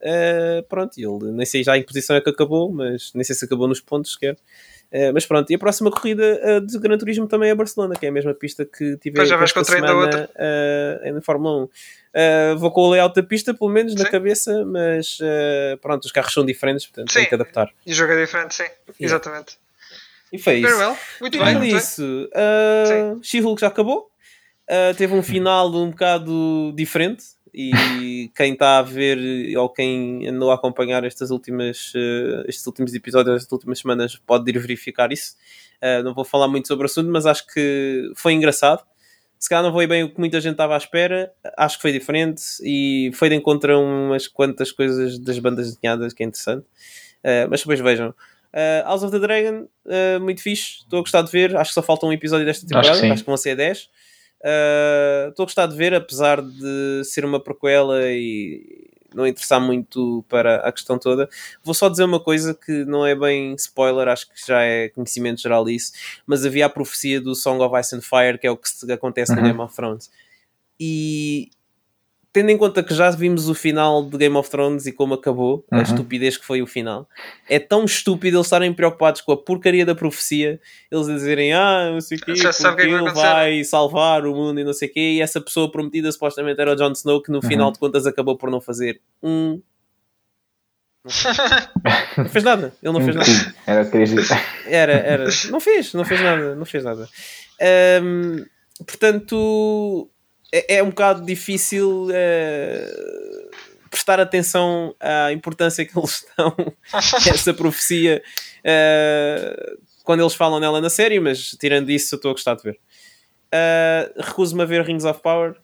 pronto, 0.69 0.97
ele 0.97 1.33
nem 1.33 1.45
sei 1.45 1.65
já 1.65 1.77
em 1.77 1.81
que 1.81 1.89
posição 1.89 2.15
é 2.15 2.21
que 2.21 2.31
acabou, 2.31 2.73
mas 2.73 3.11
nem 3.13 3.25
sei 3.25 3.35
se 3.35 3.45
acabou 3.45 3.67
nos 3.67 3.81
pontos 3.81 4.13
sequer. 4.13 4.35
Uh, 4.35 4.76
mas 5.13 5.27
pronto, 5.27 5.51
e 5.51 5.55
a 5.55 5.59
próxima 5.59 5.91
corrida 5.91 6.41
uh, 6.43 6.61
de 6.61 6.79
Gran 6.79 6.97
Turismo 6.99 7.27
também 7.27 7.51
é 7.51 7.55
Barcelona, 7.55 7.95
que 7.95 8.07
é 8.07 8.09
a 8.09 8.13
mesma 8.13 8.35
pista 8.35 8.65
que 8.65 8.97
tive 8.99 9.21
esta 9.21 9.65
semana 9.65 10.29
uh, 10.29 11.15
na 11.15 11.21
Fórmula 11.21 11.69
1. 12.55 12.59
vou 12.59 12.71
com 12.71 12.83
o 12.83 12.91
layout 12.91 13.15
da 13.15 13.23
pista, 13.23 13.53
pelo 13.53 13.71
menos, 13.71 13.93
sim. 13.93 13.99
na 13.99 14.09
cabeça, 14.09 14.65
mas 14.65 15.19
pronto, 15.81 16.05
os 16.05 16.13
carros 16.13 16.33
são 16.33 16.45
diferentes, 16.45 16.87
portanto 16.87 17.13
sim. 17.13 17.21
tem 17.21 17.29
que 17.29 17.35
adaptar. 17.35 17.71
E 17.85 17.93
o 17.93 17.95
jogo 17.95 18.13
é 18.13 18.25
diferente, 18.25 18.55
sim, 18.55 18.63
yeah. 18.63 18.77
exatamente. 19.01 19.59
E 20.33 20.39
foi 20.39 20.55
isso. 20.57 20.77
Well. 20.77 20.97
Muito 21.21 21.39
bem, 21.39 21.55
muito 21.55 21.77
isso. 21.77 22.29
Uh, 22.33 23.23
She-Hulk 23.23 23.61
já 23.61 23.69
acabou. 23.69 24.11
teve 24.97 25.15
um 25.15 25.23
final 25.23 25.73
um 25.75 25.91
bocado 25.91 26.73
diferente 26.75 27.36
e 27.59 28.31
quem 28.37 28.53
está 28.53 28.77
a 28.77 28.83
ver 28.83 29.19
ou 29.57 29.71
quem 29.71 30.29
andou 30.29 30.51
a 30.51 30.57
acompanhar 30.57 31.03
estas 31.05 31.31
últimas, 31.31 31.95
uh, 31.95 32.45
estes 32.47 32.67
últimos 32.67 32.93
episódios, 32.93 33.37
estas 33.37 33.53
últimas 33.53 33.79
semanas, 33.79 34.15
pode 34.27 34.51
ir 34.51 34.59
verificar 34.59 35.11
isso. 35.11 35.35
Uh, 35.83 36.03
não 36.03 36.13
vou 36.13 36.23
falar 36.23 36.49
muito 36.49 36.69
sobre 36.69 36.85
o 36.85 36.87
assunto, 36.87 37.11
mas 37.11 37.25
acho 37.25 37.47
que 37.47 38.13
foi 38.15 38.35
engraçado. 38.35 38.85
Se 39.39 39.49
calhar 39.49 39.65
não 39.65 39.73
foi 39.73 39.87
bem 39.87 40.03
o 40.03 40.11
que 40.13 40.19
muita 40.19 40.39
gente 40.39 40.53
estava 40.53 40.75
à 40.75 40.77
espera, 40.77 41.33
acho 41.57 41.77
que 41.77 41.83
foi 41.83 41.93
diferente 41.93 42.43
e 42.63 43.11
foi 43.15 43.31
de 43.31 43.35
encontro 43.35 43.75
a 43.75 43.79
umas 43.79 44.29
quantas 44.29 44.71
coisas 44.71 45.19
das 45.19 45.39
bandas 45.39 45.75
desenhadas 45.75 46.13
que 46.13 46.23
é 46.23 46.27
interessante. 46.27 46.67
Uh, 47.25 47.49
mas 47.49 47.61
depois 47.61 47.81
vejam. 47.81 48.11
Uh, 48.11 48.85
House 48.85 49.03
of 49.03 49.13
the 49.13 49.19
Dragon, 49.19 49.67
uh, 49.87 50.21
muito 50.21 50.43
fixe, 50.43 50.81
estou 50.81 50.99
a 50.99 51.03
gostar 51.03 51.23
de 51.23 51.31
ver. 51.31 51.57
Acho 51.57 51.71
que 51.71 51.75
só 51.75 51.83
falta 51.83 52.05
um 52.07 52.13
episódio 52.13 52.45
desta 52.45 52.67
temporada, 52.67 52.93
acho 52.93 53.01
que, 53.01 53.07
acho 53.07 53.23
que 53.23 53.27
vão 53.27 53.37
ser 53.37 53.57
10. 53.57 53.89
Ah, 54.45 55.27
estou 55.31 55.43
uh, 55.43 55.45
a 55.45 55.47
gostar 55.47 55.67
de 55.67 55.77
ver, 55.77 55.95
apesar 55.95 56.41
de 56.43 57.03
ser 57.05 57.25
uma 57.25 57.41
prequela 57.41 58.01
e 58.05 58.87
não 59.15 59.27
interessar 59.27 59.61
muito 59.61 60.25
para 60.29 60.57
a 60.57 60.71
questão 60.71 60.99
toda. 60.99 61.29
Vou 61.65 61.75
só 61.75 61.89
dizer 61.89 62.05
uma 62.05 62.21
coisa 62.21 62.55
que 62.55 62.85
não 62.85 63.05
é 63.07 63.15
bem 63.15 63.55
spoiler, 63.55 64.09
acho 64.09 64.29
que 64.29 64.47
já 64.47 64.63
é 64.63 64.91
conhecimento 64.91 65.41
geral 65.41 65.69
isso, 65.69 65.93
mas 66.27 66.45
havia 66.45 66.67
a 66.67 66.69
profecia 66.69 67.21
do 67.21 67.35
Song 67.35 67.63
of 67.63 67.75
Ice 67.81 67.97
and 67.97 68.03
Fire, 68.03 68.39
que 68.39 68.47
é 68.47 68.51
o 68.51 68.57
que 68.57 68.93
acontece 68.93 69.33
uhum. 69.33 69.39
no 69.39 69.45
Game 69.45 69.61
of 69.61 69.75
Thrones. 69.75 70.11
E 70.79 71.51
tendo 72.37 72.51
em 72.51 72.59
conta 72.59 72.83
que 72.83 72.93
já 72.93 73.09
vimos 73.09 73.49
o 73.49 73.55
final 73.55 74.05
de 74.05 74.19
Game 74.19 74.37
of 74.37 74.51
Thrones 74.51 74.85
e 74.85 74.93
como 74.93 75.15
acabou, 75.15 75.65
uhum. 75.73 75.79
a 75.79 75.83
estupidez 75.83 76.37
que 76.37 76.45
foi 76.45 76.61
o 76.61 76.67
final, 76.67 77.09
é 77.49 77.59
tão 77.59 77.87
estúpido 77.87 78.37
eles 78.37 78.47
estarem 78.47 78.75
preocupados 78.75 79.23
com 79.23 79.33
a 79.33 79.39
porcaria 79.39 79.87
da 79.87 79.95
profecia, 79.95 80.61
eles 80.91 81.07
dizerem, 81.07 81.55
ah, 81.55 81.93
não 81.93 82.01
sei 82.03 82.19
o 82.19 82.21
quê, 82.21 82.35
porque 82.35 82.75
que 82.77 82.83
ele 82.83 83.11
vai 83.11 83.65
salvar 83.65 84.27
o 84.27 84.35
mundo 84.35 84.61
e 84.61 84.65
não 84.65 84.75
sei 84.75 84.87
o 84.87 84.93
quê, 84.93 85.15
e 85.15 85.23
essa 85.23 85.41
pessoa 85.41 85.73
prometida 85.73 86.13
supostamente 86.13 86.61
era 86.61 86.75
o 86.75 86.77
Jon 86.77 86.93
Snow, 86.93 87.23
que 87.23 87.31
no 87.31 87.37
uhum. 87.37 87.49
final 87.49 87.73
de 87.73 87.79
contas 87.79 88.07
acabou 88.07 88.37
por 88.37 88.51
não 88.51 88.61
fazer 88.61 89.01
um. 89.23 89.63
não 92.19 92.29
fez 92.29 92.45
nada, 92.45 92.75
ele 92.83 92.93
não 92.93 93.01
fez 93.01 93.17
nada. 93.17 93.55
Era 93.67 93.81
Era, 94.67 94.93
era. 94.93 95.25
Não 95.51 95.59
fez, 95.59 95.95
não 95.95 96.05
fez 96.05 96.21
nada, 96.21 96.55
não 96.55 96.67
fez 96.67 96.85
nada. 96.85 97.09
Um, 98.03 98.45
portanto, 98.85 100.11
é, 100.53 100.77
é 100.77 100.83
um 100.83 100.91
bocado 100.91 101.25
difícil 101.25 102.07
uh, 102.07 103.51
prestar 103.91 104.21
atenção 104.21 104.95
à 105.01 105.33
importância 105.33 105.85
que 105.85 105.99
eles 105.99 106.25
dão 106.37 106.55
a 106.93 106.99
essa 107.29 107.55
profecia 107.55 108.23
uh, 108.61 109.79
quando 110.05 110.21
eles 110.21 110.35
falam 110.35 110.61
nela 110.61 110.81
na 110.81 110.89
série, 110.89 111.19
mas 111.19 111.51
tirando 111.59 111.91
isso, 111.91 112.15
eu 112.15 112.17
estou 112.17 112.31
a 112.31 112.35
gostar 112.35 112.55
de 112.55 112.63
ver. 112.63 112.79
Uh, 113.47 114.23
Recuso-me 114.23 114.63
a 114.63 114.65
ver 114.65 114.83
Rings 114.83 115.05
of 115.05 115.21
Power. 115.21 115.57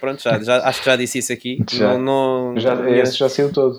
Pronto, 0.00 0.22
já, 0.22 0.38
já, 0.42 0.58
acho 0.68 0.80
que 0.80 0.86
já 0.86 0.96
disse 0.96 1.18
isso 1.18 1.32
aqui. 1.32 1.64
Já, 1.70 1.96
não, 1.96 2.52
não, 2.52 2.60
já, 2.60 2.90
esse 2.90 3.16
já 3.16 3.28
saiu 3.28 3.50
todo. 3.52 3.76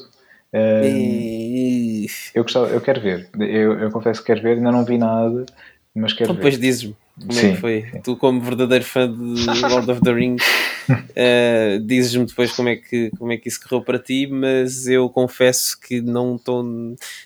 Uh, 0.54 0.84
e... 0.84 2.08
eu, 2.34 2.44
gostava, 2.44 2.68
eu 2.68 2.82
quero 2.82 3.00
ver. 3.00 3.30
Eu, 3.40 3.80
eu 3.80 3.92
confesso 3.92 4.22
que 4.22 4.28
quero 4.28 4.42
ver, 4.42 4.58
ainda 4.58 4.72
não 4.72 4.84
vi 4.84 4.98
nada, 4.98 5.46
mas 5.96 6.14
quero 6.14 6.32
então, 6.32 6.36
ver. 6.36 6.42
Depois 6.42 6.60
dizes-me. 6.60 6.96
Como 7.20 7.34
sim, 7.34 7.48
é 7.48 7.52
que 7.52 7.58
foi? 7.58 7.90
Sim. 7.92 8.02
Tu, 8.02 8.16
como 8.18 8.42
verdadeiro 8.42 8.86
fã 8.86 9.12
de 9.12 9.46
Lord 9.62 9.92
of 9.92 10.02
the 10.02 10.14
Rings, 10.14 10.44
uh, 10.90 11.80
dizes-me 11.86 12.26
depois 12.26 12.52
como 12.52 12.70
é, 12.70 12.76
que, 12.78 13.12
como 13.18 13.32
é 13.32 13.38
que 13.38 13.48
isso 13.48 13.62
correu 13.62 13.84
para 13.84 14.00
ti, 14.00 14.28
mas 14.28 14.88
eu 14.88 15.10
confesso 15.10 15.80
que 15.80 16.02
não 16.02 16.36
estou. 16.36 16.64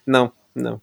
Não, 0.05 0.31
não. 0.53 0.81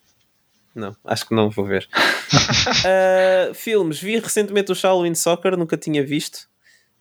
Não, 0.74 0.96
acho 1.04 1.28
que 1.28 1.34
não 1.34 1.50
vou 1.50 1.66
ver. 1.66 1.86
uh, 1.92 3.52
filmes, 3.54 4.00
vi 4.00 4.18
recentemente 4.18 4.72
o 4.72 4.74
Shaolin 4.74 5.14
Soccer, 5.14 5.56
nunca 5.56 5.76
tinha 5.76 6.02
visto. 6.02 6.48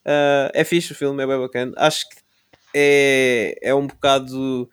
Uh, 0.05 0.51
é 0.53 0.63
fixe 0.63 0.91
o 0.91 0.95
filme, 0.95 1.23
é 1.23 1.27
bem 1.27 1.39
bacana. 1.39 1.71
Acho 1.77 2.09
que 2.09 2.17
é, 2.73 3.57
é 3.61 3.73
um 3.73 3.87
bocado 3.87 4.69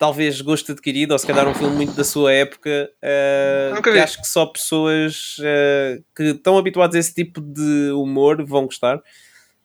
talvez 0.00 0.40
gosto 0.40 0.72
adquirido, 0.72 1.12
ou 1.12 1.18
se 1.18 1.26
calhar 1.26 1.46
um 1.46 1.54
filme 1.54 1.76
muito 1.76 1.92
da 1.92 2.04
sua 2.04 2.32
época, 2.32 2.90
uh, 3.04 3.82
que 3.82 3.90
acho 3.90 4.18
que 4.18 4.26
só 4.26 4.46
pessoas 4.46 5.36
uh, 5.40 6.02
que 6.16 6.22
estão 6.22 6.56
habituadas 6.56 6.96
a 6.96 6.98
esse 6.98 7.14
tipo 7.14 7.38
de 7.38 7.92
humor 7.92 8.42
vão 8.42 8.64
gostar. 8.64 8.98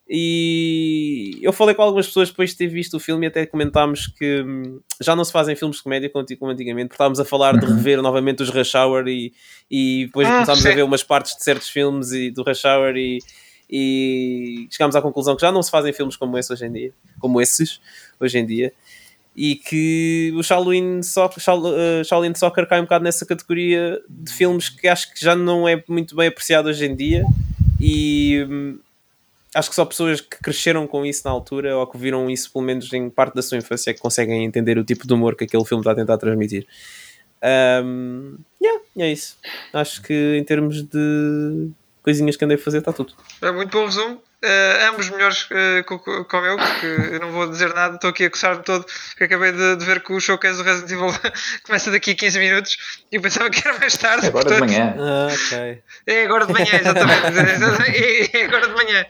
E 0.10 1.40
eu 1.42 1.54
falei 1.54 1.74
com 1.74 1.82
algumas 1.82 2.08
pessoas 2.08 2.30
depois 2.30 2.50
de 2.50 2.58
ter 2.58 2.68
visto 2.68 2.98
o 2.98 3.00
filme 3.00 3.26
e 3.26 3.30
até 3.30 3.46
comentámos 3.46 4.08
que 4.08 4.42
hum, 4.42 4.82
já 5.02 5.16
não 5.16 5.24
se 5.24 5.32
fazem 5.32 5.56
filmes 5.56 5.78
de 5.78 5.84
comédia 5.84 6.10
como 6.10 6.52
antigamente, 6.52 6.90
porque 6.90 6.96
estávamos 6.96 7.20
a 7.22 7.26
falar 7.26 7.58
de 7.58 7.66
uhum. 7.66 7.78
rever 7.78 8.02
novamente 8.02 8.44
os 8.44 8.50
Rush 8.50 8.76
Hour 8.76 9.08
e, 9.08 9.32
e 9.72 10.08
depois 10.08 10.28
ah, 10.28 10.34
começámos 10.34 10.62
sim. 10.62 10.68
a 10.68 10.76
ver 10.76 10.84
umas 10.84 11.02
partes 11.02 11.34
de 11.38 11.44
certos 11.46 11.70
filmes 11.70 12.12
e, 12.12 12.30
do 12.30 12.44
Rush 12.44 12.66
Hour 12.66 12.98
e, 12.98 13.20
e 13.70 14.68
chegámos 14.70 14.98
à 14.98 15.02
conclusão 15.02 15.34
que 15.34 15.42
já 15.42 15.52
não 15.52 15.64
se 15.64 15.72
fazem 15.72 15.94
filmes 15.94 16.18
como 16.18 16.38
esse 16.38 16.52
hoje 16.52 16.66
em 16.66 16.74
dia, 16.74 16.94
como 17.22 17.40
esses 17.40 17.80
hoje 18.20 18.38
em 18.38 18.46
dia 18.46 18.74
e 19.36 19.56
que 19.56 20.32
o 20.36 20.42
Shaolin 20.42 21.04
Soccer, 21.04 21.44
eh, 21.78 22.04
Shaolin 22.04 22.34
Soccer 22.34 22.66
cai 22.68 22.80
um 22.80 22.84
bocado 22.84 23.04
nessa 23.04 23.26
categoria 23.26 24.02
de 24.10 24.32
filmes 24.32 24.70
que 24.70 24.88
acho 24.88 25.14
que 25.14 25.20
já 25.20 25.36
não 25.36 25.68
é 25.68 25.84
muito 25.88 26.16
bem 26.16 26.28
apreciado 26.28 26.70
hoje 26.70 26.86
em 26.86 26.96
dia 26.96 27.26
e 27.80 28.46
hum, 28.50 28.80
acho 29.54 29.70
que 29.70 29.76
só 29.76 29.84
pessoas 29.84 30.22
que 30.22 30.38
cresceram 30.42 30.88
com 30.88 31.06
isso 31.06 31.24
na 31.26 31.32
altura 31.32 31.76
ou 31.78 31.86
que 31.86 31.98
viram 31.98 32.30
isso 32.30 32.52
pelo 32.52 32.64
menos 32.64 32.92
em 32.94 33.10
parte 33.10 33.36
da 33.36 33.42
sua 33.42 33.58
infância 33.58 33.92
é 33.92 33.94
que 33.94 34.00
conseguem 34.00 34.46
entender 34.46 34.78
o 34.78 34.86
tipo 34.86 35.06
de 35.06 35.14
humor 35.14 35.36
que 35.36 35.44
aquele 35.44 35.66
filme 35.66 35.82
está 35.82 35.92
a 35.92 35.96
tentar 35.96 36.18
transmitir. 36.18 36.66
Um, 37.84 38.38
yeah, 38.62 38.82
é 38.98 39.12
isso. 39.12 39.38
Acho 39.74 40.02
que 40.02 40.38
em 40.38 40.44
termos 40.44 40.82
de 40.82 41.70
coisinhas 42.02 42.38
que 42.38 42.46
andei 42.46 42.58
a 42.58 42.60
fazer 42.60 42.80
está 42.80 42.94
tudo. 42.94 43.14
É 43.42 43.52
muito 43.52 43.72
bom 43.72 43.86
resumo. 43.86 44.22
Uh, 44.46 44.90
ambos 44.92 45.10
melhores 45.10 45.44
uh, 45.46 45.84
como 46.30 46.46
eu, 46.46 46.56
porque 46.56 46.86
eu 46.86 47.20
não 47.20 47.32
vou 47.32 47.50
dizer 47.50 47.74
nada, 47.74 47.96
estou 47.96 48.12
aqui 48.12 48.26
a 48.26 48.30
coçar-me 48.30 48.62
todo, 48.62 48.86
porque 49.10 49.24
acabei 49.24 49.52
de, 49.52 49.76
de, 49.76 49.84
ver 49.84 50.04
que 50.04 50.14
o 50.14 50.20
showcase 50.20 50.58
do 50.58 50.64
Resident 50.64 50.92
Evil 50.92 51.12
começa 51.66 51.90
daqui 51.90 52.12
a 52.12 52.16
15 52.16 52.38
minutos 52.38 52.78
e 53.12 53.16
eu 53.16 53.22
pensava 53.24 53.50
que 53.50 53.68
era 53.68 53.80
mais 53.80 53.98
tarde. 53.98 54.28
É 54.28 54.30
agora 54.30 54.46
portanto, 54.46 54.68
de 54.68 54.76
manhã. 54.76 54.96
Ah, 55.00 55.28
okay. 55.34 55.82
É 56.06 56.26
agora 56.26 56.46
de 56.46 56.54
manhã, 56.54 56.70
exatamente. 56.80 57.90
é, 57.90 58.42
é, 58.42 58.46
agora 58.46 58.68
de 58.68 58.76
manhã. 58.76 59.06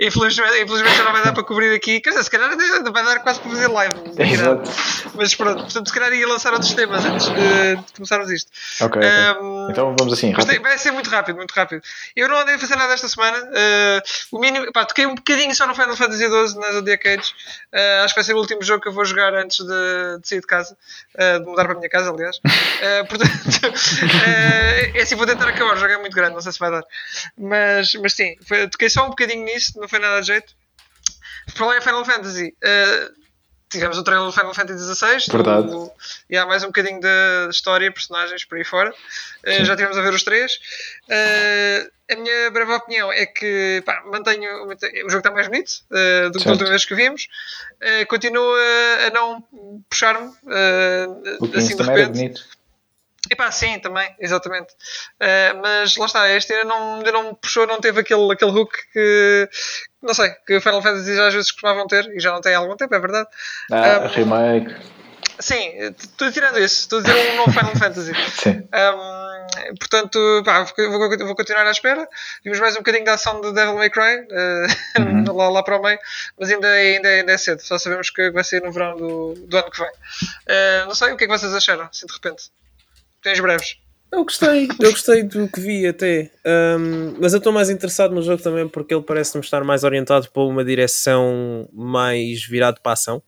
Infelizmente, 0.00 0.62
infelizmente 0.62 0.96
já 0.96 1.04
não 1.04 1.12
vai 1.12 1.24
dar 1.24 1.32
para 1.34 1.44
cobrir 1.44 1.74
aqui, 1.74 2.00
quer 2.00 2.10
dizer, 2.10 2.24
se 2.24 2.30
calhar 2.30 2.50
vai 2.90 3.04
dar 3.04 3.20
quase 3.20 3.40
para 3.40 3.50
fazer 3.50 3.68
live. 3.68 3.94
Exato. 4.18 4.70
Mas 5.14 5.34
pronto, 5.34 5.62
portanto, 5.64 5.88
se 5.88 5.94
calhar 5.94 6.12
ia 6.14 6.26
lançar 6.26 6.54
outros 6.54 6.72
temas 6.72 7.04
antes 7.04 7.26
de, 7.28 7.76
de 7.76 7.92
começarmos 7.94 8.30
isto. 8.30 8.50
Ok. 8.80 9.02
Um, 9.02 9.68
então 9.70 9.94
vamos 9.98 10.14
assim. 10.14 10.30
Rápido. 10.30 10.62
Vai 10.62 10.78
ser 10.78 10.90
muito 10.90 11.10
rápido, 11.10 11.36
muito 11.36 11.52
rápido. 11.52 11.82
Eu 12.16 12.28
não 12.28 12.38
andei 12.38 12.54
a 12.54 12.58
fazer 12.58 12.76
nada 12.76 12.94
esta 12.94 13.08
semana. 13.08 13.38
Uh, 13.38 14.36
o 14.36 14.40
mínimo 14.40 14.69
pá, 14.72 14.84
toquei 14.84 15.06
um 15.06 15.14
bocadinho 15.14 15.54
só 15.54 15.66
no 15.66 15.74
Final 15.74 15.96
Fantasy 15.96 16.24
XII 16.24 16.58
na 16.60 16.72
Zodiac 16.72 17.08
Age. 17.08 17.32
Uh, 17.72 18.04
acho 18.04 18.14
que 18.14 18.20
vai 18.20 18.24
ser 18.24 18.34
o 18.34 18.38
último 18.38 18.62
jogo 18.62 18.82
que 18.82 18.88
eu 18.88 18.92
vou 18.92 19.04
jogar 19.04 19.34
antes 19.34 19.58
de, 19.58 20.18
de 20.20 20.28
sair 20.28 20.40
de 20.40 20.46
casa, 20.46 20.76
uh, 21.14 21.40
de 21.40 21.46
mudar 21.46 21.64
para 21.64 21.72
a 21.72 21.76
minha 21.76 21.88
casa, 21.88 22.10
aliás. 22.10 22.36
Uh, 22.38 23.06
portanto, 23.08 23.30
é 24.94 25.00
assim, 25.00 25.14
vou 25.14 25.26
tentar 25.26 25.48
acabar. 25.48 25.74
O 25.74 25.76
jogo 25.76 25.92
é 25.92 25.98
muito 25.98 26.14
grande, 26.14 26.34
não 26.34 26.40
sei 26.40 26.52
se 26.52 26.58
vai 26.58 26.70
dar. 26.70 26.84
Mas, 27.36 27.94
mas 27.94 28.12
sim, 28.14 28.36
foi, 28.46 28.68
toquei 28.68 28.88
só 28.88 29.06
um 29.06 29.10
bocadinho 29.10 29.44
nisso, 29.44 29.78
não 29.80 29.88
foi 29.88 29.98
nada 29.98 30.20
de 30.20 30.28
jeito. 30.28 30.54
Falar 31.54 31.78
em 31.78 31.80
Final 31.80 32.04
Fantasy, 32.04 32.54
tivemos 33.70 33.96
o 33.96 34.02
trailer 34.02 34.26
do 34.26 34.32
Final 34.32 34.52
Fantasy 34.52 34.94
XVI. 34.94 35.32
Verdade. 35.32 35.68
Do, 35.68 35.90
e 36.28 36.36
há 36.36 36.44
mais 36.44 36.62
um 36.62 36.66
bocadinho 36.66 37.00
de 37.00 37.48
história, 37.50 37.90
personagens 37.90 38.44
por 38.44 38.58
aí 38.58 38.64
fora. 38.64 38.90
Uh, 38.90 39.64
já 39.64 39.76
tivemos 39.76 39.96
a 39.96 40.02
ver 40.02 40.12
os 40.12 40.22
três. 40.22 40.56
Uh, 41.08 41.90
a 42.12 42.16
minha 42.16 42.50
breve 42.50 42.72
opinião 42.72 43.12
é 43.12 43.24
que 43.24 43.82
pá, 43.86 44.02
mantenho, 44.06 44.66
o 44.66 45.10
jogo 45.10 45.18
está 45.18 45.30
mais 45.30 45.46
bonito 45.46 45.70
uh, 45.90 46.30
do 46.30 46.40
que 46.40 46.48
a 46.48 46.50
última 46.50 46.68
vez 46.68 46.84
que 46.84 46.94
vimos. 46.94 47.28
continua 48.08 48.58
a 49.06 49.10
não 49.10 49.44
puxar-me 49.88 50.32
assim 51.54 51.76
de 51.76 51.82
repente. 51.82 52.42
Epá, 53.28 53.50
sim, 53.50 53.78
também, 53.78 54.12
exatamente. 54.18 54.72
Uh, 55.20 55.60
mas 55.60 55.96
lá 55.96 56.06
está, 56.06 56.28
este 56.30 56.52
ainda 56.54 56.64
não, 56.64 56.96
ainda 56.96 57.12
não 57.12 57.34
puxou, 57.34 57.66
não 57.66 57.80
teve 57.80 58.00
aquele, 58.00 58.32
aquele 58.32 58.50
hook 58.50 58.72
que, 58.92 59.48
não 60.02 60.14
sei, 60.14 60.30
que 60.46 60.56
o 60.56 60.60
Final 60.60 60.82
Fantasy 60.82 61.20
às 61.20 61.34
vezes 61.34 61.52
costumavam 61.52 61.86
ter 61.86 62.06
e 62.14 62.20
já 62.20 62.32
não 62.32 62.40
tem 62.40 62.54
há 62.54 62.58
algum 62.58 62.76
tempo, 62.76 62.94
é 62.94 62.98
verdade. 62.98 63.28
Ah, 63.70 64.02
um, 64.04 64.08
remake. 64.08 64.74
Sim, 65.38 65.94
estou 65.98 66.30
tirando 66.30 66.58
isso, 66.58 66.80
estou 66.80 66.98
a 66.98 67.02
dizer 67.02 67.32
um 67.32 67.36
novo 67.36 67.52
Final 67.52 67.76
Fantasy. 67.76 68.12
Sim. 68.32 68.68
Um, 68.72 69.76
portanto, 69.76 70.42
pá, 70.44 70.62
vou, 70.62 71.18
vou, 71.18 71.34
continuar 71.34 71.66
à 71.66 71.70
espera. 71.70 72.08
Vimos 72.44 72.60
mais 72.60 72.74
um 72.74 72.78
bocadinho 72.78 73.04
da 73.04 73.14
ação 73.14 73.40
de 73.40 73.52
Devil 73.52 73.74
May 73.74 73.90
Cry 73.90 74.20
uh, 74.20 75.00
uhum. 75.00 75.32
lá, 75.36 75.48
lá, 75.48 75.62
para 75.62 75.78
o 75.78 75.82
meio, 75.82 75.98
mas 76.38 76.50
ainda, 76.50 76.68
ainda, 76.68 77.08
ainda 77.08 77.32
é 77.32 77.38
cedo. 77.38 77.60
Só 77.60 77.78
sabemos 77.78 78.10
que 78.10 78.30
vai 78.30 78.44
sair 78.44 78.62
no 78.62 78.72
verão 78.72 78.96
do, 78.96 79.34
do 79.34 79.56
ano 79.56 79.70
que 79.70 79.78
vem. 79.78 79.90
Uh, 79.90 80.86
não 80.86 80.94
sei 80.94 81.12
o 81.12 81.16
que 81.16 81.24
é 81.24 81.26
que 81.26 81.38
vocês 81.38 81.52
acharam, 81.54 81.84
assim 81.84 82.06
de 82.06 82.12
repente. 82.12 82.50
Tens 83.22 83.40
breves. 83.40 83.76
Eu 84.12 84.24
gostei, 84.24 84.68
eu 84.80 84.90
gostei 84.90 85.22
do 85.22 85.48
que 85.48 85.60
vi 85.60 85.86
até. 85.86 86.32
Um, 86.44 87.14
mas 87.20 87.32
eu 87.32 87.38
estou 87.38 87.52
mais 87.52 87.70
interessado 87.70 88.12
no 88.12 88.22
jogo 88.22 88.42
também 88.42 88.68
porque 88.68 88.92
ele 88.92 89.02
parece-me 89.02 89.42
estar 89.42 89.62
mais 89.62 89.84
orientado 89.84 90.28
para 90.30 90.42
uma 90.42 90.64
direção 90.64 91.68
mais 91.72 92.44
virado 92.44 92.80
para 92.82 92.92
a 92.92 92.94
ação. 92.94 93.22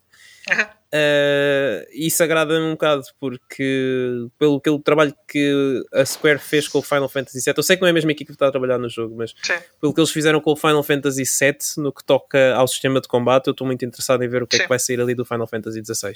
Uh, 0.95 1.89
isso 1.95 2.23
agrada-me 2.23 2.67
um 2.67 2.73
bocado 2.73 3.03
porque 3.19 4.27
pelo 4.39 4.57
aquele 4.57 4.79
trabalho 4.81 5.15
que 5.27 5.83
a 5.95 6.05
Square 6.05 6.39
fez 6.39 6.69
com 6.69 6.81
o 6.81 6.83
Final 6.83 7.09
Fantasy 7.09 7.39
VII, 7.39 7.55
eu 7.57 7.63
sei 7.63 7.77
que 7.77 7.83
não 7.83 7.87
é 7.89 7.93
a 7.93 7.95
mesma 7.95 8.11
equipe 8.11 8.29
que 8.29 8.35
está 8.35 8.49
a 8.49 8.51
trabalhar 8.51 8.77
no 8.77 8.91
jogo, 8.91 9.17
mas 9.17 9.33
Sim. 9.43 9.55
pelo 9.81 9.95
que 9.95 10.01
eles 10.01 10.11
fizeram 10.11 10.39
com 10.41 10.53
o 10.53 10.57
Final 10.57 10.83
Fantasy 10.83 11.23
VII 11.23 11.83
no 11.83 11.93
que 11.93 12.05
toca 12.05 12.55
ao 12.55 12.69
sistema 12.69 13.01
de 13.01 13.09
combate, 13.09 13.47
eu 13.47 13.53
estou 13.53 13.67
muito 13.67 13.85
interessado 13.85 14.23
em 14.23 14.29
ver 14.29 14.43
o 14.43 14.47
que 14.47 14.57
Sim. 14.57 14.63
é 14.63 14.65
que 14.65 14.69
vai 14.69 14.79
sair 14.79 15.01
ali 15.01 15.15
do 15.15 15.25
Final 15.25 15.47
Fantasy 15.47 15.81
XVI. 15.83 16.13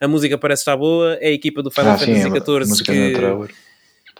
A 0.00 0.06
música 0.06 0.38
parece 0.38 0.60
estar 0.60 0.76
boa, 0.76 1.14
é 1.14 1.28
a 1.28 1.32
equipa 1.32 1.60
do 1.60 1.70
Final 1.70 1.94
ah, 1.94 1.98
Fantasy 1.98 2.20
XIV 2.20 2.84
que. 2.84 3.54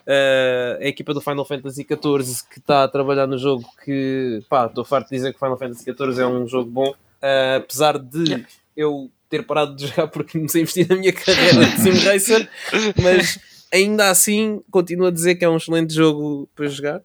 Uh, 0.07 0.77
a 0.83 0.87
equipa 0.87 1.15
do 1.15 1.21
Final 1.21 1.47
Fantasy 1.47 1.83
XIV 1.83 2.43
que 2.51 2.59
está 2.59 2.85
a 2.85 2.89
trabalhar 2.89 3.27
no 3.27 3.39
jogo 3.39 3.65
que 3.83 4.43
pá, 4.51 4.67
estou 4.67 4.85
farto 4.85 5.09
de 5.09 5.17
dizer 5.17 5.31
que 5.31 5.37
o 5.37 5.39
Final 5.39 5.57
Fantasy 5.57 5.83
XIV 5.83 6.21
é 6.21 6.27
um 6.27 6.47
jogo 6.47 6.71
bom, 6.71 6.91
uh, 6.91 7.57
apesar 7.57 7.99
de 7.99 8.45
eu 8.77 9.11
ter 9.31 9.47
parado 9.47 9.75
de 9.75 9.87
jogar 9.89 10.09
porque 10.09 10.39
comecei 10.39 10.61
a 10.61 10.63
investir 10.63 10.87
na 10.89 10.97
minha 10.97 11.13
carreira 11.13 11.65
de 11.65 11.81
Sim 11.81 11.93
Racer, 12.05 12.49
mas 13.03 13.39
ainda 13.73 14.11
assim 14.11 14.63
continuo 14.71 15.07
a 15.07 15.11
dizer 15.11 15.37
que 15.37 15.45
é 15.45 15.49
um 15.49 15.57
excelente 15.57 15.95
jogo 15.95 16.49
para 16.55 16.69
jogar. 16.69 17.01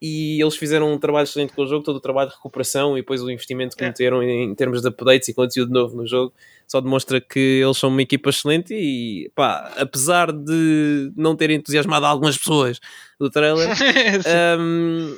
E 0.00 0.40
eles 0.40 0.56
fizeram 0.56 0.92
um 0.92 0.98
trabalho 0.98 1.24
excelente 1.24 1.52
com 1.52 1.62
o 1.62 1.66
jogo, 1.66 1.82
todo 1.82 1.96
o 1.96 2.00
trabalho 2.00 2.28
de 2.28 2.36
recuperação 2.36 2.96
e 2.96 3.00
depois 3.00 3.20
o 3.20 3.30
investimento 3.30 3.76
que 3.76 3.82
é. 3.82 3.88
meteram 3.88 4.22
em, 4.22 4.54
termos 4.54 4.80
de 4.80 4.88
updates 4.88 5.28
e 5.28 5.34
conteúdo 5.34 5.72
novo 5.72 5.96
no 5.96 6.06
jogo 6.06 6.32
só 6.68 6.80
demonstra 6.80 7.20
que 7.20 7.60
eles 7.62 7.76
são 7.76 7.88
uma 7.88 8.02
equipa 8.02 8.30
excelente 8.30 8.74
e 8.74 9.30
pá, 9.34 9.72
apesar 9.76 10.30
de 10.30 11.10
não 11.16 11.34
ter 11.34 11.50
entusiasmado 11.50 12.06
algumas 12.06 12.38
pessoas 12.38 12.78
do 13.18 13.28
trailer, 13.28 13.68
um, 14.60 15.16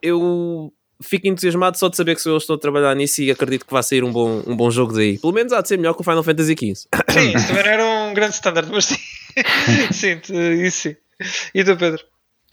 eu 0.00 0.72
fico 1.02 1.26
entusiasmado 1.26 1.78
só 1.78 1.88
de 1.88 1.96
saber 1.96 2.14
que 2.14 2.28
eles 2.28 2.42
estão 2.42 2.56
a 2.56 2.58
trabalhar 2.58 2.94
nisso 2.94 3.22
e 3.22 3.30
acredito 3.30 3.66
que 3.66 3.72
vai 3.72 3.82
sair 3.82 4.04
um 4.04 4.12
bom, 4.12 4.42
um 4.46 4.54
bom 4.54 4.70
jogo 4.70 4.92
daí. 4.92 5.18
Pelo 5.18 5.32
menos 5.32 5.52
há 5.52 5.60
de 5.60 5.68
ser 5.68 5.76
melhor 5.76 5.94
que 5.94 6.02
o 6.02 6.04
Final 6.04 6.22
Fantasy 6.22 6.52
XV. 6.52 6.88
Sim, 7.08 7.32
também 7.48 7.66
era 7.66 7.84
um 7.84 8.14
grande 8.14 8.34
standard, 8.34 8.70
mas 8.70 8.84
sim. 8.84 8.98
sim, 9.92 10.20
isso 10.62 10.80
sim. 10.82 10.96
E 11.54 11.64
tu, 11.64 11.76
Pedro? 11.76 12.04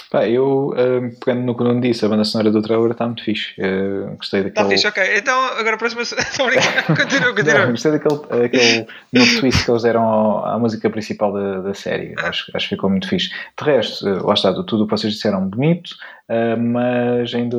Pá, 0.10 0.26
eu, 0.26 0.70
uh, 0.70 1.20
pegando 1.20 1.46
no 1.46 1.58
que 1.58 1.64
não 1.64 1.82
disse, 1.82 2.06
a 2.06 2.08
banda 2.08 2.24
sonora 2.24 2.50
do 2.50 2.62
trailer 2.62 2.92
está 2.92 3.06
muito 3.06 3.24
fixe. 3.24 3.54
Uh, 3.60 4.16
gostei 4.16 4.42
daquele. 4.42 4.74
Está 4.74 4.92
fixe, 4.92 5.02
ok. 5.02 5.18
Então, 5.18 5.38
agora 5.58 5.76
a 5.76 5.78
próxima. 5.78 6.04
continua, 6.96 7.36
continua. 7.36 7.60
Não, 7.60 7.72
gostei 7.72 7.92
daquele 7.92 8.46
aquele 8.46 8.88
novo 9.12 9.40
twist 9.40 9.66
que 9.66 9.72
eles 9.72 9.84
deram 9.84 10.46
à 10.46 10.58
música 10.58 10.90
principal 10.90 11.34
da, 11.34 11.60
da 11.60 11.74
série. 11.74 12.16
Acho, 12.20 12.50
acho 12.54 12.70
que 12.70 12.76
ficou 12.76 12.90
muito 12.90 13.10
fixe. 13.10 13.30
De 13.30 13.66
resto, 13.66 14.08
uh, 14.08 14.26
lá 14.26 14.34
está, 14.34 14.54
tudo 14.64 14.84
o 14.84 14.88
que 14.88 14.92
vocês 14.92 15.14
disseram 15.14 15.46
bonito, 15.46 15.90
uh, 16.30 16.58
mas 16.58 17.34
ainda 17.34 17.58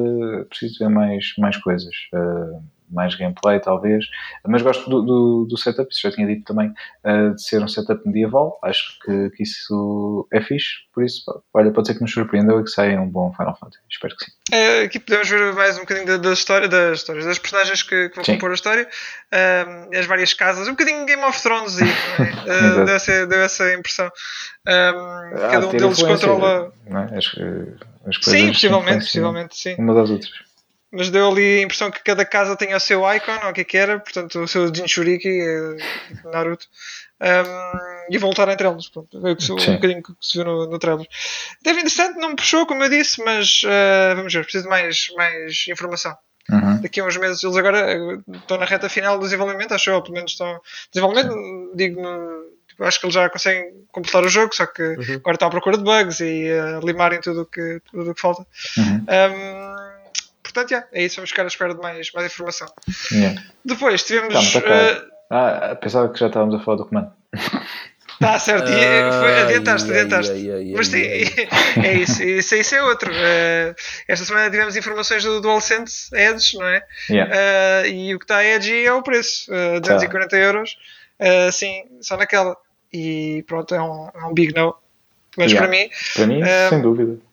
preciso 0.49 0.78
ver 0.78 0.88
mais, 0.88 1.34
mais 1.36 1.57
coisas. 1.59 1.94
Uh, 2.14 2.62
mais 2.91 3.14
gameplay, 3.14 3.61
talvez. 3.61 4.07
Mas 4.47 4.62
gosto 4.62 4.89
do, 4.89 5.03
do, 5.03 5.47
do 5.49 5.57
setup, 5.57 5.91
isso 5.93 6.03
já 6.03 6.11
tinha 6.11 6.26
dito 6.26 6.45
também, 6.45 6.72
uh, 7.05 7.34
de 7.34 7.43
ser 7.43 7.62
um 7.62 7.68
setup 7.68 8.07
medieval. 8.07 8.59
Acho 8.62 8.99
que, 9.05 9.30
que 9.30 9.43
isso 9.43 10.26
é 10.32 10.41
fixe. 10.41 10.89
Por 10.93 11.05
isso, 11.05 11.22
olha, 11.55 11.70
pode 11.70 11.86
ser 11.86 11.95
que 11.95 12.01
nos 12.01 12.12
surpreenda 12.12 12.55
e 12.55 12.64
que 12.64 12.70
saia 12.70 13.01
um 13.01 13.09
bom 13.09 13.32
Final 13.32 13.57
Fantasy. 13.57 13.82
Espero 13.91 14.16
que 14.16 14.24
sim. 14.24 14.32
É, 14.53 14.82
aqui 14.82 14.99
podemos 14.99 15.28
ver 15.28 15.53
mais 15.55 15.76
um 15.76 15.80
bocadinho 15.80 16.07
da, 16.07 16.16
da 16.16 16.32
história, 16.32 16.68
das 16.68 16.99
histórias, 16.99 17.24
das 17.24 17.39
personagens 17.39 17.82
que, 17.82 18.09
que 18.09 18.16
vão 18.16 18.24
sim. 18.24 18.32
compor 18.34 18.51
a 18.51 18.55
história, 18.55 18.89
uh, 18.89 19.97
as 19.97 20.07
várias 20.07 20.34
casas, 20.34 20.66
um 20.66 20.72
bocadinho 20.72 21.05
Game 21.05 21.22
of 21.22 21.41
Thrones, 21.43 21.78
e, 21.78 21.84
uh, 21.84 22.84
deu, 22.84 22.95
essa, 22.95 23.26
deu 23.26 23.41
essa 23.41 23.72
impressão. 23.74 24.11
Um, 24.66 24.70
ah, 24.70 25.49
cada 25.51 25.68
um 25.68 25.70
deles 25.70 26.03
controla. 26.03 26.72
É? 26.86 27.18
As, 27.18 27.26
as 28.07 28.16
coisas 28.16 28.41
sim, 28.41 28.49
possivelmente, 28.49 29.05
possivelmente, 29.05 29.57
sim. 29.57 29.76
Uma 29.78 29.95
das 29.95 30.11
outras 30.11 30.47
mas 30.91 31.11
deu 31.11 31.28
ali 31.30 31.61
a 31.61 31.62
impressão 31.62 31.91
que 31.91 32.03
cada 32.03 32.24
casa 32.24 32.57
tinha 32.57 32.76
o 32.76 32.80
seu 32.80 33.01
icon, 33.14 33.39
ou 33.45 33.51
o 33.51 33.53
que 33.53 33.61
é 33.61 33.64
que 33.64 33.76
era, 33.76 33.99
portanto 33.99 34.41
o 34.41 34.49
seu 34.49 34.74
Jinchuriki, 34.74 35.28
eh, 35.28 35.76
Naruto, 36.32 36.66
um, 37.20 38.14
e 38.14 38.18
voltar 38.18 38.49
entre 38.49 38.66
eles. 38.66 38.89
Pronto, 38.89 39.20
foi 39.20 39.55
um 39.55 39.74
bocadinho 39.74 40.03
que 40.03 40.12
se 40.20 40.39
viu 40.39 40.45
no, 40.45 40.66
no 40.66 40.78
trailer. 40.78 41.07
Deve 41.62 41.80
interessante, 41.80 42.18
não 42.18 42.30
me 42.30 42.36
puxou, 42.36 42.66
como 42.66 42.82
eu 42.82 42.89
disse, 42.89 43.22
mas 43.24 43.62
uh, 43.64 44.16
vamos 44.16 44.32
ver, 44.32 44.43
preciso 44.45 44.64
de 44.64 44.70
mais, 44.70 45.09
mais 45.16 45.66
informação. 45.68 46.16
Uhum. 46.51 46.80
Daqui 46.80 47.01
a 47.01 47.05
uns 47.05 47.16
meses, 47.18 47.45
eles 47.45 47.57
agora 47.57 47.93
eh, 47.93 48.18
estão 48.34 48.57
na 48.57 48.64
reta 48.64 48.89
final 48.89 49.18
do 49.18 49.24
desenvolvimento, 49.24 49.74
acho 49.74 49.91
eu, 49.91 50.01
pelo 50.01 50.14
menos 50.14 50.32
estão. 50.32 50.59
Desenvolvimento, 50.91 51.34
Sim. 51.34 51.70
digo, 51.74 52.01
tipo, 52.66 52.84
acho 52.84 52.99
que 52.99 53.07
eles 53.07 53.14
já 53.14 53.28
conseguem 53.28 53.70
completar 53.93 54.24
o 54.24 54.28
jogo, 54.28 54.55
só 54.55 54.64
que 54.64 54.82
uhum. 54.82 55.14
agora 55.16 55.34
estão 55.34 55.49
à 55.49 55.51
procura 55.51 55.76
de 55.76 55.84
bugs 55.84 56.20
e 56.20 56.51
uh, 56.51 56.86
limarem 56.86 57.20
tudo 57.20 57.43
o 57.43 57.47
que, 57.47 57.82
tudo 57.91 58.14
que 58.14 58.20
falta. 58.20 58.47
Uhum. 58.78 59.05
Um, 59.07 59.88
portanto, 60.59 60.70
yeah, 60.70 60.88
é 60.92 61.04
isso, 61.04 61.16
vamos 61.16 61.30
ficar 61.30 61.44
à 61.44 61.46
espera 61.46 61.74
de 61.74 61.80
mais, 61.80 62.11
mais 62.12 62.26
informação. 62.26 62.68
Yeah. 63.12 63.40
Depois 63.64 64.02
tivemos. 64.02 64.52
Tá, 64.52 64.59
uh, 64.59 65.11
ah, 65.30 65.76
pensava 65.80 66.09
que 66.09 66.18
já 66.18 66.26
estávamos 66.26 66.54
a 66.54 66.64
falar 66.64 66.78
do 66.78 66.86
comando. 66.86 67.12
Está 68.14 68.38
certo, 68.40 68.68
e 68.70 69.20
foi, 69.20 69.42
adiantaste, 69.42 69.90
adiantaste. 69.90 70.32
Ai, 70.32 70.50
ai, 70.50 70.56
ai, 70.56 70.72
Mas 70.74 70.88
sim, 70.88 71.02
é 71.82 71.94
isso, 71.94 72.22
isso, 72.22 72.54
isso 72.54 72.74
é 72.74 72.82
outro. 72.82 73.11
Uh, 73.11 73.74
esta 74.09 74.24
semana 74.24 74.50
tivemos 74.50 74.76
informações 74.76 75.22
do 75.24 75.40
DualSense 75.40 76.14
Edge, 76.14 76.56
não 76.56 76.66
é? 76.66 76.82
Yeah. 77.09 77.34
Uh, 77.34 77.86
e 77.86 78.14
o 78.14 78.18
que 78.18 78.24
está 78.24 78.38
a 78.38 78.44
Edge 78.44 78.84
é 78.84 78.92
o 78.92 79.02
preço, 79.02 79.50
uh, 79.52 79.80
240 79.80 80.28
tá. 80.28 80.36
euros, 80.36 80.76
uh, 81.20 81.52
sim, 81.52 81.84
só 82.00 82.16
naquela. 82.16 82.56
E 82.92 83.44
pronto, 83.46 83.74
é 83.74 83.82
um, 83.82 84.09
é 84.14 84.24
um 84.24 84.32
big 84.32 84.54
no. 84.54 84.74
Mas 85.36 85.52
yeah. 85.52 85.68
para 85.68 85.78
mim. 85.78 85.90
Para 86.14 86.26
mim, 86.26 86.40
sem 86.70 86.82
dúvida. 86.82 87.28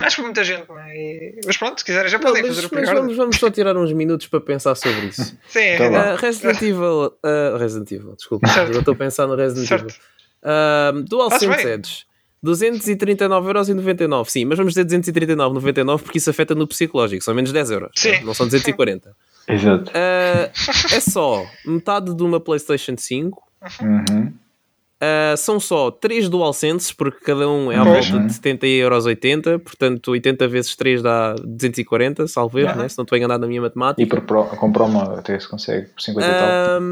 Acho 0.00 0.16
que 0.16 0.22
muita 0.22 0.42
gente, 0.42 0.68
não 0.68 0.78
é? 0.78 0.96
E... 0.96 1.40
Mas 1.44 1.56
pronto, 1.56 1.78
se 1.78 1.84
quiserem 1.84 2.10
já 2.10 2.18
podem 2.18 2.46
fazer 2.46 2.66
o 2.66 2.70
mas 2.72 2.88
vamos, 2.90 3.16
vamos 3.16 3.36
só 3.36 3.50
tirar 3.50 3.76
uns 3.76 3.92
minutos 3.92 4.26
para 4.26 4.40
pensar 4.40 4.74
sobre 4.74 5.06
isso. 5.06 5.36
Sim, 5.48 5.76
uh, 5.76 6.16
Resident 6.16 6.62
Evil. 6.62 7.12
Uh, 7.24 7.56
Resident 7.58 7.90
Evil, 7.92 8.14
desculpa. 8.16 8.48
Certo. 8.48 8.72
Eu 8.72 8.78
estou 8.80 8.94
a 8.94 8.96
pensar 8.96 9.26
no 9.26 9.34
Resident 9.34 9.68
certo. 9.68 9.86
Evil. 9.88 11.00
Uh, 11.00 11.02
DualSense 11.02 11.66
Edge. 11.66 12.10
239,99€. 12.44 14.28
Sim, 14.28 14.44
mas 14.46 14.56
vamos 14.56 14.74
dizer 14.74 14.86
239,99€ 14.86 16.02
porque 16.02 16.18
isso 16.18 16.30
afeta 16.30 16.54
no 16.54 16.66
psicológico. 16.66 17.22
São 17.22 17.34
menos 17.34 17.52
10€. 17.52 17.70
Euros, 17.72 17.90
Sim. 17.94 18.20
Não 18.24 18.32
são 18.32 18.46
240. 18.46 19.14
Exato. 19.46 19.90
Uh, 19.90 20.94
é 20.94 21.00
só 21.00 21.46
metade 21.66 22.14
de 22.14 22.22
uma 22.22 22.40
PlayStation 22.40 22.94
5. 22.96 23.42
Uhum. 23.82 24.32
Uh, 25.02 25.34
são 25.34 25.58
só 25.58 25.90
3 25.90 26.28
DualSenses, 26.28 26.92
porque 26.92 27.24
cada 27.24 27.48
um 27.48 27.72
é 27.72 27.76
à 27.76 27.84
volta 27.84 28.18
de 28.18 28.34
70,80€, 28.34 29.58
portanto 29.58 30.10
80 30.10 30.46
vezes 30.46 30.76
3 30.76 31.00
dá 31.02 31.34
240, 31.36 32.28
salvo 32.28 32.58
erro, 32.58 32.76
né? 32.76 32.86
se 32.86 32.98
não 32.98 33.04
estou 33.04 33.16
enganado 33.16 33.40
na 33.40 33.46
minha 33.46 33.62
matemática. 33.62 34.02
E 34.02 34.06
por 34.06 34.20
pro, 34.20 34.44
com 34.44 34.70
promo 34.70 35.00
até 35.00 35.40
se 35.40 35.48
consegue 35.48 35.88
por 35.88 36.02
50 36.02 36.26
e 36.26 36.30
tal. 36.30 36.82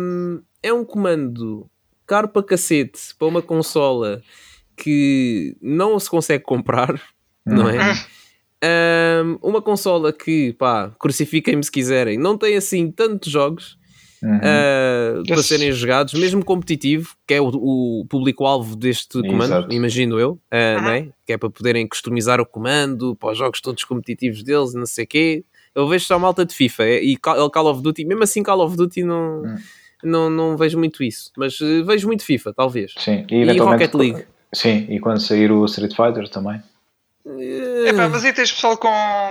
É 0.62 0.72
um 0.72 0.86
comando 0.86 1.68
caro 2.06 2.28
para 2.28 2.42
cacete 2.42 3.14
para 3.18 3.28
uma 3.28 3.42
consola 3.42 4.22
que 4.74 5.54
não 5.60 5.98
se 6.00 6.08
consegue 6.08 6.44
comprar, 6.44 6.94
hum. 6.94 6.98
não 7.54 7.68
é? 7.68 7.94
Um, 9.22 9.38
uma 9.42 9.60
consola 9.60 10.14
que, 10.14 10.54
pá, 10.54 10.90
crucifiquem-me 10.98 11.62
se 11.62 11.70
quiserem, 11.70 12.16
não 12.18 12.38
tem 12.38 12.56
assim 12.56 12.90
tantos 12.90 13.30
jogos 13.30 13.78
uhum. 14.22 14.36
uh, 14.36 15.22
para 15.26 15.42
serem 15.42 15.72
jogados, 15.72 16.14
mesmo 16.14 16.44
competitivo, 16.44 17.14
que 17.26 17.34
é 17.34 17.40
o, 17.40 17.48
o 17.48 18.06
público-alvo 18.08 18.76
deste 18.76 19.20
comando, 19.22 19.44
Exato. 19.44 19.74
imagino 19.74 20.18
eu, 20.18 20.32
uh, 20.32 20.80
uhum. 20.80 20.88
é? 20.88 21.08
que 21.26 21.32
é 21.32 21.38
para 21.38 21.50
poderem 21.50 21.86
customizar 21.86 22.40
o 22.40 22.46
comando 22.46 23.14
para 23.16 23.32
os 23.32 23.38
jogos 23.38 23.60
todos 23.60 23.84
competitivos 23.84 24.42
deles, 24.42 24.74
não 24.74 24.86
sei 24.86 25.04
o 25.04 25.08
quê. 25.08 25.44
Eu 25.74 25.86
vejo 25.86 26.06
só 26.06 26.18
malta 26.18 26.44
de 26.44 26.54
FIFA 26.54 26.84
é, 26.84 27.02
e 27.02 27.16
Call 27.16 27.66
of 27.66 27.82
Duty, 27.82 28.04
mesmo 28.04 28.24
assim 28.24 28.42
Call 28.42 28.64
of 28.64 28.76
Duty 28.76 29.04
não, 29.04 29.42
uhum. 29.42 29.56
não, 30.02 30.30
não 30.30 30.56
vejo 30.56 30.78
muito 30.78 31.02
isso, 31.02 31.30
mas 31.36 31.60
uh, 31.60 31.84
vejo 31.84 32.06
muito 32.06 32.24
FIFA, 32.24 32.52
talvez. 32.52 32.94
Sim, 32.98 33.24
e, 33.30 33.44
e 33.44 33.58
Rocket 33.58 33.94
League. 33.94 34.24
Sim, 34.52 34.86
e 34.88 34.98
quando 34.98 35.20
sair 35.20 35.52
o 35.52 35.64
Street 35.66 35.94
Fighter 35.94 36.28
também. 36.28 36.62
É 37.86 37.92
pá, 37.92 38.08
mas 38.08 38.24
aí 38.24 38.32
tens 38.32 38.50
pessoal 38.50 38.76
com, 38.76 38.90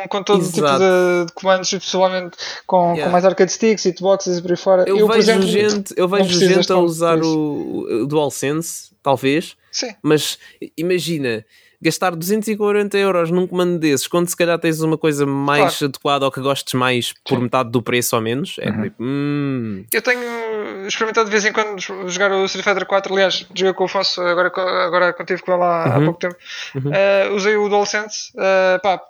com 0.09 0.23
todo 0.23 0.41
Exato. 0.41 0.55
tipo 0.55 0.67
de, 0.79 1.25
de 1.25 1.33
comandos, 1.33 1.69
pessoalmente 1.69 2.37
com, 2.65 2.91
yeah. 2.91 3.03
com 3.03 3.09
mais 3.09 3.25
arcade 3.25 3.51
sticks, 3.51 3.85
hitboxes 3.85 4.37
e 4.37 4.41
por 4.41 4.51
aí 4.51 4.57
fora. 4.57 4.85
Eu, 4.87 4.99
eu 4.99 5.07
vejo 5.07 5.19
exemplo, 5.19 5.47
gente, 5.47 5.93
eu 5.97 6.07
vejo 6.07 6.39
gente 6.39 6.71
a 6.71 6.77
usar 6.77 7.19
o, 7.19 8.03
o 8.03 8.05
DualSense, 8.05 8.91
talvez, 9.01 9.55
Sim. 9.71 9.95
mas 10.01 10.37
imagina 10.77 11.43
gastar 11.81 12.15
240 12.15 12.97
euros 12.97 13.31
num 13.31 13.45
comando 13.45 13.77
desses, 13.77 14.07
quando 14.07 14.27
se 14.27 14.35
calhar 14.35 14.57
tens 14.59 14.81
uma 14.81 14.97
coisa 14.97 15.25
mais 15.25 15.77
claro. 15.77 15.85
adequada 15.85 16.25
ou 16.25 16.31
que 16.31 16.41
gostes 16.41 16.73
mais 16.73 17.13
por 17.23 17.35
Sim. 17.35 17.43
metade 17.43 17.69
do 17.69 17.81
preço 17.81 18.15
ou 18.15 18.21
menos, 18.21 18.55
é 18.59 18.69
uhum. 18.69 18.83
tipo, 18.83 18.95
hum. 19.03 19.85
Eu 19.93 20.01
tenho 20.01 20.87
experimentado 20.87 21.25
de 21.25 21.31
vez 21.31 21.45
em 21.45 21.53
quando 21.53 21.79
jogar 21.79 22.31
o 22.31 22.45
Street 22.45 22.65
Fighter 22.65 22.85
4, 22.85 23.13
aliás, 23.13 23.45
joguei 23.53 23.73
com 23.73 23.83
o 23.83 23.85
Afonso 23.85 24.21
agora, 24.21 24.51
agora 24.85 25.13
quando 25.13 25.29
estive 25.29 25.43
com 25.43 25.53
ele 25.53 25.63
há, 25.63 25.85
uhum. 25.85 26.01
há 26.01 26.05
pouco 26.05 26.19
tempo. 26.19 26.35
Uhum. 26.75 26.91
Uh, 26.91 27.35
usei 27.35 27.55
o 27.55 27.69
DualSense, 27.69 28.31
uh, 28.35 28.81
pá, 28.81 29.01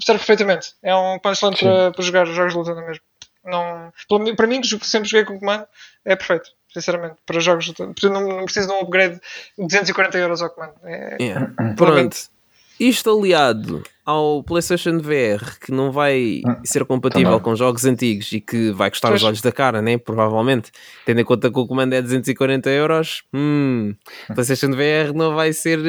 serve 0.00 0.18
perfeitamente. 0.18 0.74
É 0.82 0.94
um 0.94 1.18
punchline 1.18 1.56
para, 1.56 1.90
para 1.92 2.04
jogar 2.04 2.24
jogos 2.26 2.52
de 2.52 2.58
luta 2.58 2.74
mesmo. 2.74 3.02
Não, 3.44 3.92
para 4.36 4.46
mim, 4.46 4.60
que 4.60 4.86
sempre 4.86 5.08
joguei 5.08 5.24
com 5.24 5.38
comando, 5.38 5.66
é 6.04 6.16
perfeito 6.16 6.50
sinceramente, 6.80 7.16
para 7.26 7.40
jogos. 7.40 7.72
Não, 8.04 8.28
não 8.28 8.44
preciso 8.44 8.68
de 8.68 8.72
um 8.72 8.80
upgrade 8.80 9.20
de 9.58 9.64
240 9.64 10.18
euros 10.18 10.42
ao 10.42 10.50
comando. 10.50 10.74
É, 10.84 11.16
yeah. 11.20 11.52
Pronto. 11.76 12.16
Isto 12.78 13.10
aliado 13.10 13.82
ao 14.06 14.42
PlayStation 14.44 14.98
VR, 15.00 15.58
que 15.60 15.72
não 15.72 15.90
vai 15.90 16.42
ser 16.64 16.84
compatível 16.84 17.32
Também. 17.32 17.42
com 17.42 17.56
jogos 17.56 17.84
antigos 17.84 18.30
e 18.30 18.40
que 18.40 18.70
vai 18.70 18.88
custar 18.88 19.10
pois. 19.10 19.20
os 19.20 19.26
olhos 19.26 19.42
da 19.42 19.50
cara, 19.50 19.82
né? 19.82 19.98
provavelmente, 19.98 20.70
tendo 21.04 21.20
em 21.20 21.24
conta 21.24 21.50
que 21.50 21.58
o 21.58 21.66
comando 21.66 21.92
é 21.92 22.00
240 22.00 22.70
euros, 22.70 23.24
hum, 23.34 23.94
PlayStation 24.32 24.70
VR 24.70 25.12
não 25.12 25.34
vai 25.34 25.52
ser 25.52 25.80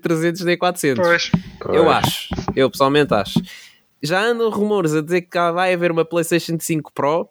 300 0.00 0.40
eh, 0.40 0.44
nem 0.46 0.56
400. 0.56 1.06
Pois. 1.06 1.30
Eu 1.68 1.90
acho, 1.90 2.28
eu 2.56 2.70
pessoalmente 2.70 3.12
acho. 3.12 3.40
Já 4.02 4.22
andam 4.22 4.48
rumores 4.48 4.94
a 4.94 5.02
dizer 5.02 5.20
que 5.20 5.38
vai 5.52 5.74
haver 5.74 5.92
uma 5.92 6.06
PlayStation 6.06 6.56
5 6.58 6.90
Pro 6.92 7.28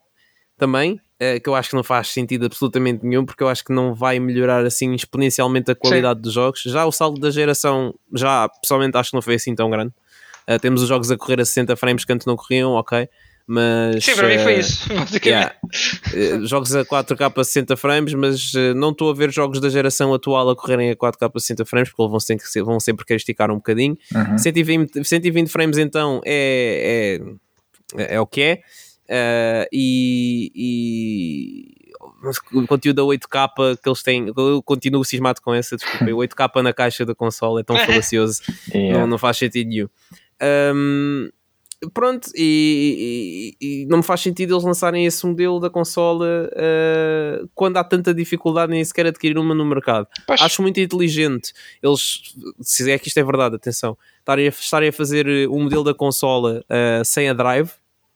também, 0.55 1.01
uh, 1.21 1.41
que 1.41 1.49
eu 1.49 1.55
acho 1.55 1.69
que 1.69 1.75
não 1.75 1.83
faz 1.83 2.09
sentido 2.09 2.45
absolutamente 2.45 3.05
nenhum, 3.05 3.25
porque 3.25 3.43
eu 3.43 3.49
acho 3.49 3.63
que 3.63 3.73
não 3.73 3.93
vai 3.93 4.19
melhorar 4.19 4.65
assim 4.65 4.93
exponencialmente 4.93 5.71
a 5.71 5.75
qualidade 5.75 6.19
Sim. 6.19 6.23
dos 6.23 6.33
jogos. 6.33 6.61
Já 6.63 6.85
o 6.85 6.91
saldo 6.91 7.19
da 7.19 7.29
geração, 7.29 7.93
já 8.13 8.47
pessoalmente 8.61 8.97
acho 8.97 9.11
que 9.11 9.15
não 9.15 9.21
foi 9.21 9.35
assim 9.35 9.53
tão 9.53 9.69
grande. 9.69 9.93
Uh, 10.47 10.57
temos 10.59 10.81
os 10.81 10.87
jogos 10.87 11.11
a 11.11 11.17
correr 11.17 11.41
a 11.41 11.45
60 11.45 11.75
frames 11.75 12.05
que 12.05 12.13
antes 12.13 12.25
não 12.25 12.35
corriam, 12.35 12.71
ok. 12.71 13.07
Mas, 13.51 14.05
Sim, 14.05 14.15
para 14.15 14.27
uh, 14.27 14.29
mim 14.29 14.37
foi 14.37 14.59
isso. 14.59 14.87
Yeah, 15.25 15.55
jogos 16.43 16.75
a 16.75 16.85
4K 16.85 17.33
a 17.35 17.43
60 17.43 17.75
frames, 17.75 18.13
mas 18.13 18.53
não 18.75 18.91
estou 18.91 19.09
a 19.09 19.13
ver 19.13 19.31
jogos 19.31 19.59
da 19.59 19.69
geração 19.69 20.13
atual 20.13 20.51
a 20.51 20.55
correrem 20.55 20.91
a 20.91 20.95
4K 20.95 21.31
a 21.33 21.39
60 21.39 21.65
frames, 21.65 21.89
porque 21.89 22.07
vão 22.07 22.19
sempre, 22.19 22.45
vão 22.61 22.79
sempre 22.79 23.05
querer 23.05 23.17
esticar 23.17 23.49
um 23.49 23.55
bocadinho. 23.55 23.97
Uhum. 24.13 24.37
120, 24.37 25.03
120 25.03 25.49
frames 25.49 25.79
então 25.79 26.21
é, 26.23 27.19
é, 27.97 28.15
é 28.15 28.21
o 28.21 28.27
que 28.27 28.41
é. 28.41 28.61
Uh, 29.09 29.65
e, 29.73 30.51
e 30.53 31.89
o 32.53 32.67
conteúdo 32.67 32.97
da 32.97 33.01
8K 33.01 33.77
que 33.81 33.89
eles 33.89 34.03
têm, 34.03 34.31
eu 34.37 34.61
continuo 34.61 35.03
cismado 35.03 35.41
com 35.41 35.53
essa, 35.53 35.75
desculpa, 35.75 36.05
8K 36.13 36.61
na 36.61 36.73
caixa 36.73 37.05
da 37.05 37.15
console 37.15 37.61
é 37.61 37.63
tão 37.63 37.75
falacioso, 37.85 38.41
yeah. 38.73 38.99
não, 38.99 39.07
não 39.07 39.17
faz 39.17 39.37
sentido 39.37 39.67
nenhum. 39.67 39.89
Um, 40.75 41.29
pronto, 41.91 42.29
e, 42.35 43.55
e, 43.59 43.81
e, 43.81 43.85
não 43.87 43.97
me 43.97 44.03
faz 44.03 44.21
sentido 44.21 44.53
eles 44.53 44.63
lançarem 44.63 45.05
esse 45.05 45.25
modelo 45.25 45.59
da 45.59 45.71
consola 45.71 46.49
uh, 46.53 47.49
quando 47.55 47.77
há 47.77 47.83
tanta 47.83 48.13
dificuldade 48.13 48.71
nem 48.71 48.83
sequer 48.83 49.07
adquirir 49.07 49.37
uma 49.37 49.55
no 49.55 49.65
mercado. 49.65 50.07
Pois. 50.27 50.39
Acho 50.39 50.61
muito 50.61 50.79
inteligente 50.79 51.51
eles, 51.81 52.35
se 52.61 52.91
é 52.91 52.99
que 52.99 53.07
isto 53.07 53.19
é 53.19 53.23
verdade, 53.23 53.55
atenção, 53.55 53.97
estarem 54.19 54.45
a, 54.45 54.49
estarem 54.49 54.89
a 54.89 54.93
fazer 54.93 55.49
um 55.49 55.63
modelo 55.63 55.83
da 55.83 55.95
consola 55.95 56.63
uh, 56.69 57.03
sem 57.03 57.27
a 57.27 57.33
drive 57.33 57.71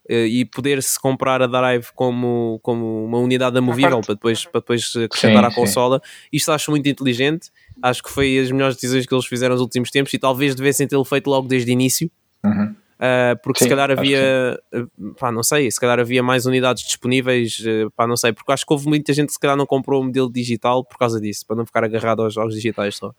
e 0.09 0.45
poder-se 0.45 0.99
comprar 0.99 1.41
a 1.41 1.47
Drive 1.47 1.87
como, 1.95 2.59
como 2.61 3.05
uma 3.05 3.19
unidade 3.19 3.57
amovível 3.57 4.01
para 4.01 4.15
depois, 4.15 4.45
para 4.45 4.59
depois 4.59 4.93
acrescentar 4.95 5.43
sim, 5.43 5.51
à 5.51 5.55
consola. 5.55 6.01
Sim. 6.03 6.27
Isto 6.33 6.51
acho 6.51 6.71
muito 6.71 6.87
inteligente. 6.87 7.49
Acho 7.81 8.03
que 8.03 8.09
foi 8.09 8.37
as 8.37 8.51
melhores 8.51 8.75
decisões 8.75 9.05
que 9.05 9.13
eles 9.13 9.25
fizeram 9.25 9.55
nos 9.55 9.61
últimos 9.61 9.89
tempos 9.89 10.13
e 10.13 10.19
talvez 10.19 10.55
devessem 10.55 10.87
tê-lo 10.87 11.05
feito 11.05 11.29
logo 11.29 11.47
desde 11.47 11.71
o 11.71 11.73
início. 11.73 12.11
Uhum. 12.43 12.75
Uh, 13.03 13.35
porque 13.43 13.59
sim, 13.59 13.65
se 13.65 13.69
calhar 13.69 13.91
havia, 13.91 14.57
eh, 14.71 14.85
pá, 15.19 15.29
não 15.29 15.43
sei, 15.43 15.69
se 15.69 15.77
calhar 15.77 15.99
havia 15.99 16.23
mais 16.23 16.45
unidades 16.45 16.83
disponíveis, 16.83 17.61
pá, 17.97 18.07
não 18.07 18.15
sei, 18.15 18.31
porque 18.31 18.49
acho 18.49 18.65
que 18.65 18.71
houve 18.71 18.87
muita 18.87 19.11
gente 19.11 19.27
que 19.27 19.33
se 19.33 19.39
calhar 19.39 19.57
não 19.57 19.65
comprou 19.65 19.99
o 19.99 20.05
modelo 20.05 20.31
digital 20.31 20.85
por 20.85 20.97
causa 20.97 21.19
disso, 21.19 21.45
para 21.45 21.57
não 21.57 21.65
ficar 21.65 21.83
agarrado 21.83 22.21
aos 22.21 22.33
jogos 22.33 22.55
digitais 22.55 22.95
só. 22.95 23.13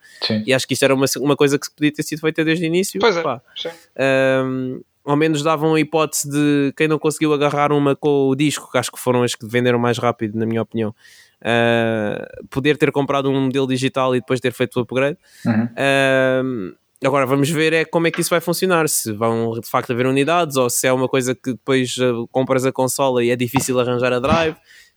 E 0.46 0.54
acho 0.54 0.66
que 0.66 0.72
isto 0.72 0.84
era 0.84 0.94
uma, 0.94 1.04
uma 1.18 1.36
coisa 1.36 1.58
que 1.58 1.66
podia 1.70 1.92
ter 1.92 2.02
sido 2.02 2.20
feita 2.20 2.42
desde 2.42 2.64
o 2.64 2.66
início. 2.66 2.98
Pois 2.98 3.14
é, 3.14 3.22
pá. 3.22 3.42
Uh, 3.94 4.82
ao 5.04 5.16
menos 5.16 5.42
davam 5.42 5.74
a 5.74 5.80
hipótese 5.80 6.28
de 6.30 6.72
quem 6.76 6.88
não 6.88 6.98
conseguiu 6.98 7.32
agarrar 7.34 7.72
uma 7.72 7.94
com 7.94 8.28
o 8.28 8.34
disco, 8.34 8.70
que 8.70 8.78
acho 8.78 8.90
que 8.90 8.98
foram 8.98 9.22
as 9.22 9.34
que 9.34 9.46
venderam 9.46 9.78
mais 9.78 9.98
rápido, 9.98 10.38
na 10.38 10.46
minha 10.46 10.62
opinião, 10.62 10.94
uh, 11.42 12.46
poder 12.48 12.76
ter 12.76 12.90
comprado 12.90 13.30
um 13.30 13.42
modelo 13.42 13.66
digital 13.66 14.16
e 14.16 14.20
depois 14.20 14.40
ter 14.40 14.52
feito 14.52 14.76
o 14.76 14.80
upgrade. 14.80 15.18
Uhum. 15.44 15.64
Uh, 15.64 16.76
agora 17.04 17.26
vamos 17.26 17.50
ver 17.50 17.72
é 17.74 17.84
como 17.84 18.06
é 18.06 18.10
que 18.10 18.20
isso 18.22 18.30
vai 18.30 18.40
funcionar, 18.40 18.88
se 18.88 19.12
vão 19.12 19.52
de 19.52 19.68
facto 19.68 19.92
haver 19.92 20.06
unidades 20.06 20.56
ou 20.56 20.70
se 20.70 20.86
é 20.86 20.92
uma 20.92 21.08
coisa 21.08 21.34
que 21.34 21.52
depois 21.52 21.96
uh, 21.98 22.26
compras 22.28 22.64
a 22.64 22.72
consola 22.72 23.22
e 23.22 23.30
é 23.30 23.36
difícil 23.36 23.78
arranjar 23.78 24.12
a 24.12 24.18
drive. 24.18 24.56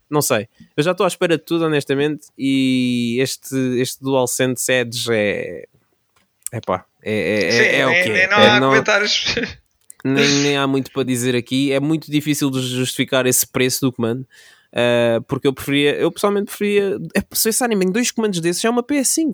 Não 0.10 0.22
sei, 0.22 0.48
eu 0.78 0.84
já 0.84 0.92
estou 0.92 1.04
à 1.04 1.08
espera 1.08 1.38
de 1.38 1.44
tudo, 1.44 1.66
honestamente. 1.66 2.28
E 2.38 3.18
este, 3.20 3.56
este 3.82 4.02
DualSense 4.02 4.72
Edge 4.72 5.10
é. 5.12 5.66
Epá, 6.54 6.86
é, 7.04 7.48
é, 7.48 7.52
Sim, 7.52 7.58
é, 7.58 7.80
é, 7.80 7.86
o 7.86 7.90
que 7.90 8.10
é. 8.10 8.28
Não 8.30 8.38
há 8.38 8.44
é, 8.44 8.60
não... 8.62 8.70
comentários 8.70 9.36
nem, 10.04 10.28
nem 10.44 10.58
há 10.58 10.68
muito 10.68 10.92
para 10.92 11.04
dizer 11.04 11.36
aqui. 11.36 11.72
É 11.72 11.80
muito 11.80 12.12
difícil 12.12 12.50
de 12.50 12.62
justificar 12.62 13.26
esse 13.26 13.46
preço 13.48 13.82
do 13.82 13.92
comando. 13.92 14.28
Uh, 14.72 15.22
porque 15.28 15.48
eu 15.48 15.54
preferia, 15.54 15.96
eu 15.96 16.12
pessoalmente 16.12 16.46
preferia. 16.46 16.98
É, 17.16 17.20
se 17.34 17.44
pensarem 17.46 17.78
bem, 17.78 17.92
dois 17.92 18.12
comandos 18.12 18.40
desses 18.40 18.64
é 18.64 18.70
uma 18.70 18.84
PS5. 18.84 19.34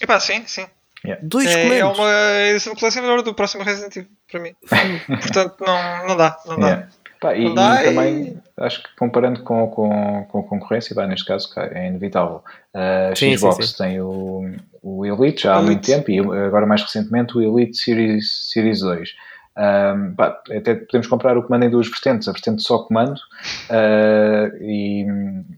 Epá, 0.00 0.20
sim, 0.20 0.42
sim. 0.46 0.66
Yeah. 1.04 1.22
Dois 1.26 1.46
é, 1.46 1.62
comandos. 1.62 1.78
É 1.78 1.84
uma 1.84 2.48
edição 2.50 2.74
colecionadora 2.74 3.22
do 3.22 3.34
próximo 3.34 3.64
Resident 3.64 3.96
Evil 3.96 4.10
para 4.30 4.40
mim. 4.40 4.54
Portanto, 5.06 5.56
não, 5.60 6.08
não 6.08 6.16
dá. 6.16 6.38
Não 6.46 6.58
dá. 6.58 6.66
Yeah. 6.66 6.88
Pá, 7.20 7.34
e, 7.34 7.46
e, 7.46 7.54
também 7.54 8.42
acho 8.58 8.82
que 8.82 8.88
comparando 8.96 9.42
com, 9.42 9.66
com, 9.68 10.24
com 10.28 10.38
a 10.38 10.42
concorrência, 10.44 10.94
vai, 10.94 11.08
neste 11.08 11.26
caso 11.26 11.48
é 11.56 11.88
inevitável. 11.88 12.44
A 12.72 13.10
uh, 13.12 13.16
Xbox 13.16 13.66
sim, 13.66 13.72
sim. 13.72 13.82
tem 13.82 14.00
o, 14.00 14.52
o 14.82 15.04
Elite 15.04 15.42
já 15.42 15.56
há 15.56 15.58
Elite. 15.58 15.66
muito 15.66 15.86
tempo 15.86 16.10
e 16.10 16.18
agora 16.46 16.66
mais 16.66 16.82
recentemente 16.82 17.36
o 17.36 17.42
Elite 17.42 17.76
Series, 17.76 18.50
Series 18.52 18.80
2. 18.80 19.10
Um, 19.58 20.14
pá, 20.14 20.40
até 20.56 20.76
podemos 20.76 21.08
comprar 21.08 21.36
o 21.36 21.42
comando 21.42 21.64
em 21.64 21.70
duas 21.70 21.88
vertentes, 21.88 22.28
a 22.28 22.32
vertente 22.32 22.62
só 22.62 22.78
comando, 22.78 23.18
uh, 23.18 24.56
e, 24.62 25.04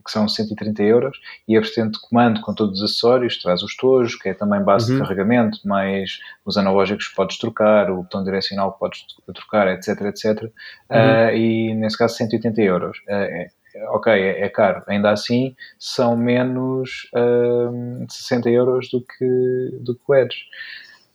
que 0.03 0.11
são 0.11 0.27
130 0.27 0.83
euros, 0.83 1.19
e 1.47 1.55
a 1.55 1.61
vertente 1.61 1.99
comando 2.09 2.41
com 2.41 2.55
todos 2.55 2.81
os 2.81 2.91
acessórios, 2.91 3.41
traz 3.43 3.63
os 3.63 3.77
tojos, 3.77 4.15
que 4.15 4.31
é 4.31 4.35
também 4.35 4.63
base 4.63 4.91
uhum. 4.91 4.97
de 4.97 5.03
carregamento, 5.03 5.59
mais 5.67 6.19
os 6.47 6.57
analógicos 6.57 7.09
que 7.09 7.15
podes 7.15 7.37
trocar, 7.37 7.91
o 7.91 8.03
botão 8.03 8.25
direcional 8.25 8.73
que 8.73 8.79
podes 8.79 9.05
trocar, 9.35 9.69
etc, 9.69 10.01
etc, 10.07 10.45
uhum. 10.45 10.49
uh, 10.91 11.35
e 11.35 11.75
nesse 11.75 11.99
caso 11.99 12.17
180 12.17 12.63
euros. 12.63 12.99
Uh, 13.01 13.51
é, 13.73 13.89
ok, 13.91 14.13
é, 14.13 14.41
é, 14.41 14.49
caro, 14.49 14.83
ainda 14.89 15.11
assim 15.11 15.55
são 15.79 16.17
menos 16.17 17.09
uh, 17.15 18.07
60 18.09 18.49
euros 18.49 18.91
do 18.91 19.03
que, 19.03 19.79
do 19.83 19.95
que 19.95 20.03
o 20.09 20.15
Edge. 20.15 20.39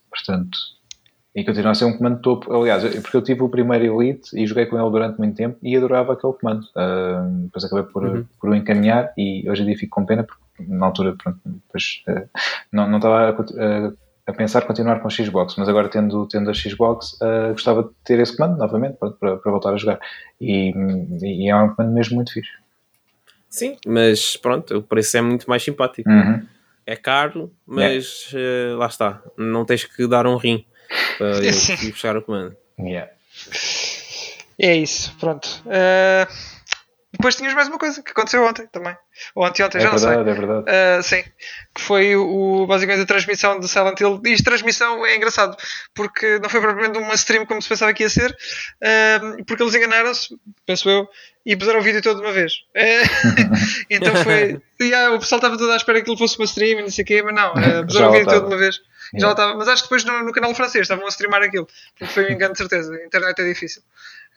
Portanto, 0.08 0.56
e 1.36 1.44
continua 1.44 1.72
a 1.72 1.74
ser 1.74 1.84
um 1.84 1.92
comando 1.92 2.18
topo. 2.20 2.50
Aliás, 2.50 2.82
porque 3.02 3.16
eu 3.18 3.22
tive 3.22 3.42
o 3.42 3.48
primeiro 3.50 4.02
Elite 4.02 4.30
e 4.34 4.46
joguei 4.46 4.64
com 4.64 4.80
ele 4.80 4.90
durante 4.90 5.18
muito 5.18 5.36
tempo 5.36 5.58
e 5.62 5.76
adorava 5.76 6.14
aquele 6.14 6.32
comando. 6.32 6.62
Uh, 6.74 7.42
depois 7.44 7.62
acabei 7.62 7.84
por, 7.84 8.04
uhum. 8.04 8.24
por 8.40 8.48
o 8.48 8.54
encaminhar 8.54 9.12
e 9.18 9.48
hoje 9.48 9.62
em 9.62 9.66
dia 9.66 9.76
fico 9.76 9.94
com 9.94 10.06
pena 10.06 10.24
porque 10.24 10.42
na 10.66 10.86
altura 10.86 11.14
pronto, 11.22 11.38
depois, 11.44 12.02
uh, 12.08 12.26
não, 12.72 12.88
não 12.88 12.96
estava 12.96 13.28
a, 13.28 14.30
a, 14.30 14.32
pensar 14.32 14.62
continuar 14.62 15.00
com 15.00 15.08
o 15.08 15.10
Xbox, 15.10 15.56
mas 15.58 15.68
agora 15.68 15.90
tendo, 15.90 16.26
tendo 16.26 16.48
a 16.48 16.54
Xbox 16.54 17.18
uh, 17.20 17.52
gostava 17.52 17.82
de 17.82 17.90
ter 18.02 18.18
esse 18.18 18.34
comando 18.34 18.56
novamente 18.56 18.96
para, 18.96 19.10
para, 19.10 19.36
para 19.36 19.52
voltar 19.52 19.74
a 19.74 19.76
jogar. 19.76 20.00
E, 20.40 20.72
e, 21.20 21.50
é 21.50 21.54
um 21.54 21.74
comando 21.74 21.92
mesmo 21.92 22.16
muito 22.16 22.32
fixe. 22.32 22.50
Sim, 23.50 23.76
mas 23.86 24.38
pronto, 24.38 24.78
o 24.78 24.82
preço 24.82 25.18
é 25.18 25.20
muito 25.20 25.50
mais 25.50 25.62
simpático. 25.62 26.08
Uhum. 26.08 26.42
É 26.86 26.96
caro, 26.96 27.52
mas 27.66 28.30
yeah. 28.32 28.78
lá 28.78 28.86
está, 28.86 29.20
não 29.36 29.66
tens 29.66 29.84
que 29.84 30.06
dar 30.08 30.26
um 30.26 30.36
rim 30.36 30.64
para 31.18 31.26
eu 31.44 31.52
conseguir 31.52 31.92
puxar 31.92 32.16
o 32.16 32.22
comando. 32.22 32.56
Yeah. 32.78 33.10
É 34.58 34.74
isso, 34.74 35.14
pronto. 35.18 35.46
Uh, 35.66 36.26
depois 37.16 37.34
tinhas 37.34 37.54
mais 37.54 37.68
uma 37.68 37.78
coisa 37.78 38.02
que 38.02 38.10
aconteceu 38.10 38.44
ontem 38.44 38.66
também. 38.66 38.94
Ou 39.34 39.44
anteontem, 39.44 39.80
é 39.80 39.84
já 39.84 39.90
verdade, 39.90 40.16
não 40.16 40.24
sei. 40.24 40.32
É 40.32 40.36
verdade, 40.36 40.66
uh, 40.70 41.02
sim. 41.02 41.24
Que 41.74 41.80
foi 41.80 42.16
o, 42.16 42.66
basicamente 42.66 43.02
a 43.02 43.06
transmissão 43.06 43.58
de 43.58 43.68
Silent 43.68 43.98
Hill. 43.98 44.20
E 44.24 44.42
transmissão 44.42 45.04
é 45.04 45.16
engraçado, 45.16 45.56
porque 45.94 46.38
não 46.38 46.50
foi 46.50 46.60
propriamente 46.60 46.98
uma 46.98 47.14
stream 47.14 47.46
como 47.46 47.62
se 47.62 47.68
pensava 47.68 47.94
que 47.94 48.02
ia 48.02 48.10
ser, 48.10 48.30
uh, 48.30 49.44
porque 49.46 49.62
eles 49.62 49.74
enganaram-se, 49.74 50.36
penso 50.66 50.90
eu, 50.90 51.08
e 51.44 51.56
puseram 51.56 51.80
o 51.80 51.82
vídeo 51.82 52.02
todo 52.02 52.20
de 52.20 52.26
uma 52.26 52.32
vez. 52.32 52.52
então 53.88 54.14
foi. 54.16 54.60
yeah, 54.80 55.12
o 55.14 55.18
pessoal 55.18 55.38
estava 55.38 55.56
todo 55.56 55.72
à 55.72 55.76
espera 55.76 56.02
que 56.02 56.10
ele 56.10 56.18
fosse 56.18 56.38
uma 56.38 56.44
stream 56.44 56.80
e 56.80 56.82
não 56.82 56.90
sei 56.90 57.02
o 57.02 57.06
quê, 57.06 57.22
mas 57.22 57.34
não, 57.34 57.52
uh, 57.52 57.86
puseram 57.86 58.10
o 58.10 58.12
vídeo 58.12 58.26
todo 58.26 58.40
de 58.40 58.54
uma 58.54 58.58
vez. 58.58 58.76
Já 59.14 59.30
estava, 59.30 59.54
mas 59.54 59.68
acho 59.68 59.82
que 59.82 59.88
depois 59.88 60.04
no, 60.04 60.24
no 60.24 60.32
canal 60.32 60.54
francês 60.54 60.82
estavam 60.82 61.06
a 61.06 61.08
streamar 61.08 61.42
aquilo. 61.42 61.68
Porque 61.98 62.12
foi 62.12 62.26
um 62.26 62.32
engano 62.32 62.52
de 62.52 62.58
certeza. 62.58 62.94
A 62.94 63.04
internet 63.04 63.40
é 63.40 63.44
difícil. 63.44 63.82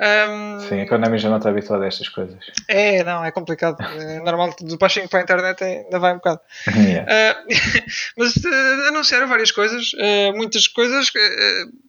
Um, 0.01 0.61
Sim, 0.61 0.79
a 0.79 0.87
Konami 0.87 1.17
já 1.17 1.27
não 1.29 1.37
está 1.37 1.49
habituada 1.49 1.83
a 1.83 1.87
estas 1.89 2.07
coisas. 2.07 2.39
É, 2.69 3.03
não, 3.03 3.23
é 3.25 3.31
complicado. 3.31 3.81
É 3.81 4.21
normal, 4.21 4.55
do 4.61 4.77
baixinho 4.77 5.09
para 5.09 5.19
a 5.19 5.23
internet 5.23 5.61
ainda 5.61 5.99
vai 5.99 6.13
um 6.13 6.17
bocado. 6.17 6.39
Yeah. 6.79 7.11
Uh, 7.11 7.53
mas 8.17 8.35
uh, 8.37 8.87
anunciaram 8.87 9.27
várias 9.27 9.51
coisas, 9.51 9.91
uh, 9.93 10.35
muitas 10.35 10.67
coisas, 10.67 11.11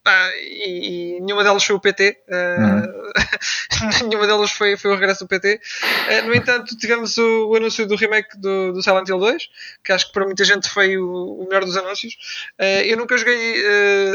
pá, 0.02 0.30
e, 0.36 1.16
e, 1.16 1.20
nenhuma 1.20 1.44
delas 1.44 1.62
foi 1.64 1.76
o 1.76 1.80
PT. 1.80 2.18
Uhum. 2.28 4.02
nenhuma 4.08 4.26
delas 4.26 4.50
foi, 4.50 4.76
foi 4.76 4.90
o 4.90 4.94
regresso 4.94 5.24
do 5.24 5.28
PT. 5.28 5.60
no 6.26 6.34
entanto, 6.34 6.76
tivemos 6.76 7.16
o, 7.18 7.50
o, 7.50 7.56
anúncio 7.56 7.86
do 7.86 7.94
remake 7.94 8.36
do, 8.36 8.72
do 8.72 8.82
Silent 8.82 9.08
Hill 9.08 9.18
2, 9.18 9.48
que 9.84 9.92
acho 9.92 10.08
que 10.08 10.12
para 10.12 10.24
muita 10.24 10.44
gente 10.44 10.68
foi 10.68 10.98
o, 10.98 11.40
o 11.40 11.44
melhor 11.44 11.64
dos 11.64 11.76
anúncios. 11.76 12.14
Eu 12.86 12.96
nunca 12.96 13.16
joguei, 13.16 13.64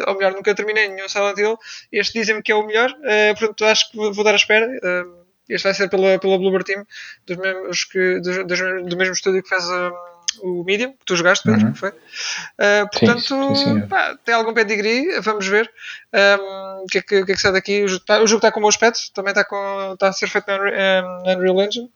ou 0.07 0.15
melhor, 0.15 0.33
nunca 0.33 0.55
terminei 0.55 0.87
nenhum 0.87 1.07
Silent 1.09 1.37
Hill. 1.37 1.57
Este 1.91 2.19
dizem-me 2.19 2.41
que 2.41 2.51
é 2.51 2.55
o 2.55 2.65
melhor, 2.65 2.93
portanto 3.37 3.65
acho 3.65 3.91
que 3.91 3.97
vou 3.97 4.23
dar 4.23 4.33
a 4.33 4.35
espera. 4.35 4.67
Uh, 4.67 5.25
este 5.47 5.63
vai 5.63 5.73
ser 5.73 5.89
pela, 5.89 6.17
pela 6.19 6.37
Bloober 6.37 6.63
Team, 6.63 6.85
dos 7.25 7.37
mesmos 7.37 7.83
que, 7.83 8.19
dos, 8.19 8.47
dos, 8.47 8.59
do 8.59 8.97
mesmo 8.97 9.13
estúdio 9.13 9.43
que 9.43 9.49
fez 9.49 9.63
uh, 9.65 9.93
o 10.41 10.63
Medium, 10.63 10.91
que 10.93 11.05
tu 11.05 11.15
jogaste, 11.15 11.43
Pedro, 11.45 11.67
uhum. 11.67 11.73
que 11.73 11.79
foi. 11.79 11.89
Uh, 11.89 12.89
portanto, 12.91 13.21
sim, 13.21 13.55
sim. 13.55 13.81
Pá, 13.87 14.17
tem 14.25 14.33
algum 14.33 14.53
pedigree, 14.53 15.19
vamos 15.21 15.47
ver 15.47 15.71
um, 16.13 16.83
o 16.83 16.85
que, 16.87 16.97
é 16.97 17.01
que, 17.01 17.25
que, 17.25 17.31
é 17.31 17.35
que 17.35 17.41
sai 17.41 17.51
daqui. 17.51 17.83
O 17.83 17.87
jogo, 17.87 18.01
está, 18.01 18.21
o 18.21 18.27
jogo 18.27 18.39
está 18.39 18.51
com 18.51 18.59
bom 18.59 18.67
aspecto, 18.67 18.99
também 19.13 19.31
está, 19.31 19.45
com, 19.45 19.93
está 19.93 20.09
a 20.09 20.13
ser 20.13 20.27
feito 20.27 20.47
no 20.47 21.31
Unreal 21.31 21.61
Engine. 21.61 21.91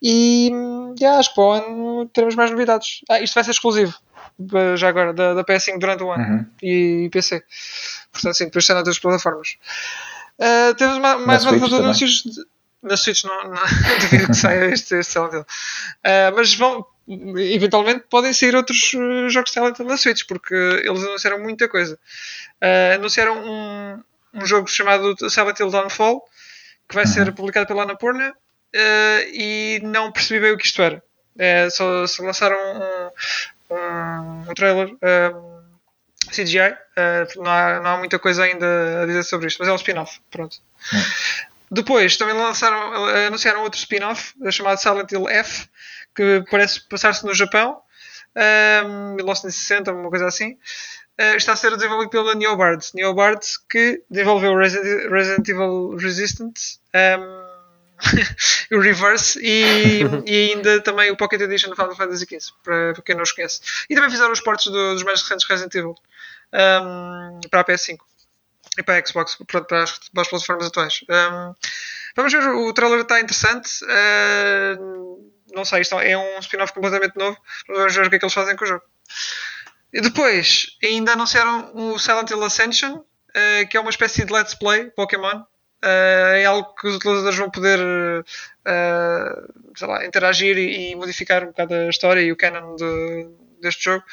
E 0.00 0.50
yeah, 1.00 1.18
acho 1.18 1.30
que 1.30 1.34
para 1.34 1.44
o 1.44 1.50
ano 1.50 2.06
teremos 2.10 2.36
mais 2.36 2.50
novidades. 2.50 3.00
Ah, 3.10 3.20
isto 3.20 3.34
vai 3.34 3.42
ser 3.42 3.50
exclusivo, 3.50 3.94
já 4.76 4.88
agora, 4.88 5.12
da, 5.12 5.34
da 5.34 5.44
PS5 5.44 5.78
durante 5.78 6.02
o 6.02 6.12
ano 6.12 6.24
uhum. 6.24 6.46
e, 6.62 7.04
e 7.04 7.10
PC. 7.10 7.42
Portanto, 8.12 8.34
sim, 8.34 8.44
depois 8.44 8.64
está 8.64 8.74
nas 8.74 8.80
outras 8.80 8.98
plataformas. 8.98 9.56
Uh, 10.38 10.74
temos 10.74 10.98
mais, 10.98 11.44
uma 11.44 11.78
anúncios 11.78 12.22
de, 12.22 12.44
na 12.82 12.96
Switch, 12.96 13.24
não, 13.24 13.44
não 13.44 13.62
duvido 14.00 14.26
que 14.28 14.34
saia 14.34 14.66
este, 14.66 14.94
este 14.96 15.12
Silent 15.12 15.32
Hill. 15.32 15.40
Uh, 15.40 16.36
mas 16.36 16.54
vão, 16.54 16.86
eventualmente 17.08 18.04
podem 18.08 18.32
sair 18.32 18.54
outros 18.54 18.92
uh, 18.94 19.28
jogos 19.28 19.50
de 19.50 19.54
Silent 19.54 19.78
Hill 19.78 19.86
na 19.86 19.96
Switch, 19.96 20.24
porque 20.26 20.54
eles 20.54 21.02
anunciaram 21.02 21.40
muita 21.40 21.68
coisa. 21.68 21.98
Uh, 22.62 22.94
anunciaram 22.94 23.42
um, 23.44 24.02
um 24.34 24.46
jogo 24.46 24.68
chamado 24.68 25.16
Silent 25.28 25.58
Hill 25.58 25.70
Downfall, 25.70 26.22
que 26.88 26.94
vai 26.94 27.06
ser 27.06 27.32
publicado 27.32 27.66
pela 27.66 27.82
Annapurna, 27.82 28.30
uh, 28.30 29.28
e 29.32 29.80
não 29.82 30.12
percebi 30.12 30.40
bem 30.40 30.52
o 30.52 30.58
que 30.58 30.66
isto 30.66 30.80
era. 30.80 31.02
só, 31.70 32.06
só 32.06 32.22
lançaram 32.22 32.56
um, 32.56 33.74
um, 33.74 34.27
um 34.48 34.54
trailer. 34.54 34.88
CGI, 36.30 36.70
uh, 36.70 37.42
não, 37.42 37.50
há, 37.50 37.80
não 37.80 37.90
há 37.90 37.98
muita 37.98 38.18
coisa 38.18 38.44
ainda 38.44 39.02
a 39.02 39.06
dizer 39.06 39.22
sobre 39.22 39.46
isto, 39.46 39.58
mas 39.58 39.68
é 39.68 39.72
um 39.72 39.76
spin-off. 39.76 40.20
Pronto. 40.30 40.58
Hum. 40.92 41.02
Depois 41.70 42.16
também 42.16 42.34
lançaram, 42.34 43.04
anunciaram 43.26 43.62
outro 43.62 43.78
spin-off 43.78 44.34
eh, 44.42 44.50
chamado 44.50 44.80
Silent 44.80 45.12
Hill 45.12 45.28
F, 45.28 45.68
que 46.14 46.42
parece 46.50 46.80
passar-se 46.88 47.26
no 47.26 47.34
Japão, 47.34 47.82
um, 48.86 49.14
1960, 49.16 49.92
uma 49.92 50.08
coisa 50.08 50.26
assim. 50.26 50.52
Uh, 51.20 51.36
está 51.36 51.52
a 51.52 51.56
ser 51.56 51.74
desenvolvido 51.76 52.10
pela 52.10 52.34
Neobard. 52.34 52.82
Neobard 52.94 53.40
que 53.68 54.02
desenvolveu 54.08 54.56
Resident, 54.56 55.10
Resident 55.10 55.48
Evil 55.48 55.96
Resistance, 55.96 56.78
um, 56.94 57.47
o 58.72 58.80
Reverse 58.80 59.38
e, 59.42 60.02
e, 60.26 60.52
ainda 60.52 60.80
também 60.82 61.10
o 61.10 61.16
Pocket 61.16 61.40
Edition 61.40 61.70
do 61.70 61.76
Final 61.76 61.96
Fantasy 61.96 62.24
XV, 62.26 62.52
para, 62.62 62.94
para 62.94 63.02
quem 63.02 63.14
não 63.14 63.22
os 63.22 63.32
conhece. 63.32 63.60
E 63.88 63.94
também 63.94 64.10
fizeram 64.10 64.32
os 64.32 64.40
portos 64.40 64.66
do, 64.66 64.94
dos 64.94 65.02
mais 65.02 65.22
recentes 65.22 65.46
Resident 65.48 65.74
Evil 65.74 65.94
um, 66.52 67.40
para 67.50 67.60
a 67.60 67.64
PS5 67.64 67.98
e 68.78 68.82
para 68.82 68.98
a 68.98 69.06
Xbox, 69.06 69.36
pronto, 69.46 69.66
para, 69.66 69.82
as, 69.82 69.98
para 69.98 70.22
as 70.22 70.28
plataformas 70.28 70.66
atuais. 70.66 71.00
Um, 71.08 71.54
vamos 72.14 72.32
ver, 72.32 72.48
o 72.48 72.72
trailer 72.72 73.00
está 73.00 73.20
interessante. 73.20 73.84
Uh, 73.84 75.32
não 75.52 75.64
sei, 75.64 75.80
isto 75.80 75.98
é 75.98 76.16
um 76.16 76.38
spin-off 76.38 76.72
completamente 76.72 77.16
novo. 77.16 77.36
Vamos 77.66 77.94
ver 77.94 78.06
o 78.06 78.10
que 78.10 78.16
é 78.16 78.18
que 78.18 78.24
eles 78.24 78.34
fazem 78.34 78.54
com 78.56 78.64
o 78.64 78.68
jogo. 78.68 78.84
E 79.92 80.00
depois, 80.00 80.76
ainda 80.82 81.12
anunciaram 81.14 81.72
o 81.74 81.98
Silent 81.98 82.30
Hill 82.30 82.44
Ascension, 82.44 82.96
uh, 82.98 83.68
que 83.68 83.76
é 83.76 83.80
uma 83.80 83.90
espécie 83.90 84.24
de 84.24 84.32
Let's 84.32 84.54
Play 84.54 84.90
Pokémon. 84.90 85.42
Uh, 85.82 86.34
é 86.34 86.44
algo 86.44 86.74
que 86.74 86.88
os 86.88 86.96
utilizadores 86.96 87.38
vão 87.38 87.50
poder 87.50 87.78
uh, 87.78 89.86
lá, 89.86 90.04
interagir 90.04 90.58
e, 90.58 90.90
e, 90.90 90.96
modificar 90.96 91.44
um 91.44 91.48
bocado 91.48 91.72
a 91.72 91.88
história 91.88 92.20
e 92.20 92.32
o 92.32 92.36
canon 92.36 92.74
de, 92.74 93.28
deste 93.60 93.84
jogo. 93.84 94.04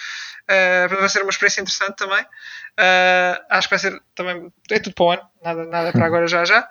Uh, 0.43 0.95
vai 0.95 1.09
ser 1.09 1.23
uma 1.23 1.31
experiência 1.31 1.61
interessante 1.61 1.95
também. 1.95 2.21
Uh, 2.21 3.45
acho 3.49 3.67
que 3.67 3.75
vai 3.75 3.79
ser 3.79 4.01
também. 4.13 4.53
É 4.69 4.79
tudo 4.79 4.93
para 4.93 5.05
o 5.05 5.11
ano, 5.11 5.23
nada, 5.43 5.65
nada 5.65 5.91
para 5.91 6.05
agora 6.05 6.27
já 6.27 6.45
já. 6.45 6.67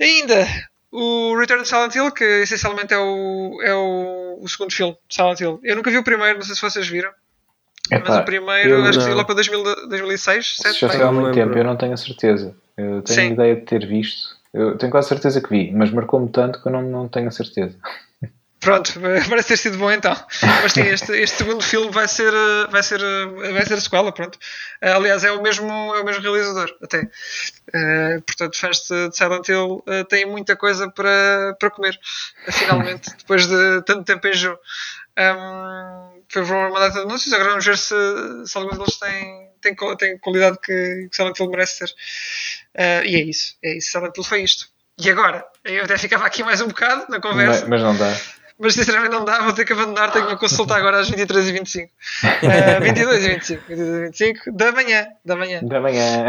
Ainda 0.00 0.46
o 0.90 1.38
Return 1.38 1.62
to 1.62 1.68
Silent 1.68 1.94
Hill, 1.94 2.12
que 2.12 2.24
essencialmente 2.24 2.94
é 2.94 2.98
o, 2.98 3.60
é 3.62 3.74
o, 3.74 4.38
o 4.40 4.48
segundo 4.48 4.72
filme 4.72 4.96
de 5.08 5.14
Silent 5.14 5.40
Hill. 5.40 5.60
Eu 5.62 5.76
nunca 5.76 5.90
vi 5.90 5.98
o 5.98 6.04
primeiro, 6.04 6.38
não 6.38 6.44
sei 6.44 6.54
se 6.54 6.62
vocês 6.62 6.88
viram. 6.88 7.10
Epá, 7.90 8.04
mas 8.08 8.18
o 8.18 8.24
primeiro 8.24 8.84
acho 8.84 8.98
que 8.98 9.04
saiu 9.04 9.16
lá 9.16 9.24
para 9.24 9.34
2000, 9.34 9.88
2006, 9.88 10.56
2007. 10.62 10.98
Já 10.98 11.08
há 11.08 11.12
muito 11.12 11.34
tempo, 11.34 11.56
eu 11.56 11.64
não 11.64 11.76
tenho 11.76 11.94
a 11.94 11.96
certeza. 11.96 12.54
Eu 12.78 13.02
tenho 13.02 13.28
Sim. 13.28 13.32
ideia 13.32 13.56
de 13.56 13.62
ter 13.62 13.84
visto. 13.86 14.38
Eu 14.54 14.78
tenho 14.78 14.90
quase 14.90 15.08
certeza 15.08 15.40
que 15.40 15.50
vi, 15.50 15.72
mas 15.72 15.90
marcou-me 15.90 16.30
tanto 16.30 16.62
que 16.62 16.68
eu 16.68 16.72
não, 16.72 16.82
não 16.82 17.08
tenho 17.08 17.28
a 17.28 17.32
certeza. 17.32 17.76
Pronto, 18.60 18.92
parece 19.28 19.48
ter 19.48 19.56
sido 19.56 19.78
bom 19.78 19.90
então. 19.90 20.16
Mas 20.62 20.72
sim, 20.72 20.82
este, 20.82 21.12
este 21.12 21.38
segundo 21.38 21.62
filme 21.62 21.90
vai 21.90 22.08
ser, 22.08 22.32
vai 22.70 22.82
ser, 22.82 23.00
vai 23.52 23.64
ser 23.64 23.74
a 23.74 23.80
sequela, 23.80 24.12
pronto. 24.12 24.38
Aliás, 24.80 25.22
é 25.24 25.30
o 25.30 25.42
mesmo, 25.42 25.70
é 25.70 26.00
o 26.00 26.04
mesmo 26.04 26.22
realizador, 26.22 26.74
até. 26.82 27.02
Uh, 27.02 28.22
portanto, 28.26 28.58
fãs 28.58 28.78
de 28.78 29.16
Silent 29.16 29.48
Hill 29.48 29.84
uh, 29.86 30.04
têm 30.08 30.26
muita 30.26 30.56
coisa 30.56 30.90
para, 30.90 31.56
para 31.58 31.70
comer, 31.70 31.98
finalmente, 32.50 33.10
depois 33.18 33.46
de 33.46 33.82
tanto 33.82 34.04
tempo 34.04 34.26
em 34.26 34.32
jogo. 34.32 34.58
Um, 35.18 36.22
foi 36.28 36.42
uma 36.42 36.78
data 36.78 37.00
de 37.00 37.06
anúncios, 37.06 37.32
agora 37.32 37.50
vamos 37.50 37.64
ver 37.64 37.78
se, 37.78 37.94
se 38.44 38.58
alguns 38.58 38.78
deles 38.78 38.98
têm, 38.98 39.50
têm, 39.60 39.96
têm 39.96 40.18
qualidade 40.18 40.58
que, 40.60 41.08
que 41.10 41.16
Silent 41.16 41.38
Hill 41.38 41.50
merece 41.50 41.78
ter. 41.80 41.94
Uh, 42.78 43.04
e 43.04 43.16
é 43.16 43.22
isso, 43.22 43.56
é 43.62 43.76
isso. 43.76 43.90
Silent 43.90 44.16
Hill 44.16 44.24
foi 44.24 44.42
isto. 44.42 44.68
E 44.98 45.10
agora? 45.10 45.44
Eu 45.64 45.84
até 45.84 45.98
ficava 45.98 46.24
aqui 46.24 46.42
mais 46.42 46.60
um 46.60 46.68
bocado 46.68 47.06
na 47.08 47.20
conversa. 47.20 47.66
Mas, 47.66 47.68
mas 47.68 47.82
não 47.82 47.96
dá 47.96 48.16
mas 48.58 48.74
sinceramente 48.74 49.12
não 49.12 49.24
dá, 49.24 49.40
vou 49.42 49.52
ter 49.52 49.64
que 49.64 49.72
abandonar, 49.72 50.10
tenho 50.10 50.26
que 50.26 50.32
me 50.32 50.38
consultar 50.38 50.78
agora 50.78 50.98
às 50.98 51.08
23h25. 51.10 51.88
Uh, 51.88 52.82
22 52.82 53.24
e 53.24 53.28
25, 53.28 53.62
22 53.68 53.88
e 53.88 54.00
25 54.06 54.52
da 54.56 54.72
manhã. 54.72 55.06
Da 55.24 55.36
manhã. 55.36 55.60
Da 55.62 55.80
manhã. 55.80 56.24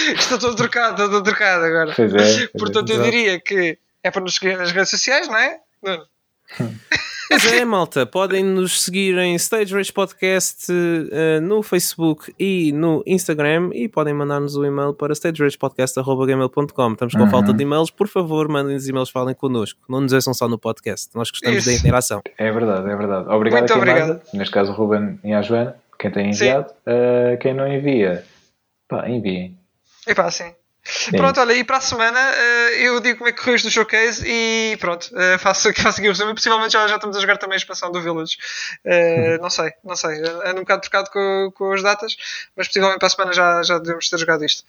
Uh, 0.00 0.12
estou 0.18 0.38
todo 0.38 0.56
trocado, 0.56 0.92
estou 0.92 1.08
todo 1.08 1.24
trocado 1.24 1.64
agora. 1.64 1.92
Pois 1.94 2.12
é. 2.12 2.16
Pois 2.16 2.50
Portanto, 2.58 2.90
é, 2.90 2.96
eu 2.96 3.02
diria 3.02 3.40
que 3.40 3.78
é 4.02 4.10
para 4.10 4.22
nos 4.22 4.34
seguir 4.34 4.56
nas 4.56 4.72
redes 4.72 4.90
sociais, 4.90 5.28
não 5.28 5.36
é? 5.36 5.58
Nuno? 5.82 6.06
Pois 7.30 7.52
é, 7.52 7.64
malta, 7.64 8.04
podem 8.04 8.42
nos 8.42 8.82
seguir 8.82 9.16
em 9.18 9.36
Stage 9.36 9.72
Rage 9.72 9.92
Podcast 9.92 10.66
uh, 10.72 11.40
no 11.40 11.62
Facebook 11.62 12.34
e 12.36 12.72
no 12.72 13.04
Instagram 13.06 13.70
e 13.72 13.88
podem 13.88 14.12
mandar-nos 14.12 14.56
o 14.56 14.62
um 14.62 14.64
e-mail 14.64 14.92
para 14.92 15.14
stageragepodcast.gmail.com. 15.14 16.92
Estamos 16.92 17.14
com 17.14 17.20
uhum. 17.20 17.30
falta 17.30 17.52
de 17.54 17.62
e-mails, 17.62 17.88
por 17.88 18.08
favor, 18.08 18.48
mandem-nos 18.48 18.88
e-mails, 18.88 19.10
falem 19.10 19.32
connosco. 19.32 19.78
Não 19.88 20.00
nos 20.00 20.12
ouçam 20.12 20.34
só 20.34 20.48
no 20.48 20.58
podcast, 20.58 21.14
nós 21.14 21.30
gostamos 21.30 21.58
Isso. 21.58 21.68
da 21.68 21.74
interação. 21.74 22.20
É 22.36 22.50
verdade, 22.50 22.90
é 22.90 22.96
verdade. 22.96 23.28
Obrigado 23.28 23.60
Muito 23.60 23.72
a 23.72 23.74
quem 23.74 23.76
obrigado. 23.76 24.08
Manda, 24.08 24.22
neste 24.34 24.52
caso 24.52 24.72
o 24.72 24.74
Ruben 24.74 25.20
e 25.22 25.32
a 25.32 25.40
Joana, 25.40 25.76
quem 26.00 26.10
tem 26.10 26.30
enviado. 26.30 26.72
Uh, 26.84 27.38
quem 27.38 27.54
não 27.54 27.72
envia, 27.72 28.24
pá, 28.88 29.08
enviem. 29.08 29.56
Epá, 30.04 30.28
sim. 30.32 30.52
É 31.12 31.16
pronto, 31.16 31.40
olha, 31.40 31.52
e 31.52 31.62
para 31.62 31.76
a 31.76 31.80
semana 31.80 32.18
uh, 32.18 32.74
eu 32.74 33.00
digo 33.00 33.18
como 33.18 33.28
é 33.28 33.32
que 33.32 33.38
correu 33.38 33.56
do 33.60 33.70
showcase 33.70 34.24
e 34.26 34.76
pronto, 34.80 35.10
uh, 35.12 35.38
faço, 35.38 35.72
faço 35.74 35.98
aqui 35.98 36.08
o 36.08 36.12
resumo. 36.12 36.34
Possivelmente 36.34 36.72
já, 36.72 36.86
já 36.88 36.96
estamos 36.96 37.16
a 37.16 37.20
jogar 37.20 37.36
também 37.36 37.54
a 37.54 37.58
expansão 37.58 37.92
do 37.92 38.00
Village. 38.00 38.36
Uh, 38.84 39.40
não 39.40 39.50
sei, 39.50 39.72
não 39.84 39.96
sei. 39.96 40.18
Ando 40.44 40.58
um 40.58 40.64
bocado 40.64 40.82
trocado 40.82 41.10
com, 41.10 41.52
com 41.54 41.72
as 41.72 41.82
datas, 41.82 42.16
mas 42.56 42.66
possivelmente 42.66 42.98
para 42.98 43.06
a 43.06 43.10
semana 43.10 43.32
já, 43.32 43.62
já 43.62 43.78
devemos 43.78 44.08
ter 44.08 44.18
jogado 44.18 44.44
isto. 44.44 44.64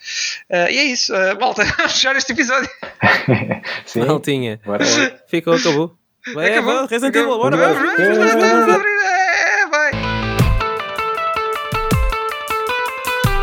e 0.49 0.77
é 0.77 0.83
isso, 0.83 1.13
malta, 1.39 1.63
vamos 1.77 1.93
fechar 1.93 2.15
este 2.15 2.33
episódio. 2.33 2.69
Sim, 3.85 4.05
Maltinha. 4.05 4.59
Bora, 4.65 4.85
Ficou, 5.27 5.53
acabou. 5.53 5.97
Vai, 6.33 6.51
acabou. 6.51 6.85
Resident 6.85 7.15
Evil, 7.15 7.37
bora, 7.37 7.57
bora. 7.57 8.90